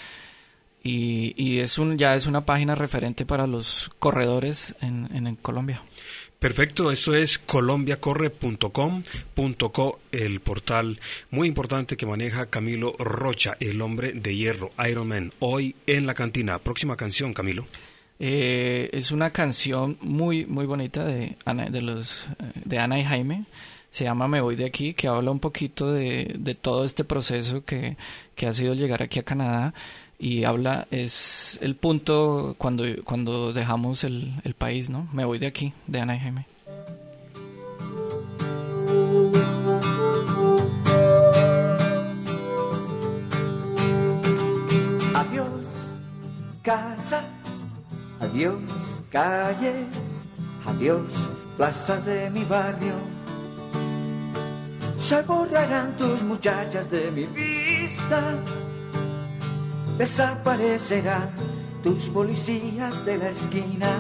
Y, 0.83 1.35
y 1.37 1.61
es 1.61 1.79
un, 1.79 1.97
ya 1.97 2.15
es 2.15 2.27
una 2.27 2.45
página 2.45 2.75
referente 2.75 3.25
para 3.25 3.47
los 3.47 3.91
corredores 3.99 4.75
en, 4.81 5.09
en, 5.15 5.29
en 5.29 5.37
Colombia. 5.37 5.83
Perfecto, 6.43 6.91
esto 6.91 7.15
es 7.15 7.39
colombiacorre.com.co, 7.39 10.01
el 10.11 10.41
portal 10.41 10.99
muy 11.31 11.47
importante 11.47 11.97
que 11.97 12.05
maneja 12.05 12.47
Camilo 12.47 12.97
Rocha, 12.99 13.57
el 13.61 13.81
hombre 13.81 14.13
de 14.13 14.35
hierro, 14.35 14.71
Iron 14.91 15.07
Man. 15.07 15.31
Hoy 15.39 15.77
en 15.87 16.05
la 16.05 16.15
cantina. 16.15 16.59
Próxima 16.59 16.97
canción, 16.97 17.33
Camilo. 17.33 17.65
Eh, 18.19 18.91
es 18.93 19.13
una 19.13 19.31
canción 19.31 19.99
muy 20.01 20.45
muy 20.47 20.67
bonita 20.67 21.05
de 21.05 21.37
Ana, 21.45 21.71
de 21.71 21.81
los 21.81 22.25
eh, 22.25 22.27
de 22.65 22.79
Ana 22.81 22.99
y 22.99 23.05
Jaime. 23.05 23.45
Se 23.91 24.03
llama 24.03 24.27
Me 24.27 24.41
voy 24.41 24.57
de 24.57 24.65
aquí, 24.65 24.95
que 24.95 25.07
habla 25.07 25.31
un 25.31 25.39
poquito 25.39 25.93
de, 25.93 26.35
de 26.37 26.57
todo 26.57 26.85
este 26.85 27.05
proceso 27.05 27.65
que, 27.65 27.97
que 28.35 28.49
ha 28.49 28.53
sido 28.53 28.75
llegar 28.75 29.01
aquí 29.01 29.21
a 29.21 29.23
Canadá 29.23 29.75
y 30.23 30.45
habla 30.45 30.87
es 30.93 31.59
el 31.63 31.75
punto 31.75 32.55
cuando 32.57 32.85
cuando 33.05 33.53
dejamos 33.53 34.05
el, 34.05 34.41
el 34.45 34.55
país, 34.55 34.89
¿no? 34.89 35.09
Me 35.13 35.25
voy 35.25 35.41
de 35.41 35.49
aquí, 35.49 35.75
de 35.89 35.99
Ana 36.01 36.15
y 36.15 36.21
Jaime. 36.21 36.47
Adiós, 45.13 45.67
casa, 46.63 47.25
adiós, 48.21 48.63
calle, 49.11 49.75
adiós, 50.65 51.03
plaza 51.57 51.97
de 51.97 52.31
mi 52.31 52.45
barrio. 52.45 52.95
Se 55.01 55.21
borrarán 55.23 55.97
tus 55.97 56.23
muchachas 56.23 56.89
de 56.89 57.11
mi 57.11 57.25
vista, 57.25 58.39
desaparecerán 60.03 61.31
tus 61.85 62.09
policías 62.09 63.05
de 63.05 63.19
la 63.19 63.29
esquina, 63.29 63.91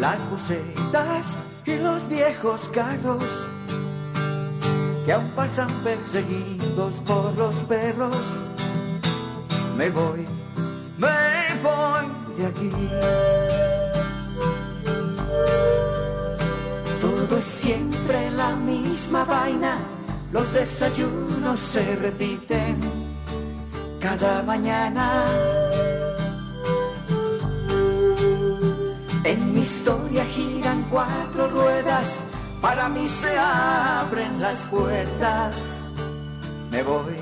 las 0.00 0.18
bucetas 0.30 1.36
y 1.66 1.76
los 1.76 2.08
viejos 2.08 2.66
carros 2.70 3.22
que 5.04 5.12
aún 5.12 5.28
pasan 5.36 5.68
perseguidos 5.84 6.94
por 7.06 7.36
los 7.36 7.54
perros. 7.68 8.16
Me 9.76 9.90
voy, 9.90 10.26
me 10.96 11.42
voy 11.62 12.06
de 12.38 12.46
aquí. 12.46 12.70
Todo 17.02 17.38
es 17.38 17.44
siempre 17.44 18.30
la 18.30 18.56
misma 18.56 19.26
vaina, 19.26 19.76
los 20.32 20.50
desayunos 20.54 21.60
se 21.60 21.96
repiten 21.96 22.93
cada 24.04 24.42
mañana. 24.42 25.24
En 29.24 29.54
mi 29.54 29.60
historia 29.60 30.22
giran 30.26 30.82
cuatro 30.90 31.48
ruedas, 31.48 32.06
para 32.60 32.90
mí 32.90 33.08
se 33.08 33.32
abren 33.38 34.42
las 34.42 34.60
puertas. 34.66 35.56
Me 36.70 36.82
voy, 36.82 37.16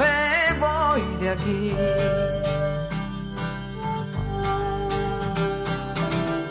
me 0.00 0.18
voy 0.64 1.02
de 1.20 1.28
aquí. 1.36 1.74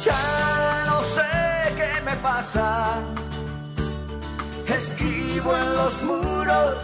Ya 0.06 0.84
no 0.90 1.02
sé 1.16 1.32
qué 1.80 1.92
me 2.06 2.16
pasa. 2.18 3.00
Escribo 4.68 5.58
en 5.58 5.74
los 5.74 6.04
muros 6.04 6.76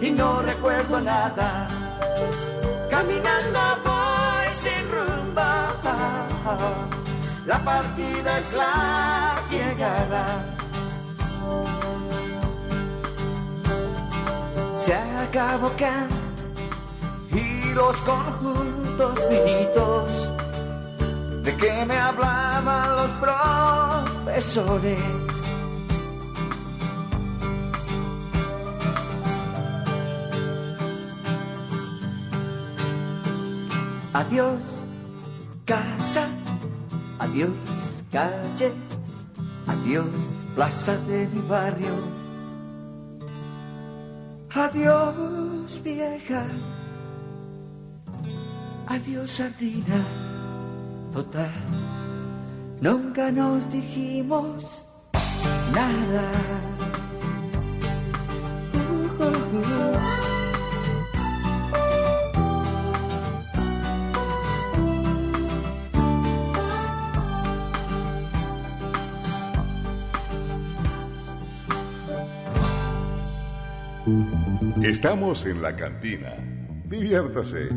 y 0.00 0.10
no 0.12 0.42
recuerdo 0.42 1.00
nada. 1.00 1.89
Caminando 2.90 3.60
voy 3.84 4.46
sin 4.62 4.90
rumbo. 4.90 5.40
La 7.46 7.58
partida 7.64 8.38
es 8.38 8.52
la 8.52 9.40
llegada. 9.50 10.44
Se 14.84 14.94
acabó 14.94 15.70
Can 15.76 16.08
y 17.32 17.74
los 17.74 17.96
conjuntos 18.02 19.18
finitos 19.28 20.08
de 21.44 21.56
que 21.56 21.84
me 21.86 21.96
hablaban 21.96 22.96
los 22.96 23.10
profesores. 24.24 25.29
Adiós, 34.20 34.62
casa, 35.64 36.28
adiós, 37.18 37.56
calle, 38.12 38.70
adiós, 39.66 40.14
plaza 40.54 40.94
de 41.08 41.26
mi 41.28 41.40
barrio. 41.48 41.96
Adiós, 44.54 45.72
vieja, 45.82 46.46
adiós, 48.88 49.30
sardina, 49.30 50.04
total. 51.14 51.48
Nunca 52.82 53.32
nos 53.32 53.66
dijimos 53.70 54.86
nada. 55.72 56.28
Uh, 58.74 59.24
uh, 59.24 60.16
uh. 60.16 60.19
Estamos 74.82 75.46
en 75.46 75.62
la 75.62 75.74
cantina. 75.74 76.34
Diviértase. 76.84 77.70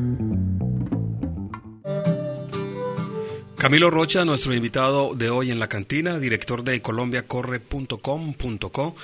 Camilo 3.57 3.89
Rocha, 3.89 4.25
nuestro 4.25 4.53
invitado 4.53 5.15
de 5.15 5.29
hoy 5.29 5.49
en 5.49 5.59
la 5.59 5.69
cantina, 5.69 6.19
director 6.19 6.65
de 6.65 6.81
colombiacorre.com.co. 6.81 8.95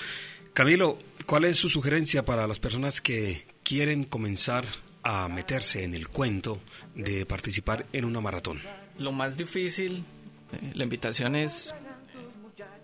Camilo, 0.51 0.97
¿cuál 1.25 1.45
es 1.45 1.55
su 1.57 1.69
sugerencia 1.69 2.25
para 2.25 2.47
las 2.47 2.59
personas 2.59 2.99
que 2.99 3.45
quieren 3.63 4.03
comenzar 4.03 4.65
a 5.03 5.30
meterse 5.30 5.86
en 5.86 5.95
el 5.95 6.09
cuento 6.09 6.59
de 6.95 7.25
participar 7.25 7.86
en 7.93 8.03
una 8.03 8.19
maratón? 8.19 8.59
Lo 8.97 9.13
más 9.13 9.38
difícil, 9.38 10.03
eh, 10.51 10.71
la 10.73 10.84
invitación 10.84 11.38
es... 11.38 11.73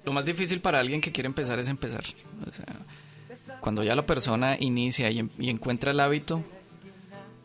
Lo 0.06 0.14
más 0.14 0.24
difícil 0.24 0.62
para 0.62 0.80
alguien 0.80 1.02
que 1.02 1.12
quiere 1.12 1.28
empezar 1.28 1.60
es 1.60 1.68
empezar. 1.68 2.06
O 2.48 2.54
sea, 2.54 2.66
cuando 3.66 3.82
ya 3.82 3.96
la 3.96 4.06
persona 4.06 4.58
inicia 4.60 5.10
y, 5.10 5.18
en- 5.18 5.32
y 5.40 5.50
encuentra 5.50 5.90
el 5.90 6.00
hábito 6.00 6.44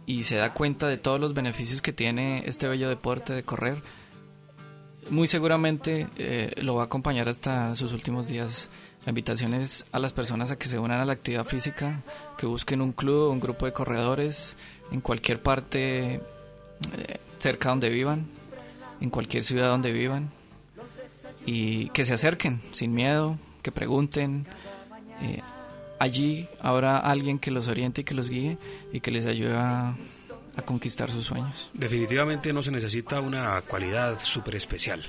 y 0.05 0.25
se 0.25 0.37
da 0.37 0.53
cuenta 0.53 0.87
de 0.87 0.99
todos 0.99 1.18
los 1.18 1.33
beneficios 1.33 1.81
que 1.81 1.95
tiene 1.95 2.43
este 2.45 2.68
bello 2.68 2.91
deporte 2.91 3.33
de 3.33 3.43
correr, 3.43 3.79
muy 5.09 5.27
seguramente 5.27 6.09
eh, 6.18 6.53
lo 6.61 6.75
va 6.75 6.83
a 6.83 6.85
acompañar 6.87 7.27
hasta 7.31 7.75
sus 7.75 7.95
últimos 7.95 8.29
días. 8.29 8.68
La 9.07 9.11
invitación 9.12 9.55
es 9.55 9.87
a 9.93 9.99
las 9.99 10.12
personas 10.12 10.51
a 10.51 10.59
que 10.59 10.66
se 10.68 10.79
unan 10.79 11.01
a 11.01 11.07
la 11.07 11.14
actividad 11.14 11.47
física, 11.47 12.03
que 12.37 12.45
busquen 12.45 12.83
un 12.83 12.93
club, 12.93 13.31
un 13.31 13.41
grupo 13.41 13.64
de 13.64 13.73
corredores 13.73 14.59
en 14.93 15.01
cualquier 15.01 15.41
parte 15.43 16.16
eh, 16.16 16.21
cerca 17.39 17.71
donde 17.71 17.89
vivan, 17.89 18.27
en 19.01 19.09
cualquier 19.09 19.43
ciudad 19.43 19.71
donde 19.71 19.91
vivan, 19.93 20.29
y 21.47 21.89
que 21.95 22.05
se 22.05 22.12
acerquen 22.12 22.61
sin 22.73 22.93
miedo, 22.93 23.39
que 23.62 23.73
pregunten. 23.73 24.47
eh, 25.23 25.41
allí 26.01 26.48
habrá 26.61 26.98
alguien 26.98 27.38
que 27.38 27.53
los 27.53 27.68
oriente 27.68 28.01
y 28.01 28.05
que 28.05 28.14
los 28.14 28.28
guíe 28.28 28.59
y 28.92 28.98
que 28.98 29.12
les 29.12 29.26
ayude 29.26 29.55
a, 29.57 29.96
a 30.57 30.62
conquistar 30.62 31.11
sus 31.11 31.26
sueños. 31.26 31.70
Definitivamente 31.72 32.53
no 32.53 32.62
se 32.62 32.72
necesita 32.72 33.20
una 33.20 33.61
cualidad 33.62 34.18
súper 34.20 34.57
especial. 34.57 35.01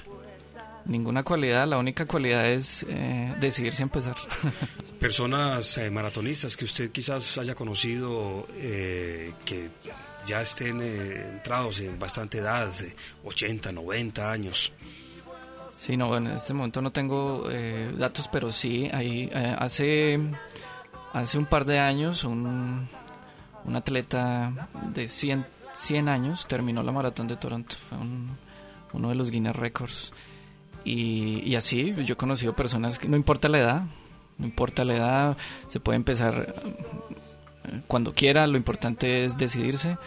Ninguna 0.85 1.23
cualidad, 1.23 1.67
la 1.67 1.77
única 1.77 2.05
cualidad 2.05 2.47
es 2.47 2.85
eh, 2.89 3.33
decidirse 3.39 3.83
a 3.83 3.85
empezar. 3.85 4.15
Personas 4.99 5.77
eh, 5.77 5.89
maratonistas 5.89 6.55
que 6.57 6.65
usted 6.65 6.91
quizás 6.91 7.37
haya 7.37 7.55
conocido 7.55 8.47
eh, 8.55 9.31
que 9.45 9.69
ya 10.25 10.41
estén 10.41 10.81
eh, 10.81 11.25
entrados 11.33 11.79
en 11.81 11.97
bastante 11.97 12.39
edad, 12.39 12.67
de 12.73 12.95
80, 13.23 13.71
90 13.71 14.31
años. 14.31 14.71
Sí, 15.77 15.97
no, 15.97 16.15
en 16.15 16.27
este 16.27 16.53
momento 16.53 16.81
no 16.81 16.91
tengo 16.91 17.49
eh, 17.49 17.91
datos, 17.97 18.27
pero 18.27 18.51
sí, 18.51 18.89
ahí 18.93 19.29
eh, 19.33 19.55
hace, 19.57 20.19
hace 21.13 21.37
un 21.37 21.45
par 21.45 21.65
de 21.65 21.79
años 21.79 22.23
un, 22.23 22.87
un 23.65 23.75
atleta 23.75 24.69
de 24.93 25.07
100, 25.07 25.45
100 25.73 26.09
años 26.09 26.47
terminó 26.47 26.83
la 26.83 26.91
maratón 26.91 27.27
de 27.27 27.37
Toronto, 27.37 27.75
fue 27.89 27.97
un- 27.97 28.37
uno 28.93 29.09
de 29.09 29.15
los 29.15 29.31
Guinness 29.31 29.55
Records. 29.55 30.11
Y, 30.83 31.43
y 31.45 31.55
así, 31.55 31.93
yo 32.05 32.13
he 32.13 32.17
conocido 32.17 32.55
personas 32.55 32.97
que 32.99 33.07
no 33.07 33.15
importa 33.15 33.47
la 33.47 33.59
edad, 33.59 33.83
no 34.37 34.45
importa 34.45 34.83
la 34.83 34.95
edad, 34.95 35.37
se 35.67 35.79
puede 35.79 35.95
empezar 35.97 36.55
eh, 37.65 37.81
cuando 37.87 38.13
quiera, 38.13 38.47
lo 38.47 38.57
importante 38.57 39.23
es 39.23 39.37
decidirse 39.37 39.97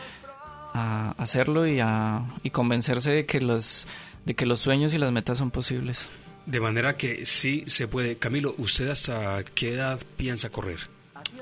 a 0.74 1.12
hacerlo 1.18 1.66
y, 1.66 1.78
a, 1.80 2.24
y 2.42 2.50
convencerse 2.50 3.10
de 3.12 3.26
que 3.26 3.40
los 3.40 3.86
de 4.24 4.34
que 4.34 4.46
los 4.46 4.58
sueños 4.58 4.92
y 4.94 4.98
las 4.98 5.12
metas 5.12 5.38
son 5.38 5.50
posibles. 5.50 6.08
De 6.46 6.58
manera 6.60 6.96
que 6.96 7.24
sí 7.26 7.62
se 7.66 7.86
puede. 7.88 8.16
Camilo, 8.16 8.54
¿usted 8.58 8.88
hasta 8.88 9.44
qué 9.44 9.74
edad 9.74 10.00
piensa 10.16 10.48
correr? 10.50 10.80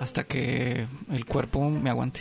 Hasta 0.01 0.25
que 0.25 0.87
el 1.11 1.25
cuerpo 1.25 1.71
me 1.71 1.91
aguante. 1.91 2.21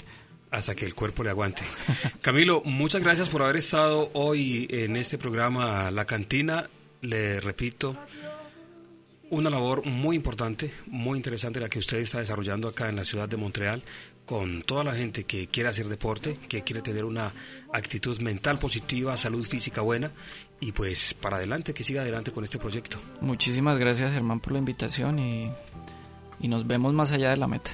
Hasta 0.52 0.76
que 0.76 0.86
el 0.86 0.94
cuerpo 0.94 1.24
le 1.24 1.30
aguante. 1.30 1.64
Camilo, 2.22 2.62
muchas 2.66 3.02
gracias 3.02 3.30
por 3.30 3.42
haber 3.42 3.58
estado 3.58 4.10
hoy 4.14 4.68
en 4.70 4.98
este 4.98 5.18
programa 5.18 5.90
La 5.92 6.06
Cantina. 6.06 6.70
Le 7.02 7.40
repito, 7.40 7.96
una 9.32 9.50
labor 9.50 9.86
muy 9.86 10.18
importante, 10.18 10.74
muy 10.88 11.18
interesante 11.18 11.60
la 11.60 11.70
que 11.70 11.80
usted 11.80 12.00
está 12.00 12.20
desarrollando 12.20 12.68
acá 12.68 12.90
en 12.90 12.98
la 12.98 13.06
ciudad 13.06 13.30
de 13.30 13.38
Montreal 13.38 13.82
con 14.26 14.62
toda 14.62 14.84
la 14.84 14.94
gente 14.94 15.24
que 15.24 15.48
quiere 15.48 15.70
hacer 15.70 15.88
deporte, 15.88 16.38
que 16.48 16.64
quiere 16.64 16.82
tener 16.82 17.06
una 17.06 17.34
actitud 17.74 18.20
mental 18.22 18.60
positiva, 18.60 19.18
salud 19.18 19.46
física 19.46 19.82
buena 19.82 20.12
y 20.60 20.74
pues 20.74 21.14
para 21.14 21.38
adelante, 21.38 21.74
que 21.74 21.84
siga 21.84 22.02
adelante 22.02 22.32
con 22.32 22.44
este 22.44 22.60
proyecto. 22.60 23.00
Muchísimas 23.22 23.80
gracias 23.80 24.12
Germán 24.12 24.42
por 24.42 24.54
la 24.54 24.60
invitación 24.60 25.18
y, 25.18 25.52
y 26.42 26.48
nos 26.48 26.68
vemos 26.68 26.94
más 26.94 27.12
allá 27.12 27.30
de 27.30 27.38
la 27.38 27.48
meta. 27.48 27.72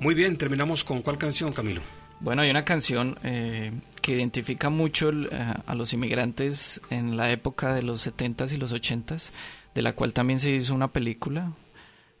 Muy 0.00 0.14
bien, 0.14 0.36
terminamos 0.36 0.84
con 0.84 1.02
cuál 1.02 1.18
canción, 1.18 1.52
Camilo. 1.52 1.80
Bueno, 2.20 2.42
hay 2.42 2.50
una 2.50 2.64
canción 2.64 3.18
eh, 3.22 3.72
que 4.00 4.14
identifica 4.14 4.70
mucho 4.70 5.10
el, 5.10 5.28
eh, 5.30 5.54
a 5.66 5.74
los 5.74 5.92
inmigrantes 5.92 6.80
en 6.90 7.16
la 7.16 7.30
época 7.30 7.74
de 7.74 7.82
los 7.82 8.06
70s 8.06 8.52
y 8.52 8.56
los 8.56 8.72
80s, 8.72 9.32
de 9.74 9.82
la 9.82 9.94
cual 9.94 10.12
también 10.12 10.38
se 10.38 10.50
hizo 10.50 10.74
una 10.74 10.92
película 10.92 11.52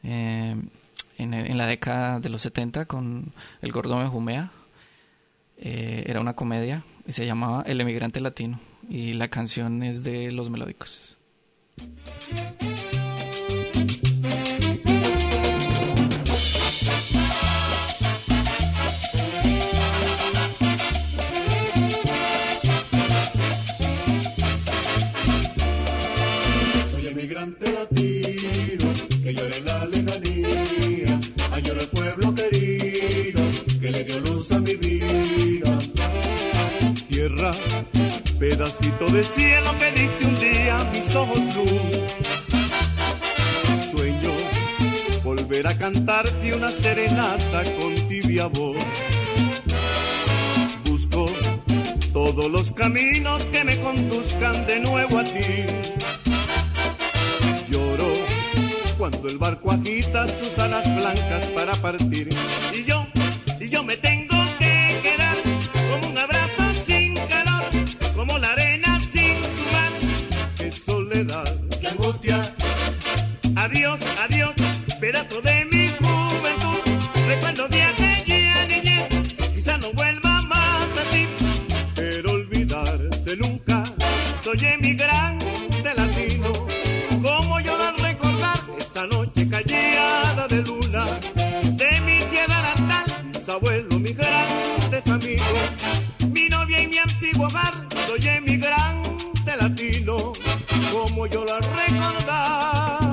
eh, 0.02 0.54
en, 1.18 1.34
en 1.34 1.58
la 1.58 1.66
década 1.66 2.20
de 2.20 2.28
los 2.28 2.42
70 2.42 2.84
con 2.84 3.32
El 3.62 3.72
Gordo 3.72 3.96
Mejumea. 3.96 4.50
Eh, 5.58 6.04
era 6.06 6.20
una 6.20 6.34
comedia 6.34 6.84
y 7.06 7.12
se 7.12 7.24
llamaba 7.24 7.62
El 7.66 7.80
Emigrante 7.80 8.20
Latino 8.20 8.60
y 8.90 9.14
la 9.14 9.28
canción 9.28 9.82
es 9.82 10.04
de 10.04 10.30
Los 10.32 10.50
Melódicos. 10.50 11.16
Pedacito 38.38 39.06
de 39.06 39.24
cielo 39.24 39.72
me 39.80 39.92
diste 39.92 40.26
un 40.26 40.34
día 40.34 40.90
mis 40.92 41.14
ojos 41.14 41.40
luz. 41.54 41.70
Sueño 43.90 44.30
volver 45.24 45.66
a 45.66 45.78
cantarte 45.78 46.54
una 46.54 46.70
serenata 46.70 47.64
con 47.80 47.94
tibia 48.08 48.46
voz. 48.48 48.76
Busco 50.84 51.30
todos 52.12 52.50
los 52.50 52.72
caminos 52.72 53.42
que 53.46 53.64
me 53.64 53.80
conduzcan 53.80 54.66
de 54.66 54.80
nuevo 54.80 55.18
a 55.18 55.24
ti. 55.24 55.64
Lloro 57.70 58.12
cuando 58.98 59.28
el 59.28 59.38
barco 59.38 59.72
agita 59.72 60.26
sus 60.26 60.58
alas 60.58 60.84
blancas 60.94 61.46
para 61.54 61.74
partir. 61.76 62.28
Y 62.74 62.84
yo 62.84 63.06
soy 98.16 98.28
emigrante 98.28 99.56
latino, 99.58 100.32
como 100.92 101.26
yo 101.26 101.44
lo 101.44 101.58
recordaba. 101.58 103.05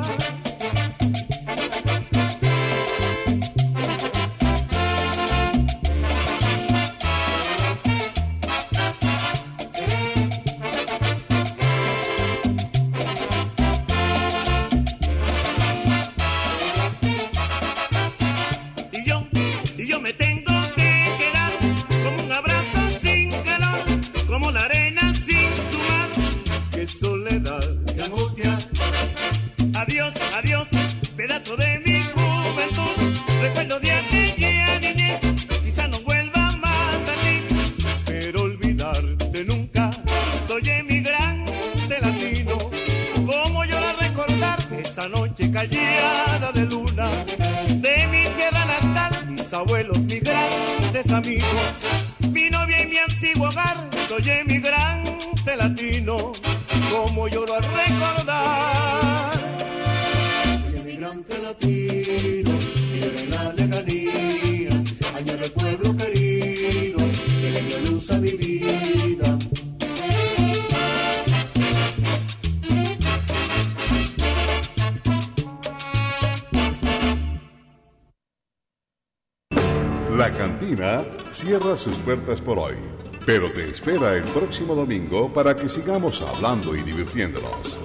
espera 83.86 84.16
el 84.16 84.24
próximo 84.24 84.76
domingo 84.76 85.28
para 85.34 85.54
que 85.54 85.68
sigamos 85.68 86.22
hablando 86.22 86.74
y 86.74 86.84
divirtiéndonos. 86.84 87.78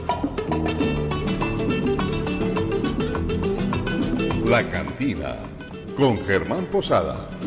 La 4.44 4.70
Cantina 4.70 5.38
con 5.96 6.16
Germán 6.24 6.66
Posada. 6.66 7.37